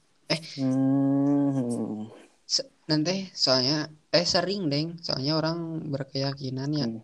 Hmm. 0.56 2.08
Se- 2.54 2.70
nanti 2.90 3.14
soalnya 3.42 3.76
eh 4.18 4.26
sering, 4.34 4.60
Deng. 4.72 4.88
Soalnya 5.06 5.32
orang 5.40 5.58
berkeyakinan 5.94 6.70
ya, 6.80 6.86
Hmm. 6.86 6.98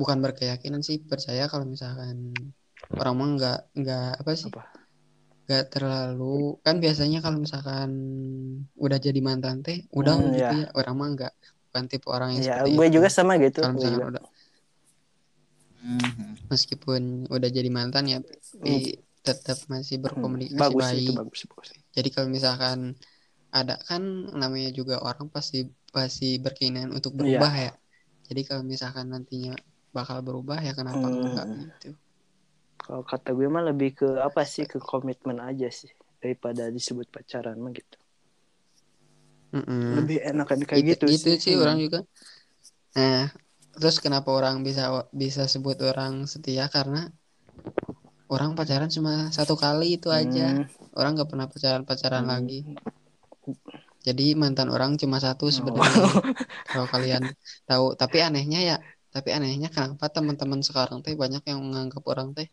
bukan 0.00 0.18
berkeyakinan 0.24 0.82
sih, 0.88 0.98
percaya 1.10 1.44
kalau 1.52 1.66
misalkan 1.74 2.16
orang 3.00 3.14
mah 3.20 3.28
enggak 3.34 3.56
enggak 3.78 4.02
apa 4.22 4.32
sih? 4.42 4.52
Apa? 4.52 4.62
Enggak 5.44 5.64
terlalu 5.74 6.24
kan 6.66 6.76
biasanya 6.84 7.18
kalau 7.24 7.38
misalkan 7.46 7.90
udah 8.84 8.98
jadi 9.06 9.20
mantan 9.28 9.56
teh, 9.66 9.78
udah 9.98 10.16
Hmm, 10.16 10.32
gitu 10.38 10.52
ya. 10.52 10.62
ya. 10.62 10.66
Orang 10.78 10.94
mah 11.00 11.08
enggak 11.12 11.32
bukan 11.68 11.84
tipe 11.90 12.06
orang 12.16 12.30
yang 12.36 12.44
Ya, 12.44 12.48
seperti 12.48 12.70
gue 12.74 12.86
itu. 12.86 12.94
juga 12.94 13.08
sama 13.08 13.32
gitu. 13.40 13.60
Kalau 13.60 13.72
misalkan 13.78 14.02
juga. 14.02 14.06
udah 14.10 14.22
Mhm. 15.82 16.36
meskipun 16.52 17.02
udah 17.34 17.48
jadi 17.56 17.70
mantan 17.78 18.04
ya, 18.12 18.18
tapi 18.50 18.70
tetap 19.26 19.58
masih 19.72 19.96
Hmm, 20.14 20.38
berkomunikasi 20.38 20.56
Bagus 20.58 20.86
baik. 20.86 21.00
itu 21.00 21.10
bagus 21.18 21.40
bagus. 21.50 21.68
Jadi 21.96 22.08
kalau 22.14 22.28
misalkan 22.36 22.78
ada 23.50 23.78
kan 23.82 24.02
namanya 24.34 24.70
juga 24.74 25.00
orang 25.00 25.30
pasti 25.30 25.64
pasti 25.94 26.36
berkeinginan 26.36 26.92
untuk 26.92 27.14
Iya. 27.14 27.18
berubah 27.18 27.52
ya. 27.54 27.72
Jadi 28.26 28.40
kalau 28.42 28.62
misalkan 28.66 29.06
nantinya 29.10 29.54
bakal 29.94 30.20
berubah 30.20 30.60
ya 30.60 30.74
kenapa 30.76 31.06
Hmm. 31.08 31.24
enggak 31.24 31.46
gitu. 31.56 31.90
Kalau 32.76 33.02
kata 33.02 33.32
gue 33.34 33.48
mah 33.48 33.64
lebih 33.66 33.98
ke 33.98 34.08
apa 34.20 34.44
sih 34.46 34.68
ke 34.68 34.78
komitmen 34.78 35.40
aja 35.40 35.66
sih 35.72 35.90
daripada 36.20 36.68
disebut 36.70 37.08
pacaran 37.10 37.56
mah 37.58 37.72
gitu. 37.72 37.98
Mm-mm. 39.54 39.94
Lebih 40.02 40.18
enakan 40.22 40.58
kayak 40.66 40.80
Itu- 40.82 41.06
gitu, 41.06 41.06
gitu 41.08 41.30
sih 41.40 41.54
Hmm. 41.56 41.62
orang 41.64 41.78
juga. 41.80 42.00
Nah, 42.98 43.30
terus 43.76 43.96
kenapa 44.02 44.28
orang 44.34 44.60
bisa 44.60 45.06
bisa 45.14 45.48
sebut 45.48 45.78
orang 45.80 46.28
setia 46.28 46.66
karena 46.68 47.08
orang 48.26 48.58
pacaran 48.58 48.90
cuma 48.90 49.30
satu 49.30 49.54
kali 49.54 49.96
itu 49.96 50.10
aja. 50.10 50.66
Hmm. 50.66 50.66
Orang 50.98 51.14
nggak 51.16 51.30
pernah 51.30 51.46
pacaran 51.46 51.82
pacaran 51.86 52.24
Hmm. 52.26 52.32
lagi. 52.36 52.60
Jadi 54.06 54.32
mantan 54.32 54.70
orang 54.70 54.94
cuma 54.94 55.18
Oh. 55.18 55.24
satu 55.24 55.50
sebenarnya. 55.50 55.82
Kalau 56.70 56.86
kalian 56.86 57.34
tahu, 57.64 57.92
tapi 57.92 58.22
anehnya 58.22 58.60
ya, 58.62 58.76
tapi 59.10 59.34
anehnya 59.34 59.66
kenapa 59.66 60.06
teman-teman 60.06 60.62
sekarang 60.62 61.02
teh 61.02 61.12
banyak 61.12 61.42
yang 61.42 61.58
menganggap 61.58 62.06
orang 62.06 62.30
teh 62.30 62.46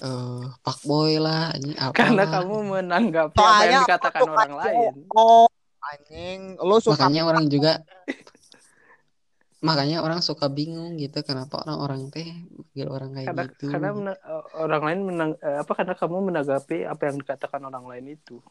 eh 0.00 0.42
fuckboy 0.60 1.16
lah, 1.16 1.54
ini 1.54 1.74
apa 1.76 1.94
Karena 1.94 2.26
kamu 2.26 2.54
menanggapi 2.74 3.38
apa 3.38 3.62
yang 3.64 3.82
dikatakan 3.86 4.20
orang 4.24 4.52
lain. 4.58 4.92
cowok. 5.06 5.48
Anjing, 5.82 6.40
lu 6.58 6.78
suka 6.78 6.94
makanya 6.96 7.22
orang 7.24 7.46
juga 7.46 7.72
makanya 9.62 10.02
orang 10.02 10.18
suka 10.18 10.46
bingung 10.46 10.94
gitu 10.96 11.22
kenapa 11.22 11.62
orang-orang 11.62 12.06
teh 12.08 12.26
manggil 12.50 12.88
orang 12.88 13.10
kayak 13.12 13.26
Karena 13.28 13.44
gitu. 13.46 13.64
karena 13.70 13.88
mena- 13.92 14.22
orang 14.56 14.82
lain 14.82 15.00
menang 15.04 15.30
eh, 15.38 15.58
apa 15.58 15.72
karena 15.72 15.94
kamu 15.94 16.16
menanggapi 16.24 16.82
apa 16.82 17.02
yang 17.04 17.16
dikatakan 17.16 17.62
orang 17.62 17.84
lain 17.86 18.06
itu. 18.12 18.42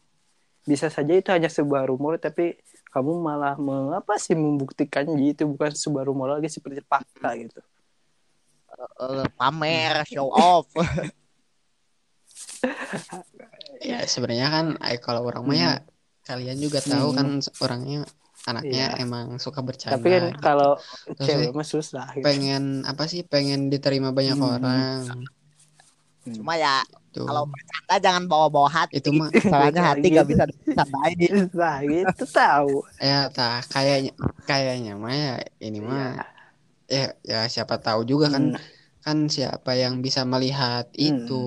Bisa 0.61 0.87
saja 0.87 1.11
itu 1.11 1.29
hanya 1.29 1.49
sebuah 1.49 1.89
rumor 1.89 2.17
tapi 2.17 2.57
kamu 2.91 3.17
malah 3.17 3.55
mengapa 3.55 4.15
sih 4.15 4.35
membuktikan 4.35 5.07
gitu 5.15 5.47
bukan 5.47 5.71
sebuah 5.71 6.03
rumor 6.05 6.37
lagi 6.37 6.47
seperti 6.47 6.83
fakta 6.83 7.33
gitu. 7.35 7.59
eh, 9.01 9.27
pamer, 9.35 10.05
show 10.05 10.29
off. 10.29 10.67
Ya 13.81 14.05
sebenarnya 14.05 14.47
kan 14.49 14.65
eh, 14.79 15.01
kalau 15.01 15.25
orang 15.25 15.43
mah 15.43 15.57
ya 15.57 15.71
kalian 16.23 16.57
juga 16.61 16.79
tahu 16.79 17.09
Hmm. 17.11 17.17
kan 17.17 17.27
orangnya 17.59 17.99
anaknya 18.43 18.93
Iya. 18.93 19.01
emang 19.01 19.37
suka 19.37 19.61
bercanda. 19.61 19.97
Tapi 19.97 20.07
kan 20.07 20.23
gitu. 20.29 20.39
kalau 20.39 20.71
Terus 21.17 21.25
cewek 21.25 21.49
mah 21.51 21.65
susah 21.65 22.05
gitu. 22.13 22.25
pengen 22.25 22.85
apa 22.85 23.09
sih 23.09 23.25
pengen 23.25 23.69
diterima 23.69 24.13
banyak 24.13 24.37
Hmm. 24.37 24.49
orang 24.51 25.01
Cuma 26.21 26.53
ya 26.53 26.85
tuh. 27.11 27.27
kalau 27.27 27.43
bercanda 27.45 27.95
jangan 27.99 28.23
bawa-bawa 28.25 28.69
hati. 28.71 28.97
itu 28.97 29.09
mah 29.11 29.29
Soalnya 29.51 29.81
hati 29.93 30.05
gak 30.09 30.25
Gitu. 30.25 30.31
bisa 30.31 30.43
dibercandain. 30.49 31.31
Susah 31.47 31.75
gitu 31.91 32.25
tahu. 32.27 32.73
ya 32.97 33.19
tak 33.29 33.67
kayaknya 33.69 34.11
kayaknya 34.43 34.93
mah 34.95 35.13
ya 35.13 35.33
ini 35.59 35.79
mah 35.79 36.23
ya 36.87 37.05
ya 37.23 37.39
siapa 37.47 37.79
tahu 37.79 38.03
juga 38.03 38.27
kan 38.31 38.51
Hmm. 38.51 38.59
kan 39.01 39.17
siapa 39.27 39.71
yang 39.73 39.99
bisa 39.99 40.21
melihat 40.23 40.85
Hmm. 40.93 41.07
itu 41.09 41.43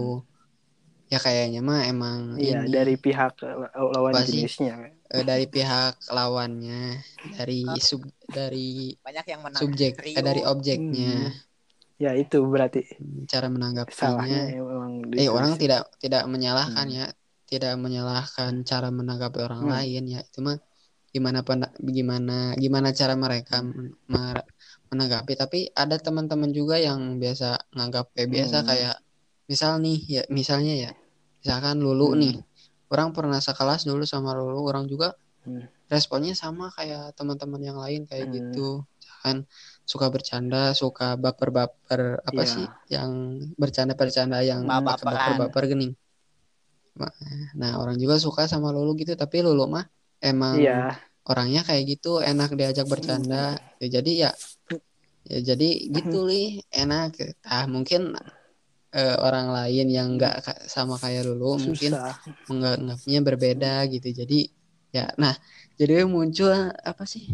ya 1.07 1.19
kayaknya 1.21 1.61
mah 1.63 1.81
emang 1.87 2.19
Iya 2.41 2.65
ini 2.65 2.73
dari 2.73 2.95
pihak 2.97 3.33
lawan 3.77 4.13
Apa 4.13 4.27
sih? 4.27 4.43
jenisnya. 4.43 4.75
eh, 5.15 5.23
dari 5.23 5.47
pihak 5.47 5.95
lawannya 6.11 6.99
dari 7.31 7.63
sub 7.79 8.03
dari 8.27 8.91
Banyak 8.99 9.27
yang 9.31 9.41
menang. 9.45 9.61
subjek 9.63 9.93
eh, 10.03 10.25
dari 10.25 10.43
objeknya 10.43 11.31
Ya 11.95 12.11
itu 12.19 12.43
berarti 12.43 12.83
cara 13.31 13.47
salahnya 13.47 13.55
menanggapinya 13.55 14.39
emang 14.51 14.93
di 15.09 15.17
eh 15.23 15.31
orang 15.31 15.55
tidak 15.55 15.87
tidak 16.03 16.27
menyalahkan 16.27 16.87
Hmm. 16.91 16.99
ya 16.99 17.07
tidak 17.47 17.73
menyalahkan 17.79 18.53
cara 18.67 18.89
menanggapi 18.91 19.39
orang 19.39 19.63
Hmm. 19.63 19.73
lain 19.79 20.03
ya 20.11 20.21
itu 20.27 20.39
mah 20.43 20.59
gimana 21.15 21.47
gimana 21.79 22.59
gimana 22.59 22.89
cara 22.91 23.15
mereka 23.15 23.63
men- 23.63 23.95
mer- 24.11 24.49
menanggapi 24.91 25.33
tapi 25.39 25.59
ada 25.71 25.95
teman-teman 26.03 26.51
juga 26.51 26.83
yang 26.83 27.23
biasa 27.23 27.71
nganggap 27.71 28.11
kayak 28.11 28.31
biasa 28.35 28.57
Hmm. 28.59 28.67
kayak 28.67 28.97
misal 29.47 29.79
nih 29.79 29.99
ya 30.03 30.23
misalnya 30.35 30.75
ya 30.75 30.91
misalkan 31.47 31.79
Lulu 31.79 32.11
Hmm. 32.11 32.19
nih 32.19 32.35
orang 32.91 33.15
pernah 33.15 33.39
sekelas 33.39 33.87
dulu 33.87 34.03
sama 34.03 34.35
Lulu 34.35 34.67
orang 34.67 34.91
juga 34.91 35.15
Hmm. 35.47 35.71
responnya 35.87 36.35
sama 36.35 36.75
kayak 36.75 37.15
teman-teman 37.15 37.63
yang 37.63 37.79
lain 37.79 38.03
kayak 38.11 38.27
Hmm. 38.27 38.35
gitu 38.35 38.69
misalkan 38.99 39.37
suka 39.85 40.07
bercanda 40.09 40.73
suka 40.73 41.15
baper-baper 41.21 42.25
apa 42.25 42.43
Iya. 42.43 42.53
sih 42.53 42.67
yang 42.89 43.11
bercanda-bercanda 43.61 44.39
yang 44.43 44.65
baper-baper 44.65 45.65
gening 45.71 45.93
nah 47.59 47.75
orang 47.83 47.99
juga 47.99 48.17
suka 48.23 48.47
sama 48.47 48.71
Lulu 48.71 48.95
gitu 48.95 49.13
tapi 49.19 49.43
Lulu 49.43 49.67
mah 49.67 49.85
emang 50.23 50.63
Iya, 50.63 50.95
orangnya 51.27 51.61
kayak 51.67 51.83
gitu 51.91 52.23
enak 52.23 52.55
diajak 52.55 52.87
bercanda. 52.87 53.59
Ya 53.83 53.87
jadi 54.01 54.13
ya 54.29 54.31
ya 55.27 55.39
jadi 55.43 55.69
gitu 55.91 56.23
li 56.31 56.63
enak. 56.71 57.19
Ah 57.43 57.67
mungkin 57.67 58.15
eh, 58.95 59.17
orang 59.19 59.51
lain 59.51 59.87
yang 59.91 60.09
nggak 60.15 60.35
ka- 60.47 60.63
sama 60.71 60.95
kayak 61.03 61.27
mungkin 61.59 61.93
susah. 61.99 62.15
menganggapnya 62.47 63.21
berbeda 63.27 63.73
gitu. 63.91 64.09
Jadi 64.15 64.39
ya 64.95 65.11
nah 65.19 65.35
jadi 65.75 66.07
muncul 66.07 66.55
apa 66.71 67.03
sih 67.11 67.27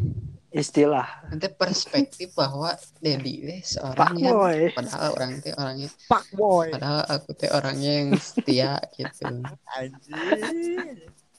istilah. 0.51 1.07
Nanti 1.31 1.47
perspektif 1.55 2.35
bahwa 2.35 2.75
Dedi 2.99 3.47
pak 3.47 3.63
seorang 3.65 4.15
yang 4.19 4.35
boy. 4.35 4.59
padahal 4.75 5.09
orang 5.15 5.31
teh 5.39 5.55
orangnya 5.55 5.89
Pak 6.11 6.25
boy. 6.35 6.69
padahal 6.75 7.01
aku 7.07 7.31
teh 7.39 7.51
orangnya 7.51 7.93
yang 8.03 8.09
setia 8.19 8.83
gitu. 8.95 9.25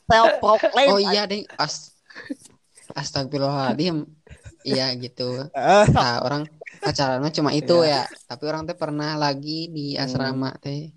Self 0.08 0.32
proclaim. 0.44 0.90
oh 0.92 1.00
iya 1.00 1.24
deh 1.28 1.44
as 1.60 1.96
astagfirullahaladzim. 2.96 4.08
Iya 4.62 4.94
gitu. 5.00 5.48
Eh, 5.52 5.86
nah 5.96 6.22
orang 6.22 6.46
pacarannya 6.84 7.32
cuma 7.34 7.50
itu 7.56 7.84
Iya. 7.84 8.04
ya. 8.08 8.16
Tapi 8.28 8.44
orang 8.48 8.64
teh 8.68 8.78
pernah 8.78 9.16
lagi 9.16 9.72
di 9.72 9.96
asrama 9.96 10.56
teh. 10.60 10.92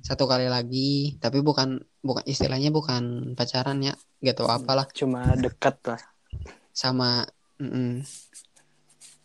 Satu 0.00 0.24
kali 0.28 0.48
lagi. 0.48 1.16
Tapi 1.20 1.40
bukan 1.44 1.76
bukan 2.00 2.24
istilahnya 2.24 2.72
bukan 2.72 3.32
pacaran 3.36 3.80
ya. 3.84 3.94
Gitu 4.20 4.42
apalah. 4.48 4.88
Cuma 4.92 5.36
dekat 5.36 5.76
lah. 5.86 6.00
Sama 6.72 7.24
mm-mm, 7.58 8.04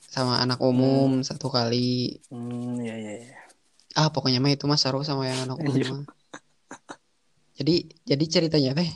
sama 0.07 0.39
anak 0.39 0.59
umum 0.59 1.23
satu 1.23 1.47
kali. 1.47 2.19
Hmm 2.27 2.79
ya 2.79 2.95
ya 2.95 3.13
ya 3.27 3.35
ah 3.91 4.07
pokoknya 4.07 4.39
mah 4.39 4.55
itu 4.55 4.63
mah 4.71 4.79
seru 4.79 5.03
sama 5.03 5.27
yang 5.27 5.43
anak 5.43 5.59
umum 5.59 5.75
Iya. 5.75 6.07
jadi 7.59 7.75
jadi 8.07 8.25
ceritanya 8.31 8.71
teh 8.71 8.87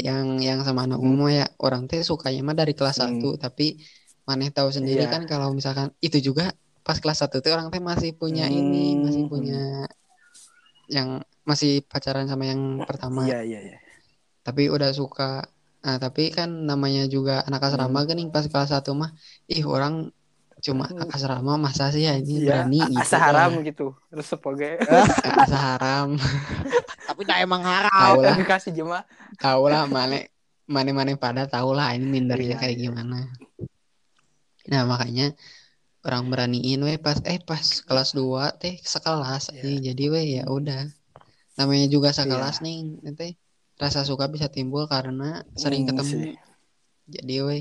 yang 0.00 0.40
yang 0.40 0.64
sama 0.64 0.88
anak 0.88 0.96
umum 0.96 1.28
ya 1.28 1.44
orang 1.60 1.84
teh 1.84 2.00
sukanya 2.00 2.40
mah 2.40 2.56
dari 2.56 2.72
kelas 2.72 3.04
Hmm. 3.04 3.20
1 3.20 3.36
tapi 3.36 3.76
maneh 4.24 4.48
tahu 4.48 4.72
sendiri 4.72 5.04
Iya. 5.04 5.12
kan 5.12 5.28
kalau 5.28 5.52
misalkan 5.52 5.92
itu 6.00 6.24
juga 6.24 6.56
pas 6.80 6.96
kelas 6.96 7.20
1 7.20 7.44
tuh 7.44 7.52
orang 7.52 7.68
teh 7.68 7.84
masih 7.84 8.16
punya 8.16 8.48
ini 8.48 8.96
masih 8.96 9.28
punya 9.28 9.84
yang 10.88 11.20
masih 11.44 11.84
pacaran 11.84 12.24
sama 12.24 12.48
yang 12.48 12.80
pertama. 12.88 13.28
Iya 13.28 13.44
iya 13.44 13.60
iya. 13.60 13.78
Tapi 14.40 14.72
udah 14.72 14.88
suka 14.96 15.44
nah 15.80 15.96
tapi 15.96 16.28
kan 16.28 16.48
namanya 16.68 17.08
juga 17.08 17.40
anak 17.48 17.60
Hmm. 17.64 17.68
asrama 17.72 18.00
gening 18.04 18.28
pas 18.28 18.44
kelas 18.44 18.68
1 18.70 18.92
mah 18.92 19.10
ih 19.48 19.64
orang 19.64 20.12
cuma 20.60 20.84
Hmm. 20.86 21.08
asrama 21.08 21.56
masa 21.56 21.88
sih 21.88 22.04
ya 22.04 22.20
ini 22.20 22.44
Iya, 22.44 22.68
berani 22.68 22.80
gitu 22.92 23.00
asa 23.00 23.16
haram 23.16 23.50
gitu 23.64 23.86
terus 24.12 24.26
sebagai 24.28 24.76
asa 25.40 25.56
haram 25.56 26.08
tapi 27.08 27.20
dah 27.24 27.40
emang 27.40 27.64
haram. 27.64 27.88
tahu 27.88 28.20
lah 28.20 28.36
kasih 28.44 28.72
jemaah 28.76 29.04
tahu 29.40 29.72
lah 29.72 29.88
mana 29.88 30.20
mana 30.68 30.90
mana 30.92 31.12
pada 31.16 31.48
tahu 31.48 31.72
lah 31.72 31.96
ini 31.96 32.04
mindernya 32.06 32.54
Iya, 32.54 32.60
kayak 32.60 32.76
iya. 32.76 32.82
gimana 32.92 33.18
nah 34.68 34.84
makanya 34.84 35.32
orang 36.04 36.28
beraniin 36.28 36.80
we 36.84 37.00
pas 37.00 37.16
eh 37.24 37.40
pas 37.40 37.64
kelas 37.82 38.12
2 38.12 38.52
teh 38.60 38.76
sekelas 38.84 39.48
Iya. 39.50 39.62
nih 39.64 39.76
jadi 39.92 40.04
we 40.12 40.22
ya 40.36 40.44
udah 40.44 40.84
namanya 41.56 41.88
juga 41.88 42.12
sekelas 42.12 42.60
Iya. 42.60 42.64
nih 42.68 42.76
nanti 43.00 43.28
rasa 43.80 44.04
suka 44.04 44.28
bisa 44.28 44.46
timbul 44.52 44.84
karena 44.84 45.40
sering 45.56 45.88
Hmm, 45.88 45.88
ketemu 45.88 46.16
sih. 46.20 46.36
jadi 47.08 47.36
we 47.48 47.58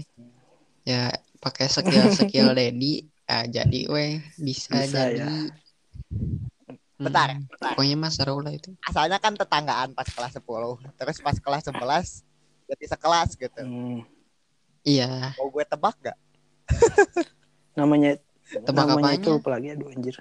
ya 0.84 1.09
pakai 1.39 1.72
skill 1.72 2.11
skill 2.20 2.51
Dedi 2.51 3.07
ah, 3.26 3.47
jadi 3.47 3.88
we 3.88 4.20
bisa, 4.36 4.84
Bisa, 4.84 4.99
jadi 5.15 5.15
ya. 5.15 5.28
Bentar, 6.99 7.32
Hmm, 7.32 7.47
bentar. 7.47 7.72
pokoknya 7.80 7.95
mas 7.95 8.20
seru 8.20 8.43
lah 8.43 8.51
itu 8.51 8.76
Asalnya 8.84 9.24
kan 9.24 9.32
tetanggaan 9.32 9.95
pas 9.95 10.03
kelas 10.05 10.36
10. 10.36 10.76
Terus 10.99 11.17
pas 11.24 11.38
kelas 11.39 11.63
11 11.63 12.07
jadi 12.67 12.86
sekelas 12.91 13.30
gitu. 13.39 13.61
Hmm. 13.63 14.03
iya 14.84 15.32
Mau 15.39 15.47
gue 15.47 15.63
tebak 15.63 15.95
gak? 16.03 16.17
namanya 17.80 18.20
Tebak 18.51 18.84
namanya 18.84 19.15
apanya? 19.15 19.24
itu 19.24 19.30
lupa 19.32 19.49
lagi 19.55 19.67
aduh 19.72 19.88
anjir 19.95 20.15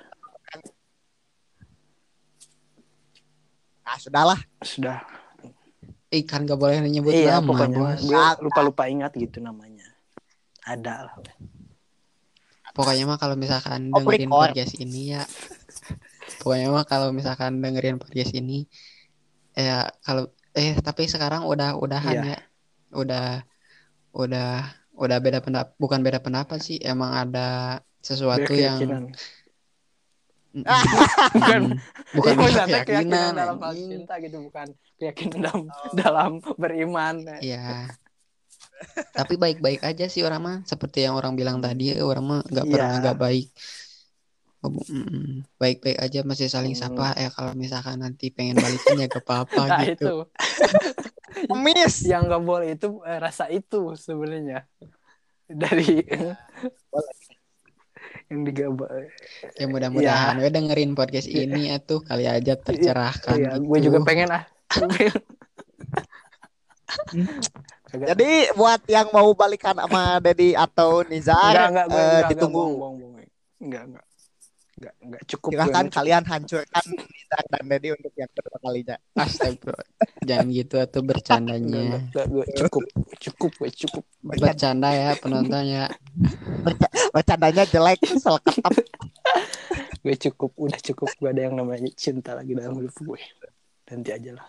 Nah, 3.82 3.96
sudahlah. 3.96 4.40
sudah 4.61 5.01
ikan 6.09 6.48
gak 6.48 6.56
boleh 6.56 6.80
nyebut 6.82 7.12
iya 7.12 7.36
nama 7.36 7.46
pokoknya 7.46 7.76
bos. 7.76 8.00
Gue 8.00 8.24
lupa 8.42 8.61
lupa 8.64 8.82
ingat 8.88 9.12
gitu 9.12 9.38
namanya. 9.38 9.84
Ada 10.64 11.09
lah. 11.09 11.14
Pokoknya 12.72 13.04
mah 13.04 13.18
kalau 13.18 13.34
misalkan 13.34 13.90
Off 13.92 14.00
dengerin 14.04 14.28
record. 14.28 14.40
podcast 14.52 14.72
ini 14.78 15.02
ya. 15.12 15.22
Pokoknya 16.40 16.68
mah 16.70 16.84
kalau 16.86 17.11
misalkan 17.11 17.59
dengerin 17.59 17.98
podcast 17.98 18.32
ini 18.32 18.64
ya 19.52 19.90
kalau 20.00 20.30
eh 20.54 20.78
tapi 20.78 21.11
sekarang 21.11 21.42
udah 21.44 21.74
udahan 21.76 22.16
Iya. 22.22 22.32
ya. 22.32 22.38
Udah 22.94 23.28
udah 24.14 24.50
udah 24.94 25.18
beda 25.20 25.44
pendapat 25.44 25.74
bukan 25.76 26.00
beda 26.00 26.22
pendapat 26.22 26.59
sih. 26.62 26.78
Emang 26.80 27.12
ada 27.12 27.80
sesuatu 27.98 28.54
yang 28.54 29.12
bukan 30.49 31.62
bukan 32.16 32.32
beda 32.34 32.42
maksudnya 32.64 32.80
keyakinan 32.82 33.32
dalam 33.36 33.57
hal 33.61 33.72
cinta 33.76 34.14
gitu 34.18 34.36
bukan 34.42 34.66
keyakinan 34.96 35.38
dalam 35.38 35.61
Oh. 35.68 35.92
dalam 35.94 36.30
beriman 36.57 37.14
Iya. 37.38 37.92
Tapi 39.11 39.34
baik-baik 39.34 39.82
aja 39.82 40.07
sih 40.07 40.22
orang 40.22 40.40
mah 40.40 40.57
seperti 40.62 41.03
yang 41.03 41.18
orang 41.18 41.34
bilang 41.34 41.59
tadi 41.59 41.99
orang 41.99 42.24
mah 42.24 42.40
nggak 42.46 42.66
Iya. 42.66 42.72
pernah 42.72 42.94
nggak 43.03 43.18
baik. 43.18 43.49
Oh, 44.59 44.74
Baik-baik 45.55 45.99
aja 46.03 46.26
masih 46.26 46.51
saling 46.51 46.74
Hmm. 46.74 46.82
sapa 46.90 47.14
ya 47.14 47.30
kalau 47.30 47.55
misalkan 47.55 48.03
nanti 48.03 48.34
pengen 48.34 48.59
balikan 48.59 48.99
ya 48.99 49.07
gak 49.07 49.22
apa-apa 49.22 49.62
nah 49.70 49.80
gitu. 49.86 49.94
itu 49.94 50.14
Miss. 51.62 52.03
yang 52.03 52.26
nggak 52.26 52.42
boleh 52.42 52.74
itu 52.74 52.99
eh, 53.07 53.18
rasa 53.22 53.46
itu 53.46 53.94
sebenarnya 53.94 54.66
dari 55.46 56.03
yang 58.28 58.40
digabah 58.44 58.88
Ya 59.56 59.66
mudah-mudahan 59.66 60.36
we 60.40 60.48
dengerin 60.52 60.92
podcast 60.92 61.28
ini 61.28 61.72
atuh 61.72 62.04
kali 62.04 62.28
aja 62.28 62.54
tercerahkan 62.60 63.36
iya 63.40 63.50
gitu. 63.56 63.64
gue 63.68 63.78
juga 63.88 63.98
pengen 64.04 64.28
ah 64.32 64.44
Jadi 67.88 68.52
buat 68.52 68.84
yang 68.84 69.08
mau 69.16 69.32
balikan 69.32 69.72
sama 69.72 70.20
Dedi 70.20 70.52
atau 70.52 71.00
Nizar 71.08 71.56
enggak 71.56 71.68
enggak 71.72 71.86
gue 71.88 71.96
eh, 71.96 72.04
enggak, 72.04 72.12
enggak, 72.12 72.30
ditunggu. 72.36 72.60
bohong, 72.60 72.76
bohong. 72.76 73.12
enggak 73.64 73.82
enggak 73.88 74.04
enggak 74.78 74.94
enggak 75.02 75.22
cukup 75.26 75.50
Silahkan 75.52 75.86
kalian 75.90 76.22
hancurkan 76.22 76.84
Nizar 76.94 77.44
dan 77.50 77.62
Dedi 77.66 77.88
untuk 77.92 78.12
yang 78.14 78.30
kedua 78.30 78.58
kalinya. 78.62 78.96
Astagfirullah. 79.18 79.88
Jangan 80.22 80.46
gitu 80.54 80.76
cukup. 80.78 80.86
enggak, 80.86 81.04
bercandanya. 81.10 81.82
cukup 82.54 82.82
cukup 83.18 83.50
gue 83.58 83.70
cukup 83.74 84.04
Bercanda 84.22 84.88
ya 84.94 85.10
penontonnya. 85.18 85.84
Bercandanya 87.10 87.64
jelek, 87.66 87.98
seleketep. 88.06 88.74
gue 89.98 90.14
cukup 90.30 90.50
udah 90.56 90.80
cukup 90.80 91.10
gue 91.18 91.28
ada 91.28 91.42
yang 91.50 91.54
namanya 91.58 91.90
cinta 91.98 92.32
lagi 92.38 92.54
dalam 92.54 92.78
hidup 92.78 92.94
gue 92.96 93.20
nanti 93.90 94.10
aja 94.14 94.32
lah 94.38 94.48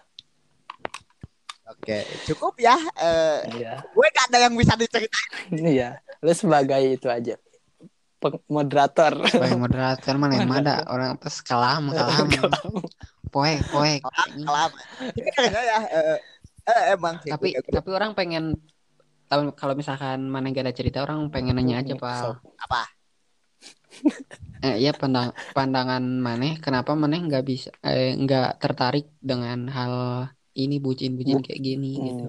Oke, 1.70 2.02
cukup 2.26 2.58
ya. 2.58 2.74
Eh, 2.98 3.62
iya 3.62 3.78
gue 3.86 4.08
gak 4.10 4.34
ada 4.34 4.50
yang 4.50 4.58
bisa 4.58 4.74
diceritain. 4.74 5.54
iya 5.54 6.02
lu 6.24 6.34
sebagai 6.34 6.82
itu 6.82 7.06
aja 7.06 7.38
moderator 8.52 9.14
Sebagai 9.32 9.60
moderator 9.60 10.14
mana 10.20 10.34
yang 10.40 10.52
ada 10.52 10.84
orang 10.92 11.16
pas 11.16 11.36
kalah 11.40 11.80
mah 11.80 11.94
kalah. 11.96 12.20
mah. 12.28 12.62
Poek, 13.30 13.60
poek. 13.72 14.00
Kelam. 14.04 14.72
Ini 15.16 15.30
kayaknya 15.32 15.62
ya. 15.64 15.80
eh, 15.88 16.18
eh, 16.68 16.82
emang 16.98 17.16
sih. 17.24 17.32
Tapi 17.32 17.56
tapi 17.62 17.90
orang 17.94 18.12
pengen 18.18 18.58
tahu 19.30 19.54
kalau 19.54 19.78
misalkan 19.78 20.26
mana 20.28 20.50
gak 20.50 20.66
ada 20.66 20.74
cerita 20.74 21.06
orang 21.06 21.30
pengen 21.30 21.56
nanya 21.56 21.80
aja 21.86 21.94
pak. 21.96 22.42
Apa? 22.68 22.82
Eh, 24.60 24.76
iya 24.84 24.92
pandang 24.92 25.32
pandangan 25.56 26.04
maneh 26.04 26.60
kenapa 26.60 26.92
maneh 26.92 27.24
nggak 27.24 27.48
bisa 27.48 27.72
eh, 27.80 28.12
nggak 28.12 28.60
tertarik 28.60 29.08
dengan 29.24 29.72
hal 29.72 29.96
ini 30.52 30.84
bucin-bucin 30.84 31.40
Bu- 31.40 31.46
kayak 31.48 31.62
gini 31.64 31.92
gitu. 32.12 32.28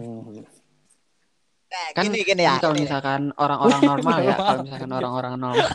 Nah, 1.71 1.87
Kan, 1.95 2.03
gini 2.05 2.19
gini 2.21 2.43
kan 2.43 2.51
ya. 2.51 2.55
kalau 2.59 2.75
gini. 2.75 2.83
misalkan 2.83 3.21
orang-orang 3.33 3.81
normal 3.81 4.19
ya, 4.21 4.35
kalau 4.43 4.61
misalkan 4.67 4.91
orang-orang 4.91 5.35
normal 5.37 5.71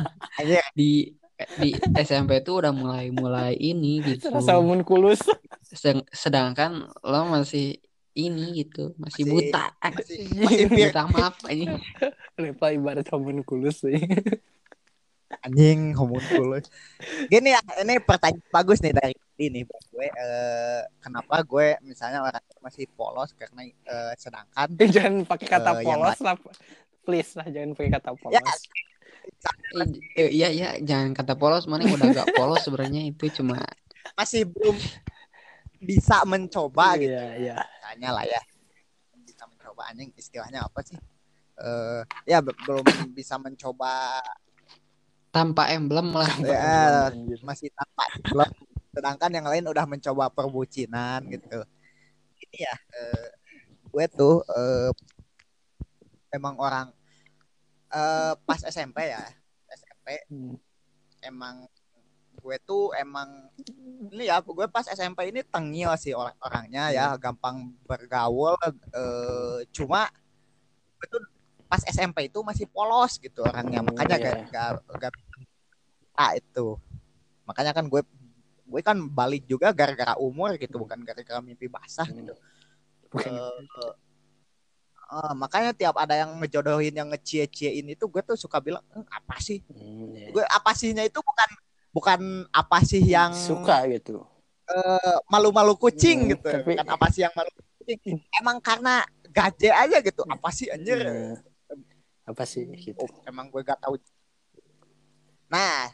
di 0.74 0.92
di 1.56 1.70
SMP 1.98 2.40
tuh 2.42 2.60
udah 2.60 2.72
mulai-mulai 2.72 3.56
ini 3.56 4.00
gitu. 4.02 4.28
rasa 4.30 4.60
Sedang- 5.62 6.08
sedangkan 6.10 6.72
lo 7.02 7.20
masih 7.26 7.80
ini 8.14 8.56
gitu, 8.58 8.96
masih, 8.96 9.24
Masih- 9.24 9.52
buta. 9.52 9.64
masih- 9.82 10.28
masih 10.44 10.66
Buta 10.70 11.02
maaf 11.10 11.36
ini. 11.50 11.68
Lepa 12.36 12.72
ibarat 12.72 13.08
homunculus 13.08 13.80
sih 13.80 14.00
anjing 15.46 15.94
homunculus. 15.98 16.66
Gini 17.30 17.54
ya, 17.54 17.62
ini 17.82 17.98
pertanyaan 18.02 18.42
bagus 18.54 18.80
nih 18.82 18.94
dari 18.94 19.16
ini 19.42 19.62
buat 19.68 19.84
gue. 19.92 20.08
Eh, 20.08 20.82
kenapa 21.02 21.42
gue 21.44 21.68
misalnya 21.84 22.24
orang 22.24 22.44
masih 22.62 22.86
polos 22.94 23.34
karena 23.36 23.66
eh, 23.68 24.14
sedangkan 24.18 24.68
jangan 24.96 25.14
pakai 25.28 25.48
kata 25.50 25.72
yang 25.82 26.00
polos 26.02 26.20
lah 26.22 26.36
please 27.06 27.38
lah 27.38 27.46
jangan 27.50 27.78
pakai 27.78 27.92
kata 28.00 28.10
polos 28.18 28.34
Ya, 28.34 28.42
Eh, 29.76 29.90
eh, 30.16 30.30
iya 30.32 30.48
iya, 30.50 30.70
jangan 30.80 31.12
kata 31.12 31.36
polos, 31.36 31.68
mana 31.68 31.84
udah 31.92 32.08
gak 32.16 32.32
polos 32.32 32.64
sebenarnya 32.64 33.12
itu 33.12 33.28
cuma 33.42 33.60
masih 34.16 34.48
belum 34.48 34.80
bisa 35.84 36.24
mencoba 36.24 36.96
gitu. 36.98 37.12
iya 37.12 37.36
iya 37.36 37.56
Tanya 37.84 38.10
lah 38.16 38.26
ya. 38.26 38.42
Bisa 39.28 39.44
mencoba 39.46 39.92
anjing 39.92 40.10
istilahnya 40.16 40.64
apa 40.66 40.80
sih? 40.82 40.98
eh 41.56 42.02
ya 42.28 42.44
be- 42.44 42.56
belum 42.68 42.84
bisa 43.16 43.40
mencoba 43.40 44.20
tanpa 45.36 45.68
emblem 45.68 46.16
lah 46.16 46.32
ya 46.48 47.12
Anjir. 47.12 47.40
masih 47.44 47.68
tanpa 47.76 48.08
belum 48.24 48.50
sedangkan 48.96 49.32
yang 49.36 49.48
lain 49.52 49.68
udah 49.68 49.84
mencoba 49.84 50.32
perbucinan 50.32 51.20
gitu 51.28 51.60
ini 52.40 52.58
ya 52.64 52.72
eh, 52.72 53.28
gue 53.92 54.06
tuh 54.08 54.40
eh, 54.48 54.90
emang 56.32 56.56
orang 56.56 56.88
eh, 57.92 58.34
pas 58.48 58.64
SMP 58.64 59.12
ya 59.12 59.24
SMP 59.68 60.08
Hmm. 60.32 60.56
emang 61.20 61.68
gue 62.40 62.56
tuh 62.62 62.94
emang 62.96 63.50
ini 64.14 64.30
ya 64.30 64.40
gue 64.40 64.68
pas 64.70 64.86
SMP 64.86 65.34
ini 65.34 65.42
tengil 65.44 65.92
sih 65.98 66.14
orang 66.14 66.38
orangnya 66.40 66.94
ya 66.94 67.06
gampang 67.20 67.76
bergaul 67.84 68.56
eh, 68.96 69.68
cuma 69.76 70.08
gue 70.96 71.08
tuh 71.12 71.20
pas 71.66 71.82
SMP 71.90 72.30
itu 72.30 72.40
masih 72.46 72.70
polos 72.70 73.18
gitu 73.18 73.42
orangnya 73.42 73.82
Hmm, 73.82 73.92
makanya 73.92 74.16
iya. 74.16 74.24
gak, 74.24 74.36
gak, 74.54 74.70
gak 75.02 75.14
ah 76.16 76.34
itu. 76.34 76.80
Makanya 77.44 77.72
kan 77.72 77.86
gue 77.86 78.02
gue 78.66 78.82
kan 78.82 78.98
balik 78.98 79.46
juga 79.46 79.70
gara-gara 79.70 80.18
umur 80.18 80.58
gitu 80.58 80.76
bukan 80.76 80.98
gara-gara 81.00 81.38
mimpi 81.40 81.68
basah 81.68 82.04
Hmm. 82.04 82.18
gitu. 82.18 82.34
Bukan. 83.08 83.32
Eh, 83.32 83.94
eh, 85.06 85.34
makanya 85.34 85.72
tiap 85.72 85.96
ada 85.96 86.18
yang 86.18 86.34
ngejodohin 86.36 86.92
yang 86.92 87.08
ngecie-ciein 87.08 87.86
itu 87.86 88.06
gue 88.06 88.22
tuh 88.22 88.34
suka 88.36 88.58
bilang 88.58 88.82
"Eh, 88.92 89.06
apa 89.06 89.38
sih? 89.38 89.62
Hmm, 89.70 90.12
iya. 90.12 90.34
gue 90.34 90.44
apa 90.44 90.72
sihnya 90.74 91.06
itu 91.06 91.22
bukan 91.22 91.50
bukan 91.92 92.20
apa 92.50 92.78
sih 92.82 93.00
yang 93.00 93.32
suka 93.32 93.86
gitu. 93.88 94.26
eh, 94.66 95.18
malu-malu 95.30 95.78
kucing 95.78 96.26
Hmm, 96.26 96.32
gitu. 96.34 96.50
tapi- 96.50 96.74
bukan 96.74 96.88
apa 96.90 97.06
sih 97.08 97.22
yang 97.22 97.32
malu 97.32 97.54
kucing. 97.78 98.18
Emang 98.34 98.58
karena 98.58 99.06
gaje 99.30 99.70
aja 99.70 100.02
gitu. 100.02 100.26
Apa 100.26 100.50
sih 100.50 100.66
anjir? 100.68 101.06
Nah, 101.06 101.38
apa 102.26 102.44
sih 102.44 102.66
gitu. 102.74 102.98
Oh, 102.98 103.22
emang 103.24 103.46
gue 103.48 103.62
gak 103.62 103.78
tahu. 103.78 104.02
Nah 105.46 105.94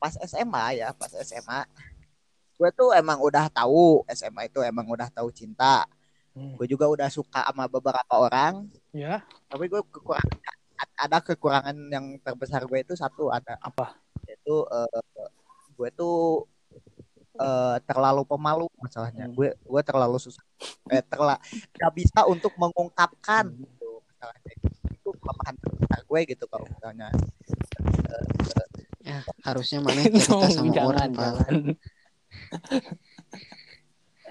pas 0.00 0.16
SMA 0.24 0.80
ya 0.80 0.88
pas 0.96 1.12
SMA 1.12 1.68
gue 2.60 2.68
tuh 2.76 2.92
emang 2.92 3.16
udah 3.20 3.48
tahu 3.48 4.04
SMA 4.12 4.48
itu 4.52 4.60
emang 4.60 4.84
udah 4.84 5.08
tahu 5.08 5.32
cinta. 5.32 5.88
Hmm. 6.30 6.54
gue 6.60 6.66
juga 6.70 6.86
udah 6.86 7.08
suka 7.10 7.42
sama 7.42 7.66
beberapa 7.66 8.14
orang. 8.14 8.68
Ya. 8.94 9.24
Tapi 9.50 9.66
gue 9.66 9.80
kekurangan 9.80 10.38
ada 11.00 11.18
kekurangan 11.24 11.76
yang 11.88 12.20
terbesar 12.20 12.68
gue 12.68 12.78
itu 12.84 12.92
satu 12.94 13.32
ada 13.32 13.56
apa? 13.64 13.96
Itu 14.28 14.68
eh, 14.68 15.00
gue 15.72 15.88
tuh 15.96 16.44
eh, 17.40 17.76
terlalu 17.88 18.28
pemalu 18.28 18.68
masalahnya. 18.76 19.24
Hmm. 19.26 19.34
gue 19.34 19.56
gue 19.56 19.82
terlalu 19.82 20.20
susah 20.20 20.44
eh, 20.92 21.00
terla 21.00 21.40
gak 21.80 21.92
bisa 21.96 22.28
untuk 22.28 22.52
mengungkapkan 22.60 23.48
Hmm. 23.48 23.64
gitu 23.64 24.04
masalahnya. 24.04 24.52
Itu 25.00 25.16
kelemahan 25.16 25.56
terbesar 25.64 26.00
gue 26.04 26.20
gitu 26.28 26.44
kalau 26.44 26.68
misalnya 26.68 27.08
ya 29.10 29.20
harusnya 29.42 29.78
mana 29.82 30.00
cerita 30.06 30.46
sama 30.54 30.70
jangan 30.70 30.86
orang 30.86 31.10
pak. 31.10 31.18
jangan. 31.18 31.54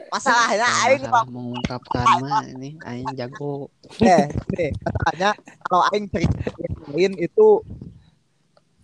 Masalahnya 0.10 0.66
aing 0.90 1.06
masalah 1.06 1.30
mengungkapkan 1.30 2.06
mah 2.26 2.42
ini 2.50 2.70
aing 2.82 3.14
jago. 3.14 3.70
Eh 4.02 4.26
nih, 4.58 4.72
masalahnya 4.82 5.30
kalau 5.70 5.84
aing 5.94 6.10
cerita 6.10 6.50
yang 6.58 6.76
lain 6.90 7.14
itu 7.22 7.48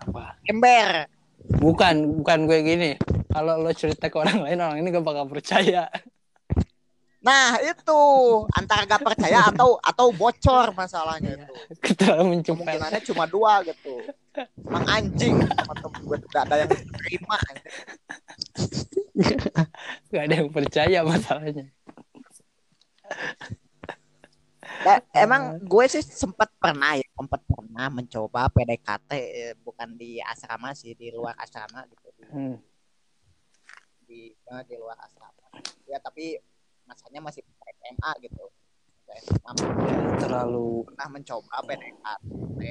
Apa? 0.06 0.38
ember. 0.46 1.10
Bukan 1.58 2.22
bukan 2.22 2.40
gue 2.46 2.60
gini. 2.62 2.92
Kalau 3.34 3.58
lo 3.58 3.74
cerita 3.74 4.06
ke 4.08 4.18
orang 4.22 4.46
lain 4.46 4.62
orang 4.62 4.78
ini 4.86 4.94
gak 4.94 5.06
bakal 5.06 5.26
percaya. 5.26 5.90
Nah 7.26 7.58
itu. 7.58 8.02
Antara 8.54 8.86
gak 8.86 9.02
percaya 9.02 9.50
atau 9.50 9.82
atau 9.82 10.14
bocor 10.14 10.78
masalahnya 10.78 11.42
itu. 11.42 11.54
Terlalu 11.98 12.38
mencempel 12.38 12.70
kemungkinannya 12.70 13.02
cuma 13.02 13.26
dua 13.26 13.66
gitu 13.66 13.98
emang 14.66 14.86
anjing. 14.90 15.36
Temen 15.46 16.02
gue 16.06 16.18
tuh 16.18 16.30
gak 16.34 16.44
ada 16.50 16.56
yang 16.66 16.72
terima 16.74 17.38
gak 20.12 20.24
ada 20.28 20.36
yang 20.44 20.50
percaya 20.52 21.00
masalahnya. 21.06 21.66
Nah, 24.86 24.98
emang 25.18 25.58
gue 25.66 25.86
sih 25.90 26.04
sempat 26.04 26.52
pernah 26.62 26.98
ya 27.00 27.08
sempat 27.16 27.42
pernah 27.48 27.88
mencoba 27.90 28.52
PDKT 28.54 29.12
eh, 29.14 29.54
bukan 29.58 29.98
di 29.98 30.20
asrama 30.22 30.76
sih 30.78 30.94
di 30.94 31.10
luar 31.10 31.34
asrama 31.40 31.86
gitu. 31.90 32.10
Di 32.14 32.24
hmm. 32.30 32.56
di, 34.06 34.22
eh, 34.30 34.64
di 34.68 34.76
luar 34.78 34.98
asrama. 35.00 35.48
Ya 35.90 35.98
tapi 35.98 36.38
masanya 36.86 37.24
masih 37.24 37.42
SMA 37.66 38.12
gitu. 38.26 38.46
SMA 39.06 39.54
terlalu 40.20 40.86
pernah 40.92 41.08
mencoba 41.14 41.56
PDKT 41.66 42.62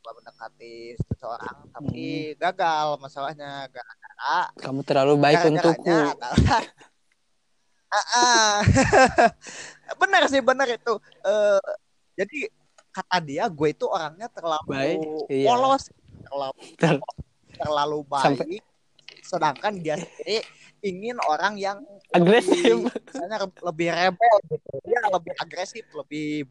mendekati 0.00 0.96
seseorang 1.06 1.56
tapi 1.70 2.32
gagal 2.40 2.96
masalahnya 2.96 3.68
gara-gara 3.68 4.50
kamu 4.58 4.80
terlalu 4.82 5.14
baik 5.20 5.38
untukku. 5.48 5.92
Ah, 7.90 8.06
ah. 8.14 8.54
benar 10.00 10.30
sih 10.30 10.38
benar 10.38 10.70
itu. 10.70 10.94
Eh, 11.26 11.62
jadi 12.14 12.38
kata 12.94 13.18
dia 13.18 13.50
gue 13.50 13.68
itu 13.74 13.82
orangnya 13.90 14.30
terlalu 14.30 14.70
Baik, 14.70 14.98
iya. 15.26 15.46
polos 15.50 15.90
terlalu 16.22 16.62
Ter- 16.82 17.02
terlalu 17.58 17.98
baik. 18.06 18.22
Sampai- 18.22 18.62
sedangkan 19.26 19.74
dia 19.82 19.98
sendiri 19.98 20.38
ingin 20.86 21.18
orang 21.26 21.58
yang 21.58 21.82
agresif. 22.14 22.78
lebih, 22.78 22.94
misalnya 23.10 23.38
lebih 23.42 23.88
rebel 23.90 24.34
gitu. 24.54 24.70
Ya 24.86 25.00
lebih 25.10 25.32
agresif 25.34 25.84
lebih 25.90 26.46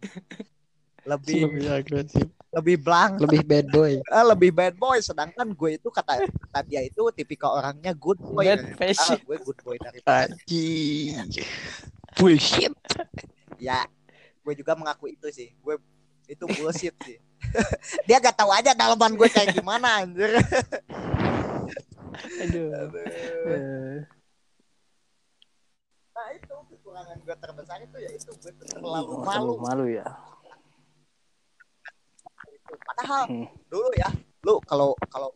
lebih 1.05 1.41
agresif. 1.79 2.27
lebih 2.49 2.81
blank. 2.81 3.21
Lebih 3.21 3.41
bad 3.45 3.67
boy. 3.69 3.93
Eh, 4.17 4.25
lebih 4.25 4.51
bad 4.51 4.75
boy 4.75 4.97
sedangkan 4.99 5.53
gue 5.53 5.77
itu 5.77 5.89
kata 5.93 6.25
kata 6.25 6.59
dia 6.65 6.81
itu 6.81 7.05
tipikal 7.13 7.61
orangnya 7.61 7.93
good 7.93 8.17
boy. 8.17 8.41
Bad 8.41 8.79
ah, 8.97 9.19
gue 9.21 9.37
good 9.45 9.59
boy 9.61 9.77
dari 9.77 10.01
Anjing. 10.03 11.45
bullshit. 12.17 12.73
Ya 13.61 13.85
gue 14.41 14.53
juga 14.57 14.73
mengaku 14.73 15.13
itu 15.13 15.29
sih. 15.29 15.53
Gue 15.61 15.77
itu 16.25 16.45
bullshit 16.57 16.97
sih. 17.05 17.21
Dia 18.07 18.17
gak 18.21 18.35
tahu 18.37 18.51
aja 18.51 18.73
dalaman 18.73 19.15
gue 19.15 19.29
kayak 19.29 19.55
gimana 19.55 20.03
anjir. 20.03 20.29
Aduh. 22.43 22.69
Eh, 23.47 23.97
nah 26.13 26.27
itu 26.35 26.51
kekurangan 26.51 27.17
gue 27.23 27.35
terbesar 27.39 27.79
itu 27.79 27.97
ya 28.01 28.09
itu 28.11 28.31
gue 28.35 28.51
terlalu 28.59 28.85
oh, 28.85 29.23
malu. 29.23 29.23
terlalu 29.23 29.55
malu 29.63 29.85
ya. 29.87 30.05
Padahal 32.77 33.23
Hmm. 33.25 33.47
dulu 33.67 33.89
ya 33.95 34.09
lu 34.43 34.61
kalau 34.63 34.93
kalau 35.07 35.29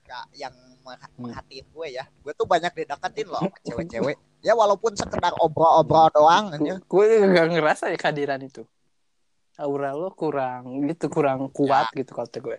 nggak 0.00 0.24
yang 0.34 0.54
Hmm. 0.80 1.22
merhatiin 1.22 1.66
gue 1.70 1.86
ya 1.92 2.04
gue 2.08 2.32
tuh 2.34 2.44
banyak 2.44 2.72
dideketin 2.74 3.28
loh 3.28 3.44
sama 3.44 3.58
cewek-cewek 3.62 4.16
ya 4.40 4.56
walaupun 4.56 4.96
sekedar 4.96 5.30
obrol-obrol 5.36 6.08
doang 6.10 6.50
anjir 6.50 6.80
gue 6.80 7.04
gak 7.28 7.46
ngerasa 7.52 7.92
ya 7.92 7.96
kehadiran 7.96 8.40
itu 8.40 8.64
aura 9.54 9.92
lo 9.92 10.08
kurang 10.10 10.88
gitu 10.88 11.06
kurang 11.06 11.52
kuat 11.52 11.92
gitu 11.92 12.10
kata 12.10 12.40
gue 12.40 12.58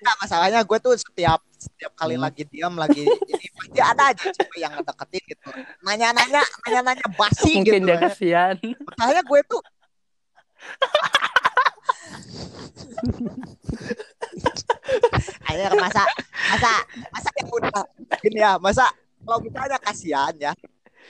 Nggak, 0.00 0.16
masalahnya 0.16 0.64
gue 0.64 0.78
tuh 0.80 0.96
setiap 0.96 1.44
setiap 1.52 1.92
kali 1.92 2.16
Hmm. 2.16 2.24
lagi 2.24 2.48
diam 2.48 2.72
lagi 2.72 3.04
ini 3.04 3.46
pasti 3.52 3.80
ada 3.82 4.02
aja 4.08 4.24
cewek 4.32 4.56
yang 4.56 4.72
ngedeketin 4.72 5.22
gitu 5.28 5.48
nanya-nanya 5.84 6.40
nanya-nanya 6.64 7.06
basi 7.18 7.60
mungkin 7.60 7.84
gitu 7.84 7.84
dia 7.84 7.92
ya. 7.92 8.00
kasihan 8.00 8.54
Makanya 8.96 9.22
gue 9.26 9.40
tuh 9.44 9.60
Ayo 15.50 15.66
masa 15.78 16.02
masa 16.50 16.72
masa 17.10 17.28
yang 17.38 17.48
udah 17.50 17.82
gini 18.22 18.38
ya 18.42 18.58
masa 18.58 18.86
kalau 19.24 19.38
misalnya 19.44 19.78
kasihan 19.78 20.34
ya. 20.40 20.52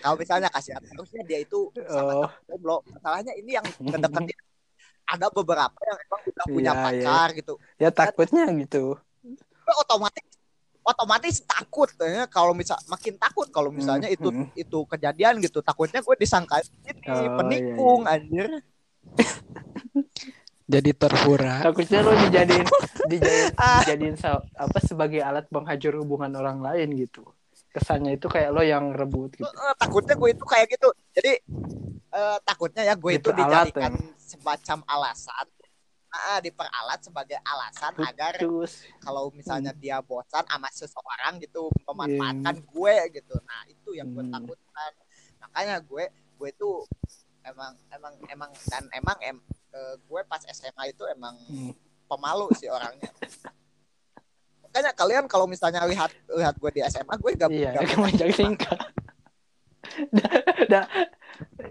Kalau 0.00 0.16
misalnya 0.16 0.48
kasihan 0.48 0.80
harusnya 0.80 1.22
dia 1.28 1.44
itu 1.44 1.68
oh. 1.92 2.28
jomblo. 2.48 2.80
Masalahnya 2.88 3.36
ini 3.36 3.52
yang 3.52 3.66
ngedeketin 3.78 4.38
ada 5.10 5.26
beberapa 5.28 5.74
yang 5.82 5.98
emang 6.06 6.20
udah 6.24 6.46
punya 6.46 6.72
Iya, 6.72 6.78
iya. 6.78 6.84
pacar 6.86 7.28
gitu. 7.36 7.54
Ya 7.76 7.90
takutnya 7.90 8.44
gitu. 8.54 8.96
Gue 9.36 9.74
otomatis 9.82 10.24
otomatis 10.80 11.36
takut. 11.44 11.90
Ya 12.00 12.24
kalau 12.30 12.56
misal 12.56 12.78
makin 12.88 13.14
takut 13.20 13.50
kalau 13.52 13.68
misalnya 13.68 14.08
Hmm, 14.08 14.16
itu 14.16 14.28
hmm. 14.32 14.46
itu 14.56 14.78
kejadian 14.88 15.42
gitu. 15.44 15.60
Takutnya 15.60 16.00
gue 16.00 16.16
disangka 16.16 16.62
ini 16.64 16.90
Oh, 17.10 17.20
iya, 17.20 17.30
penikung 17.36 18.00
anjir 18.06 18.46
jadi 20.70 20.90
terpura. 20.94 21.54
Takutnya 21.60 21.98
lo 22.00 22.14
dijadiin 22.16 22.66
dijadiin, 23.10 23.50
Ah. 23.58 23.82
dijadiin 23.82 24.16
apa 24.54 24.78
sebagai 24.80 25.20
alat 25.20 25.50
penghancur 25.50 25.98
hubungan 25.98 26.30
orang 26.32 26.62
lain 26.62 26.94
gitu. 26.94 27.26
Kesannya 27.70 28.14
itu 28.14 28.26
kayak 28.26 28.50
lo 28.50 28.62
yang 28.62 28.90
rebut 28.90 29.34
gitu. 29.34 29.46
Eh, 29.46 29.74
takutnya 29.76 30.14
gue 30.14 30.30
itu 30.30 30.44
kayak 30.46 30.66
gitu. 30.70 30.88
Jadi 31.12 31.32
eh, 32.10 32.38
takutnya 32.42 32.82
ya 32.82 32.94
gue 32.94 33.12
itu 33.12 33.30
dijadikan 33.30 33.94
semacam 34.16 34.78
alasan. 34.86 35.46
Ah, 36.10 36.42
diperalat 36.42 36.98
sebagai 36.98 37.38
alasan 37.38 37.94
agar 38.02 38.34
terus 38.34 38.82
kalau 38.98 39.30
misalnya 39.30 39.70
dia 39.70 40.02
bosan 40.02 40.42
sama 40.42 40.66
seseorang 40.68 41.38
gitu 41.38 41.70
memanfaatkan 41.86 42.56
Iya. 42.58 42.66
gue 42.66 42.94
gitu. 43.14 43.34
Nah 43.42 43.62
itu 43.66 43.90
yang 43.94 44.10
gue 44.10 44.26
Hmm. 44.26 44.34
takutkan. 44.34 44.92
Makanya 45.40 45.76
gue 45.78 46.04
gue 46.10 46.48
itu 46.50 46.70
emang 47.40 47.78
emang 47.88 48.14
emang 48.26 48.50
dan 48.66 48.84
emang 48.90 49.18
em, 49.22 49.38
eh, 49.70 49.94
gue 49.98 50.20
pas 50.24 50.42
SMA 50.44 50.84
itu 50.88 51.04
emang 51.06 51.34
Hmm. 51.46 51.72
pemalu 52.04 52.50
sih 52.54 52.66
orangnya 52.66 53.06
makanya 54.60 54.90
kalian 54.92 55.24
kalau 55.26 55.46
misalnya 55.46 55.82
lihat 55.84 56.10
lihat 56.28 56.54
gue 56.54 56.70
di 56.70 56.80
SMA 56.84 57.14
gue 57.16 57.30
gak, 57.34 57.50
Iya, 57.50 57.70
gak 57.72 57.86
dah, 60.68 60.84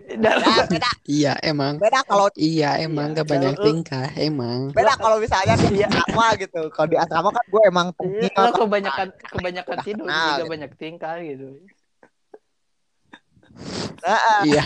Ya, 0.10 0.66
beda 0.66 0.90
Iya 1.06 1.34
emang. 1.42 1.78
beda 1.78 2.02
kalau 2.04 2.28
Iya 2.34 2.82
emang 2.82 3.14
Iya, 3.14 3.16
gak 3.16 3.28
banyak 3.30 3.54
kalau- 3.54 3.66
tingkah 3.66 4.08
emang. 4.18 4.60
beda 4.74 4.94
kalau 4.98 5.18
misalnya 5.18 5.56
di 5.56 5.78
Iya. 5.78 5.88
asrama 5.88 6.28
gitu 6.36 6.62
kalau 6.74 6.88
di 6.90 6.98
asrama 6.98 7.30
kan 7.30 7.46
gue 7.46 7.62
emang 7.64 7.88
Iya, 7.94 8.22
tinggal 8.26 8.46
lo 8.46 8.56
kebanyakan 8.60 9.08
kebanyakan 9.22 9.76
Udah 9.76 9.86
tidur 9.86 10.06
kenal, 10.06 10.26
juga 10.26 10.36
gitu. 10.40 10.52
banyak 10.52 10.72
tingkah 10.76 11.16
gitu. 11.22 11.48
Heeh. 14.02 14.42
Iya. 14.50 14.64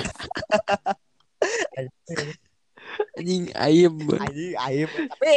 Anjing 3.17 3.49
aib. 3.53 3.95
Anjing, 4.19 4.53
aib. 4.57 4.89
Tapi 4.89 5.33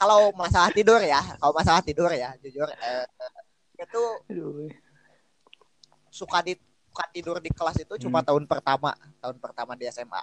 kalau 0.00 0.32
masalah 0.34 0.70
tidur 0.72 1.00
ya, 1.00 1.20
kalau 1.38 1.52
masalah 1.52 1.82
tidur 1.84 2.10
ya, 2.12 2.32
jujur 2.40 2.68
eh, 2.68 3.06
itu 3.78 4.02
Aduh. 4.32 4.68
suka 6.10 6.42
di 6.42 6.58
suka 6.88 7.04
tidur 7.14 7.36
di 7.38 7.50
kelas 7.52 7.78
itu 7.78 7.94
cuma 8.08 8.24
tahun 8.24 8.48
pertama, 8.48 8.96
tahun 9.22 9.36
pertama 9.38 9.78
di 9.78 9.86
SMA. 9.92 10.22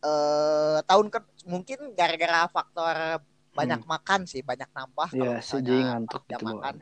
Eh 0.00 0.78
tahun 0.88 1.06
ke 1.12 1.18
mungkin 1.46 1.92
gara-gara 1.94 2.48
faktor 2.50 3.22
banyak 3.54 3.82
makan 3.84 4.24
sih, 4.24 4.40
banyak 4.40 4.70
nambah 4.72 5.08
kalau 5.14 5.36
Ya, 5.36 5.44
sih 5.44 5.60
jadi 5.60 5.94
ngantuk 5.94 6.22
gitu 6.26 6.44
makan. 6.46 6.74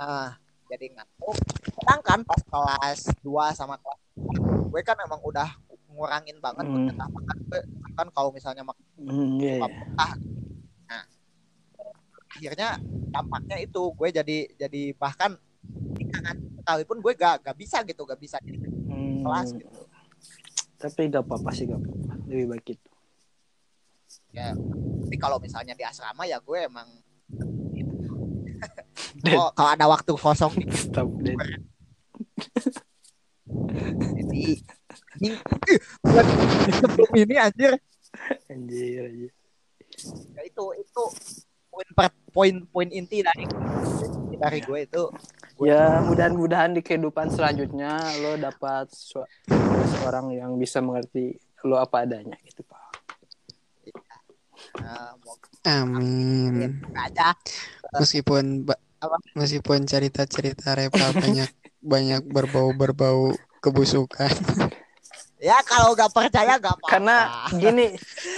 Nah, 0.00 0.36
jadi 0.68 0.86
ngantuk. 0.94 1.36
Sedangkan 1.80 2.20
pas 2.24 2.40
kelas 2.44 3.00
2 3.24 3.56
sama 3.56 3.80
kelas 3.80 4.00
gue 4.70 4.82
kan 4.86 4.96
emang 5.02 5.18
udah 5.26 5.50
ngurangin 6.00 6.40
banget 6.40 6.64
Hmm. 6.64 6.88
jatah 6.88 7.08
makan 7.12 7.36
gue 7.44 7.60
kan 7.92 8.08
kalau 8.08 8.32
misalnya 8.32 8.64
makan 8.64 8.80
Hmm, 8.96 9.36
iya, 9.36 9.54
iya. 9.60 9.68
ah 9.94 10.12
nah 10.88 11.04
akhirnya 12.30 12.68
dampaknya 13.10 13.56
itu 13.60 13.82
gue 13.90 14.08
jadi 14.10 14.38
jadi 14.56 14.82
bahkan 14.96 15.36
tingkatan 15.92 16.36
sekalipun 16.56 16.98
gue 17.00 17.12
gak 17.14 17.44
gak 17.44 17.56
bisa 17.56 17.84
gitu 17.84 18.02
gak 18.02 18.16
bisa 18.16 18.40
di 18.40 18.56
Hmm, 18.88 19.20
kelas 19.20 19.52
gitu 19.52 19.80
Tapi 20.80 21.12
gak 21.12 21.20
apa-apa 21.20 21.52
sih 21.52 21.68
gak 21.68 21.76
apa-apa. 21.76 22.12
Lebih 22.24 22.46
baik 22.48 22.66
itu. 22.72 22.88
ya 24.32 24.56
tapi 25.00 25.16
kalau 25.16 25.36
misalnya 25.36 25.74
di 25.74 25.84
asrama 25.84 26.24
ya 26.24 26.40
gue 26.40 26.58
emang 26.64 26.88
Dan- 29.24 29.36
oh, 29.36 29.50
kalau 29.52 29.70
ada 29.70 29.86
waktu 29.86 30.12
kosong 30.14 30.54
Stop 30.72 31.12
jadi 34.10 34.62
sebelum 36.72 37.10
ini 37.16 37.34
anjir 37.36 37.72
Anjir, 38.46 39.00
anjir. 39.06 39.30
ya 40.34 40.42
itu 40.42 40.64
itu 40.76 41.02
poin 41.70 41.88
per- 41.94 42.18
poin 42.30 42.54
poin 42.66 42.88
inti 42.90 43.22
dari 43.22 43.44
dari 44.36 44.58
gue 44.60 44.80
itu 44.84 45.04
Ya, 45.60 46.00
mudah-mudahan 46.00 46.72
di 46.72 46.80
kehidupan 46.80 47.28
selanjutnya 47.28 47.92
lo 48.24 48.32
dapat 48.34 48.88
su- 48.88 49.28
seorang 49.92 50.32
yang 50.32 50.56
bisa 50.56 50.80
mengerti 50.80 51.36
lo 51.68 51.76
apa 51.76 52.08
adanya 52.08 52.32
gitu, 52.48 52.64
Pak. 52.64 52.80
mau 55.20 55.36
Amin. 55.68 56.80
aja 56.96 57.36
Meskipun 57.92 58.64
ba- 58.64 58.80
Apa? 59.04 59.20
meskipun 59.36 59.84
cerita-cerita 59.84 60.72
Repa 60.72 61.12
banyak 61.12 61.52
banyak 61.84 62.22
berbau-berbau 62.24 63.36
kebusukan. 63.60 64.32
ya 65.40 65.58
kalau 65.62 65.92
gak 65.92 66.08
percaya 66.08 66.54
gak 66.54 66.76
apa-apa. 66.76 66.88
Karena 66.88 67.16
gini, 67.50 67.86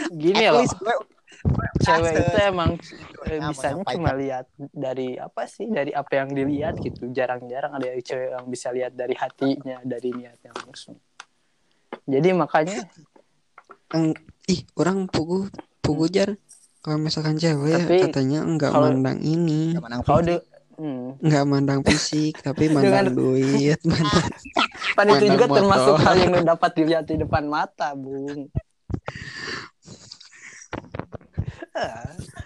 gini 0.09 0.45
loh. 0.47 0.63
gue 0.63 0.97
cewek 1.83 2.13
itu 2.15 2.39
emang 2.41 2.79
eh, 3.27 3.35
Ya, 3.35 3.51
bisanya 3.51 3.83
menyampaikan. 3.83 3.95
cuma 3.99 4.13
lihat 4.15 4.47
dari 4.71 5.19
apa 5.19 5.43
sih 5.45 5.67
dari 5.67 5.91
apa 5.91 6.13
yang 6.15 6.31
dilihat 6.31 6.79
gitu. 6.79 7.11
Jarang-jarang 7.11 7.75
ada 7.75 7.87
cewek 7.93 8.31
yang 8.31 8.47
bisa 8.47 8.71
lihat 8.71 8.95
dari 8.95 9.13
hatinya 9.13 9.83
dari 9.83 10.11
niatnya 10.11 10.55
langsung. 10.57 10.97
Jadi 12.05 12.29
makanya 12.33 12.87
Eng- 13.93 14.17
ih, 14.47 14.63
orang 14.75 15.05
pugu 15.05 15.51
pugu 15.79 16.07
jar. 16.09 16.39
Kalau 16.79 16.99
misalkan 16.99 17.37
cewek 17.37 17.69
ya 17.69 17.79
Tapi 17.79 17.97
katanya 18.07 18.41
enggak 18.43 18.71
kalau- 18.71 18.91
mandang 18.91 19.19
ini, 19.19 19.75
kalau 20.03 20.23
hmm, 20.83 21.23
enggak 21.23 21.45
mandang 21.45 21.81
fisik, 21.81 22.35
tapi 22.39 22.67
mandang 22.67 23.07
Dengan- 23.07 23.15
duit, 23.15 23.79
mandang 23.87 24.27
pan 24.93 25.07
itu 25.07 25.15
Mandang 25.15 25.31
juga 25.31 25.47
termasuk 25.49 25.95
motor. 25.95 26.05
hal 26.05 26.15
yang 26.19 26.45
dapat 26.45 26.71
dilihat 26.75 27.05
di 27.07 27.17
depan 27.17 27.45
mata 27.47 27.95
bung 27.95 28.51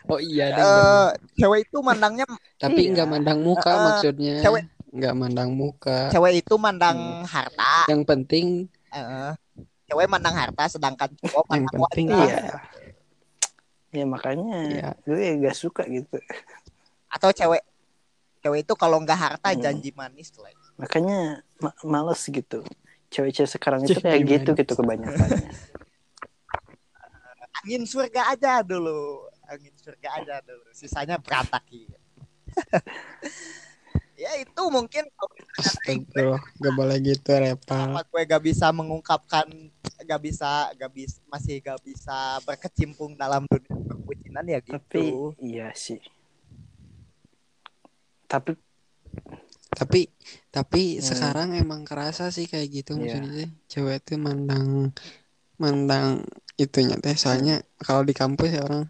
Oh 0.06 0.20
iya, 0.22 0.46
Eh, 0.46 0.54
bener. 0.54 1.18
cewek 1.34 1.60
itu 1.64 1.78
mandangnya 1.80 2.26
tapi 2.56 2.80
iya. 2.80 2.90
enggak 2.94 3.08
mandang 3.08 3.40
muka 3.40 3.66
Eh, 3.68 3.82
maksudnya. 3.82 4.34
cewek- 4.38 4.70
Enggak 4.88 5.14
mandang 5.14 5.50
muka. 5.52 6.08
cewek 6.08 6.40
itu 6.40 6.54
mandang 6.56 6.96
harta 7.24 7.84
Yang 7.86 8.02
penting 8.06 8.46
eh, 8.88 9.32
cewek 9.84 10.06
mandang 10.06 10.32
harta 10.32 10.62
sedangkan 10.68 11.10
cowok 11.20 11.44
yang 11.50 11.64
mandang 11.64 11.82
penting 11.84 12.06
wanita 12.08 12.24
iya 12.24 12.38
ya 13.92 14.04
makanya 14.04 14.56
Iya. 14.66 14.90
gue 15.00 15.18
gak 15.40 15.56
suka 15.56 15.82
gitu 15.86 16.16
atau 17.08 17.30
cewek 17.30 17.62
cewek 18.46 18.62
itu 18.62 18.74
kalau 18.78 19.02
nggak 19.02 19.18
harta 19.18 19.50
Hmm. 19.50 19.58
janji 19.58 19.90
manis 19.90 20.30
lah 20.38 20.54
makanya 20.78 21.42
ma- 21.58 21.74
males 21.82 22.22
gitu. 22.22 22.62
Cewek-cewek 23.10 23.50
sekarang 23.50 23.82
itu 23.82 23.98
kayak 23.98 24.22
gitu 24.22 24.50
gitu 24.54 24.72
kebanyakannya. 24.78 25.50
Angin 27.64 27.88
surga 27.88 28.36
aja 28.36 28.60
dulu. 28.60 29.24
Angin 29.48 29.72
surga 29.78 30.08
aja 30.20 30.34
dulu. 30.44 30.62
Sisanya 30.70 31.16
berantakin. 31.18 31.90
Ya 34.16 34.32
itu 34.40 34.62
mungkin 34.72 35.04
Astagfirullah, 35.60 36.40
gak 36.56 36.72
boleh 36.72 36.96
gitu 37.04 37.36
Repa. 37.36 37.60
kenapa 37.68 38.00
gue 38.08 38.22
gak 38.24 38.42
bisa 38.48 38.72
mengungkapkan 38.72 39.44
gak 40.08 40.20
bisa 40.24 40.72
gak 40.72 40.88
bisa 40.88 41.20
masih 41.28 41.60
gak 41.60 41.76
bisa 41.84 42.40
berkecimpung 42.48 43.12
dalam 43.12 43.44
dunia 43.44 43.76
perbucinan 43.84 44.48
ya 44.48 44.64
gitu. 44.64 44.72
tapi 44.72 45.12
iya 45.36 45.68
sih 45.76 46.00
tapi 48.26 48.52
Tapi 49.76 50.08
tapi 50.48 50.96
Hmm. 50.96 51.04
sekarang 51.04 51.48
emang 51.52 51.84
kerasa 51.84 52.32
sih 52.32 52.48
kayak 52.48 52.68
gitu 52.72 52.96
Iya. 52.96 53.20
maksudnya 53.20 53.46
cewek 53.68 53.98
tuh 54.08 54.16
mandang 54.16 54.94
mandang 55.60 56.24
itunya 56.56 56.96
teh. 56.96 57.12
Soalnya 57.12 57.60
kalau 57.84 58.00
di 58.06 58.14
kampus 58.16 58.56
ya 58.56 58.62
orang. 58.64 58.88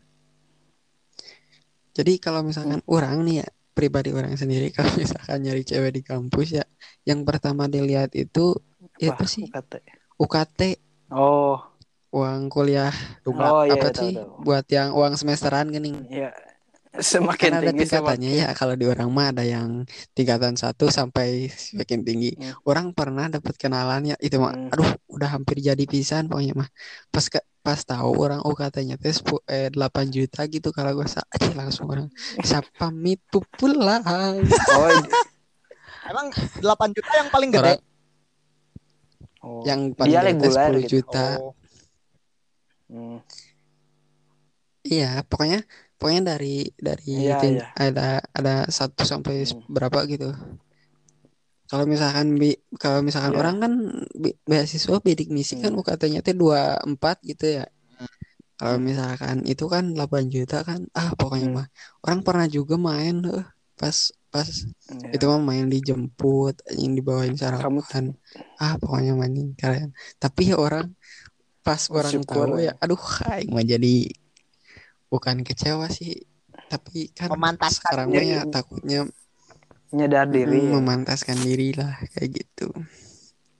Jadi 1.96 2.12
kalau 2.20 2.44
misalkan 2.44 2.84
orang 2.86 3.24
nih 3.26 3.42
ya 3.42 3.48
pribadi 3.72 4.12
orang 4.14 4.36
sendiri 4.36 4.70
kalau 4.76 4.92
misalkan 4.94 5.42
nyari 5.42 5.62
cewek 5.66 5.92
di 5.96 6.02
kampus 6.06 6.60
ya 6.60 6.64
yang 7.04 7.24
pertama 7.28 7.66
dilihat 7.66 8.12
itu 8.14 8.54
itu 8.96 9.10
apa 9.12 9.24
sih 9.28 9.44
kata 9.48 9.80
UKT 10.16 10.60
oh. 11.12 11.60
Uang 12.14 12.48
kuliah 12.48 12.94
oh 13.28 13.66
iya 13.68 13.76
apa 13.76 13.92
tahu, 13.92 14.00
sih? 14.08 14.12
tahu. 14.16 14.30
buat 14.40 14.64
yang 14.72 14.96
uang 14.96 15.18
semesteran 15.20 15.68
gening 15.68 16.06
ya 16.08 16.30
kan 16.32 16.45
semakin 17.00 17.50
ada 17.60 17.70
tinggi 17.72 17.84
tingkatannya 17.86 18.30
ya. 18.32 18.48
Kalau 18.56 18.74
di 18.74 18.86
orang 18.88 19.08
mah 19.12 19.32
ada 19.34 19.44
yang 19.44 19.84
tingkatan 20.16 20.54
satu 20.56 20.88
sampai 20.88 21.48
semakin 21.52 22.00
tinggi. 22.02 22.30
Hmm. 22.36 22.54
orang 22.68 22.86
pernah 22.96 23.26
dapat 23.28 23.54
kenalan 23.56 24.12
ya 24.12 24.16
itu 24.20 24.36
mah 24.40 24.52
Hmm. 24.56 24.72
aduh 24.72 24.90
udah 25.12 25.28
hampir 25.32 25.60
jadi 25.60 25.84
pisan 25.84 26.28
pokoknya 26.30 26.54
mah. 26.56 26.68
Pas 27.12 27.26
ke, 27.28 27.40
pas 27.60 27.78
tahu 27.82 28.10
orang 28.16 28.40
oh 28.46 28.54
katanya 28.54 28.94
tes 28.96 29.18
eh, 29.50 29.68
8 29.74 30.14
juta 30.14 30.46
gitu 30.46 30.70
kalau 30.70 30.94
gue 30.94 31.08
sa 31.10 31.26
aja 31.34 31.50
langsung 31.58 31.90
orang 31.90 32.06
siapa 32.46 32.94
mitu 32.94 33.42
pulang 33.58 34.06
oh, 34.06 34.86
emang 36.06 36.30
8 36.62 36.94
juta 36.94 37.10
yang 37.18 37.28
paling 37.34 37.50
gede? 37.50 37.74
Orang 37.74 37.80
oh. 39.42 39.62
yang 39.66 39.80
paling 39.98 40.10
dia 40.14 40.20
gede 40.22 40.30
teh 40.30 40.48
reguler 40.48 40.70
10 40.70 40.78
gitu. 40.78 40.90
juta. 41.02 41.26
Oh, 41.42 41.52
Hmm. 42.86 43.18
iya 44.86 45.26
pokoknya 45.26 45.66
pokoknya 45.96 46.36
dari 46.36 46.68
dari 46.76 47.12
Iya, 47.26 47.36
ting- 47.40 47.60
iya. 47.60 47.66
ada 47.74 48.08
ada 48.32 48.54
satu 48.68 49.02
sampai 49.02 49.44
Hmm. 49.48 49.64
berapa 49.66 50.04
gitu 50.06 50.30
kalau 51.66 51.82
misalkan 51.82 52.38
bi 52.38 52.54
kalau 52.78 53.02
misalkan 53.02 53.34
Iya. 53.34 53.38
orang 53.42 53.56
kan 53.58 53.72
bi- 54.14 54.38
beasiswa 54.46 55.02
bidik 55.02 55.28
misi 55.34 55.58
kan 55.58 55.74
Hmm. 55.74 55.80
UKT-nya 55.82 56.20
teh 56.22 56.36
24 56.36 57.18
gitu 57.26 57.58
ya 57.58 57.66
kalau 58.56 58.80
misalkan 58.80 59.44
itu 59.44 59.68
kan 59.68 59.92
8 59.92 60.32
juta 60.32 60.62
kan 60.62 60.86
ah 60.94 61.10
pokoknya 61.12 61.48
Hmm. 61.50 61.56
mah 61.60 61.66
orang 62.06 62.20
pernah 62.22 62.46
juga 62.46 62.78
main 62.78 63.20
eh, 63.26 63.44
pas 63.76 63.96
pas 64.30 64.46
Ya. 64.86 65.10
itu 65.16 65.24
mah 65.26 65.42
main 65.42 65.66
dijemput 65.66 66.54
yang 66.72 66.92
dibawain 66.94 67.34
sarapan 67.34 68.14
ah 68.56 68.78
pokoknya 68.78 69.12
main 69.12 69.34
kalian 69.58 69.90
tapi 70.22 70.52
ya 70.52 70.56
orang 70.56 70.94
pas 71.60 71.82
orang 71.90 72.14
Syukur 72.14 72.46
tahu 72.54 72.62
ya. 72.62 72.72
ya 72.72 72.72
aduh 72.78 73.02
aing 73.26 73.50
mah 73.50 73.66
jadi 73.66 74.06
bukan 75.16 75.36
kecewa 75.40 75.86
sih 75.88 76.12
tapi 76.68 77.08
kan 77.16 77.32
Memantaskan 77.32 77.88
sekarang 77.88 78.08
diri. 78.12 78.26
ya 78.36 78.40
takutnya 78.46 79.00
nyadar 79.96 80.26
diri 80.28 80.58
ya. 80.60 80.72
memantaskan 80.76 81.38
diri 81.40 81.72
lah 81.72 81.96
kayak 82.12 82.30
gitu 82.42 82.68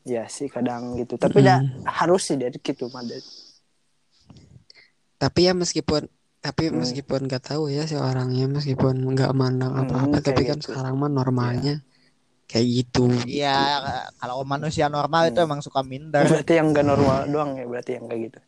ya 0.07 0.23
sih 0.29 0.47
kadang 0.47 0.95
gitu 1.01 1.15
tapi 1.17 1.39
dah 1.41 1.59
Mm. 1.59 1.83
harus 1.89 2.23
sih 2.23 2.37
dari 2.37 2.59
gitu 2.61 2.87
mah 2.93 3.03
Dad. 3.03 3.25
tapi 5.17 5.49
ya 5.49 5.53
meskipun 5.57 6.07
tapi 6.45 6.71
Hmm. 6.71 6.79
meskipun 6.79 7.27
nggak 7.27 7.43
tahu 7.43 7.73
ya 7.73 7.83
si 7.91 7.97
orangnya 7.99 8.47
meskipun 8.47 8.95
nggak 9.17 9.33
mandang 9.35 9.73
Hmm, 9.75 9.83
apa-apa 9.83 10.23
tapi 10.23 10.47
kan 10.47 10.59
gitu. 10.61 10.71
sekarang 10.71 10.95
mah 10.95 11.11
normalnya 11.11 11.83
kayak 12.47 12.67
gitu 12.85 13.11
Iya, 13.27 13.55
kalau 14.23 14.47
manusia 14.47 14.87
normal 14.87 15.31
itu 15.31 15.41
Hmm. 15.43 15.49
emang 15.51 15.61
suka 15.65 15.81
minder. 15.83 16.23
berarti 16.23 16.53
yang 16.55 16.71
gak 16.71 16.87
normal 16.87 17.27
doang 17.27 17.51
ya 17.59 17.65
berarti 17.67 17.91
yang 17.99 18.07
kayak 18.07 18.23
gitu 18.31 18.39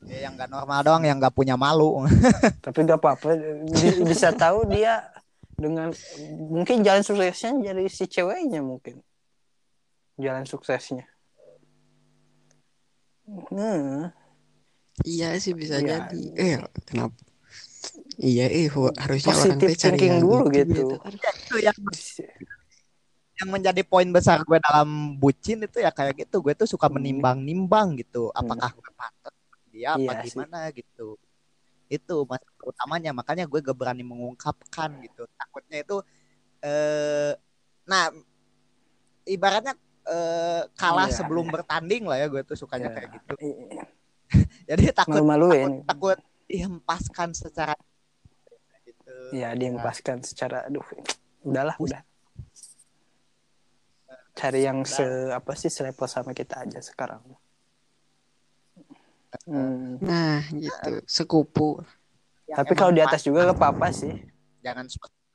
Ya, 0.00 0.26
yang 0.28 0.32
nggak 0.32 0.48
normal 0.48 0.80
doang, 0.80 1.04
yang 1.04 1.20
nggak 1.20 1.36
punya 1.36 1.60
malu. 1.60 2.08
tapi 2.64 2.88
gak 2.88 3.00
apa-apa 3.00 3.36
bisa 4.08 4.32
tahu 4.32 4.64
dia 4.72 5.04
dengan 5.60 5.92
mungkin 6.48 6.80
jalan 6.80 7.04
suksesnya 7.04 7.52
dari 7.60 7.84
si 7.92 8.08
ceweknya 8.08 8.64
mungkin 8.64 9.04
jalan 10.16 10.48
suksesnya 10.48 11.04
hmm. 13.28 14.08
iya 15.04 15.36
sih 15.36 15.52
bisa 15.52 15.84
Iya. 15.84 16.08
jadi 16.08 16.22
eh 16.32 16.56
kenapa 16.88 17.12
iya 18.16 18.48
eh 18.48 18.72
harusnya 18.72 19.36
orang 19.36 19.60
Positive 19.60 19.68
teh 19.68 19.76
cari 19.76 19.96
thinking 20.00 20.12
yang 20.16 20.24
dulu 20.24 20.44
itu 20.48 20.56
gitu. 20.64 20.84
itu 20.96 21.56
yang 21.60 21.76
yang 23.36 23.48
menjadi 23.52 23.82
poin 23.84 24.08
besar 24.08 24.40
gue 24.44 24.56
dalam 24.64 25.16
bucin 25.16 25.64
itu 25.64 25.80
ya 25.80 25.88
kayak 25.88 26.12
gitu. 26.28 26.44
Gue 26.44 26.52
tuh 26.52 26.68
suka 26.68 26.92
Hmm. 26.92 27.00
menimbang-nimbang 27.00 27.96
gitu. 27.96 28.28
Apakah 28.36 28.68
gue 28.68 28.90
pantas 28.92 29.32
dia 29.80 29.96
apa 29.96 30.12
Iya 30.12 30.20
sih. 30.20 30.36
gimana 30.36 30.58
gitu. 30.70 31.16
Itu 31.88 32.28
mas 32.28 32.44
utamanya 32.60 33.10
makanya 33.10 33.48
gue 33.48 33.58
gak 33.58 33.72
berani 33.74 34.04
mengungkapkan 34.04 35.00
gitu. 35.00 35.24
Takutnya 35.32 35.80
itu 35.80 35.96
eh 36.60 37.32
nah 37.88 38.12
ibaratnya 39.24 39.72
eh 40.04 40.62
kalah 40.76 41.08
Iya, 41.08 41.16
sebelum 41.16 41.48
iya. 41.48 41.52
bertanding 41.56 42.04
lah 42.04 42.20
ya 42.20 42.28
gue 42.28 42.44
tuh 42.44 42.60
sukanya 42.60 42.92
Iya. 42.92 42.96
kayak 43.00 43.08
gitu. 43.16 43.32
Iya. 43.40 43.84
Jadi 44.68 44.82
takut 44.92 45.16
malu-maluin 45.16 45.82
takut, 45.88 46.14
takut 46.14 46.18
dihempaskan 46.46 47.30
secara 47.32 47.74
gitu. 48.84 49.14
ya 49.32 49.54
dia 49.54 49.70
ngepaskan 49.70 50.18
secara 50.20 50.66
aduh 50.66 50.82
udahlah 51.40 51.78
udah 51.78 52.02
cari 54.34 54.64
yang 54.64 54.82
se 54.82 55.02
apa 55.30 55.52
sih 55.54 55.70
selevel 55.70 56.06
sama 56.06 56.32
kita 56.32 56.64
aja 56.64 56.80
sekarang 56.80 57.22
Hmm. 59.46 59.94
nah 60.02 60.42
gitu. 60.50 60.92
Sekupu 61.06 61.78
Yang 62.44 62.56
tapi 62.58 62.72
kalau 62.74 62.90
di 62.90 62.98
atas 62.98 63.22
juga 63.22 63.46
gak 63.46 63.56
apa-apa 63.56 63.88
sih. 63.90 64.10
Jangan 64.60 64.90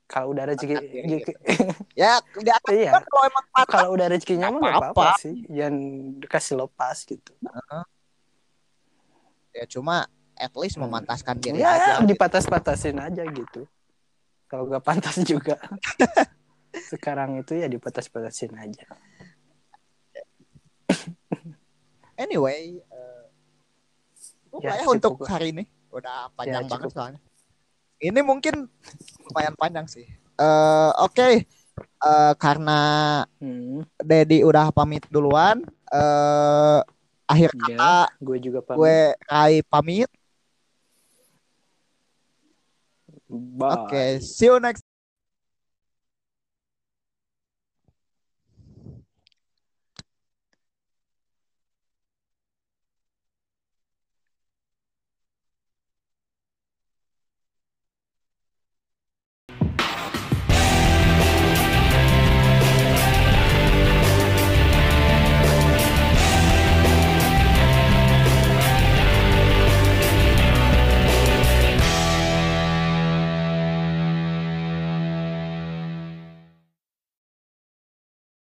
kalau 0.06 0.30
udah 0.30 0.44
rezeki 0.46 0.74
Iya, 0.76 1.02
rezeki- 1.02 1.38
ya 2.04 2.12
di 2.20 2.50
atas 2.50 2.70
Iya. 2.70 2.92
kan 2.92 3.02
kalau 3.02 3.24
emang 3.24 3.46
patah 3.50 3.66
kalau 3.66 3.90
udah 3.90 4.06
rezekinya 4.06 4.46
mah 4.48 4.60
gak 4.60 4.74
apa-apa 4.76 4.92
apa-apa. 4.92 5.18
sih. 5.18 5.34
jangan 5.48 5.74
dikasih 6.20 6.54
lepas 6.56 6.96
gitu. 7.02 7.32
Ya 9.50 9.64
cuma 9.66 10.04
at 10.36 10.52
least 10.54 10.76
Hmm. 10.76 10.84
memantaskan 10.86 11.40
diri 11.40 11.58
ya 11.58 11.72
aja 11.72 11.92
gitu. 11.98 12.12
dipatas-patasin 12.12 13.00
aja 13.00 13.24
gitu. 13.24 13.64
Kalau 14.46 14.68
gak 14.68 14.84
pantas 14.84 15.16
juga. 15.24 15.56
Sekarang 16.92 17.40
itu 17.40 17.56
ya 17.56 17.66
dipatas-patasin 17.66 18.52
aja. 18.54 18.84
Anyway 22.14 22.80
cukup 24.56 24.62
Ya, 24.62 24.68
lah 24.68 24.76
ya 24.76 24.82
cukup 24.82 24.96
untuk 24.96 25.14
lah. 25.20 25.28
hari 25.30 25.46
ini. 25.52 25.64
Udah 25.92 26.18
panjang 26.32 26.64
Ya, 26.64 26.68
banget 26.68 26.88
cukup. 26.88 26.96
soalnya. 26.96 27.20
Ini 27.96 28.20
mungkin 28.20 28.54
lumayan 29.22 29.54
panjang 29.54 29.86
sih. 29.86 30.06
Eh, 30.36 30.90
oke. 30.96 31.28
Eh, 31.76 32.32
karena 32.36 32.80
hmm. 33.36 33.84
Dedi 34.00 34.40
udah 34.40 34.72
pamit 34.72 35.04
duluan 35.08 35.60
eh 35.86 36.80
akhir 37.26 37.50
Ya, 37.52 37.60
kata 37.76 37.96
gue 38.16 38.36
juga 38.40 38.58
pamit. 38.62 38.78
gue 38.80 38.98
Rai 39.26 39.56
pamit. 39.62 40.08
Oke 43.58 44.22
see 44.22 44.46
you 44.46 44.62
next 44.62 44.85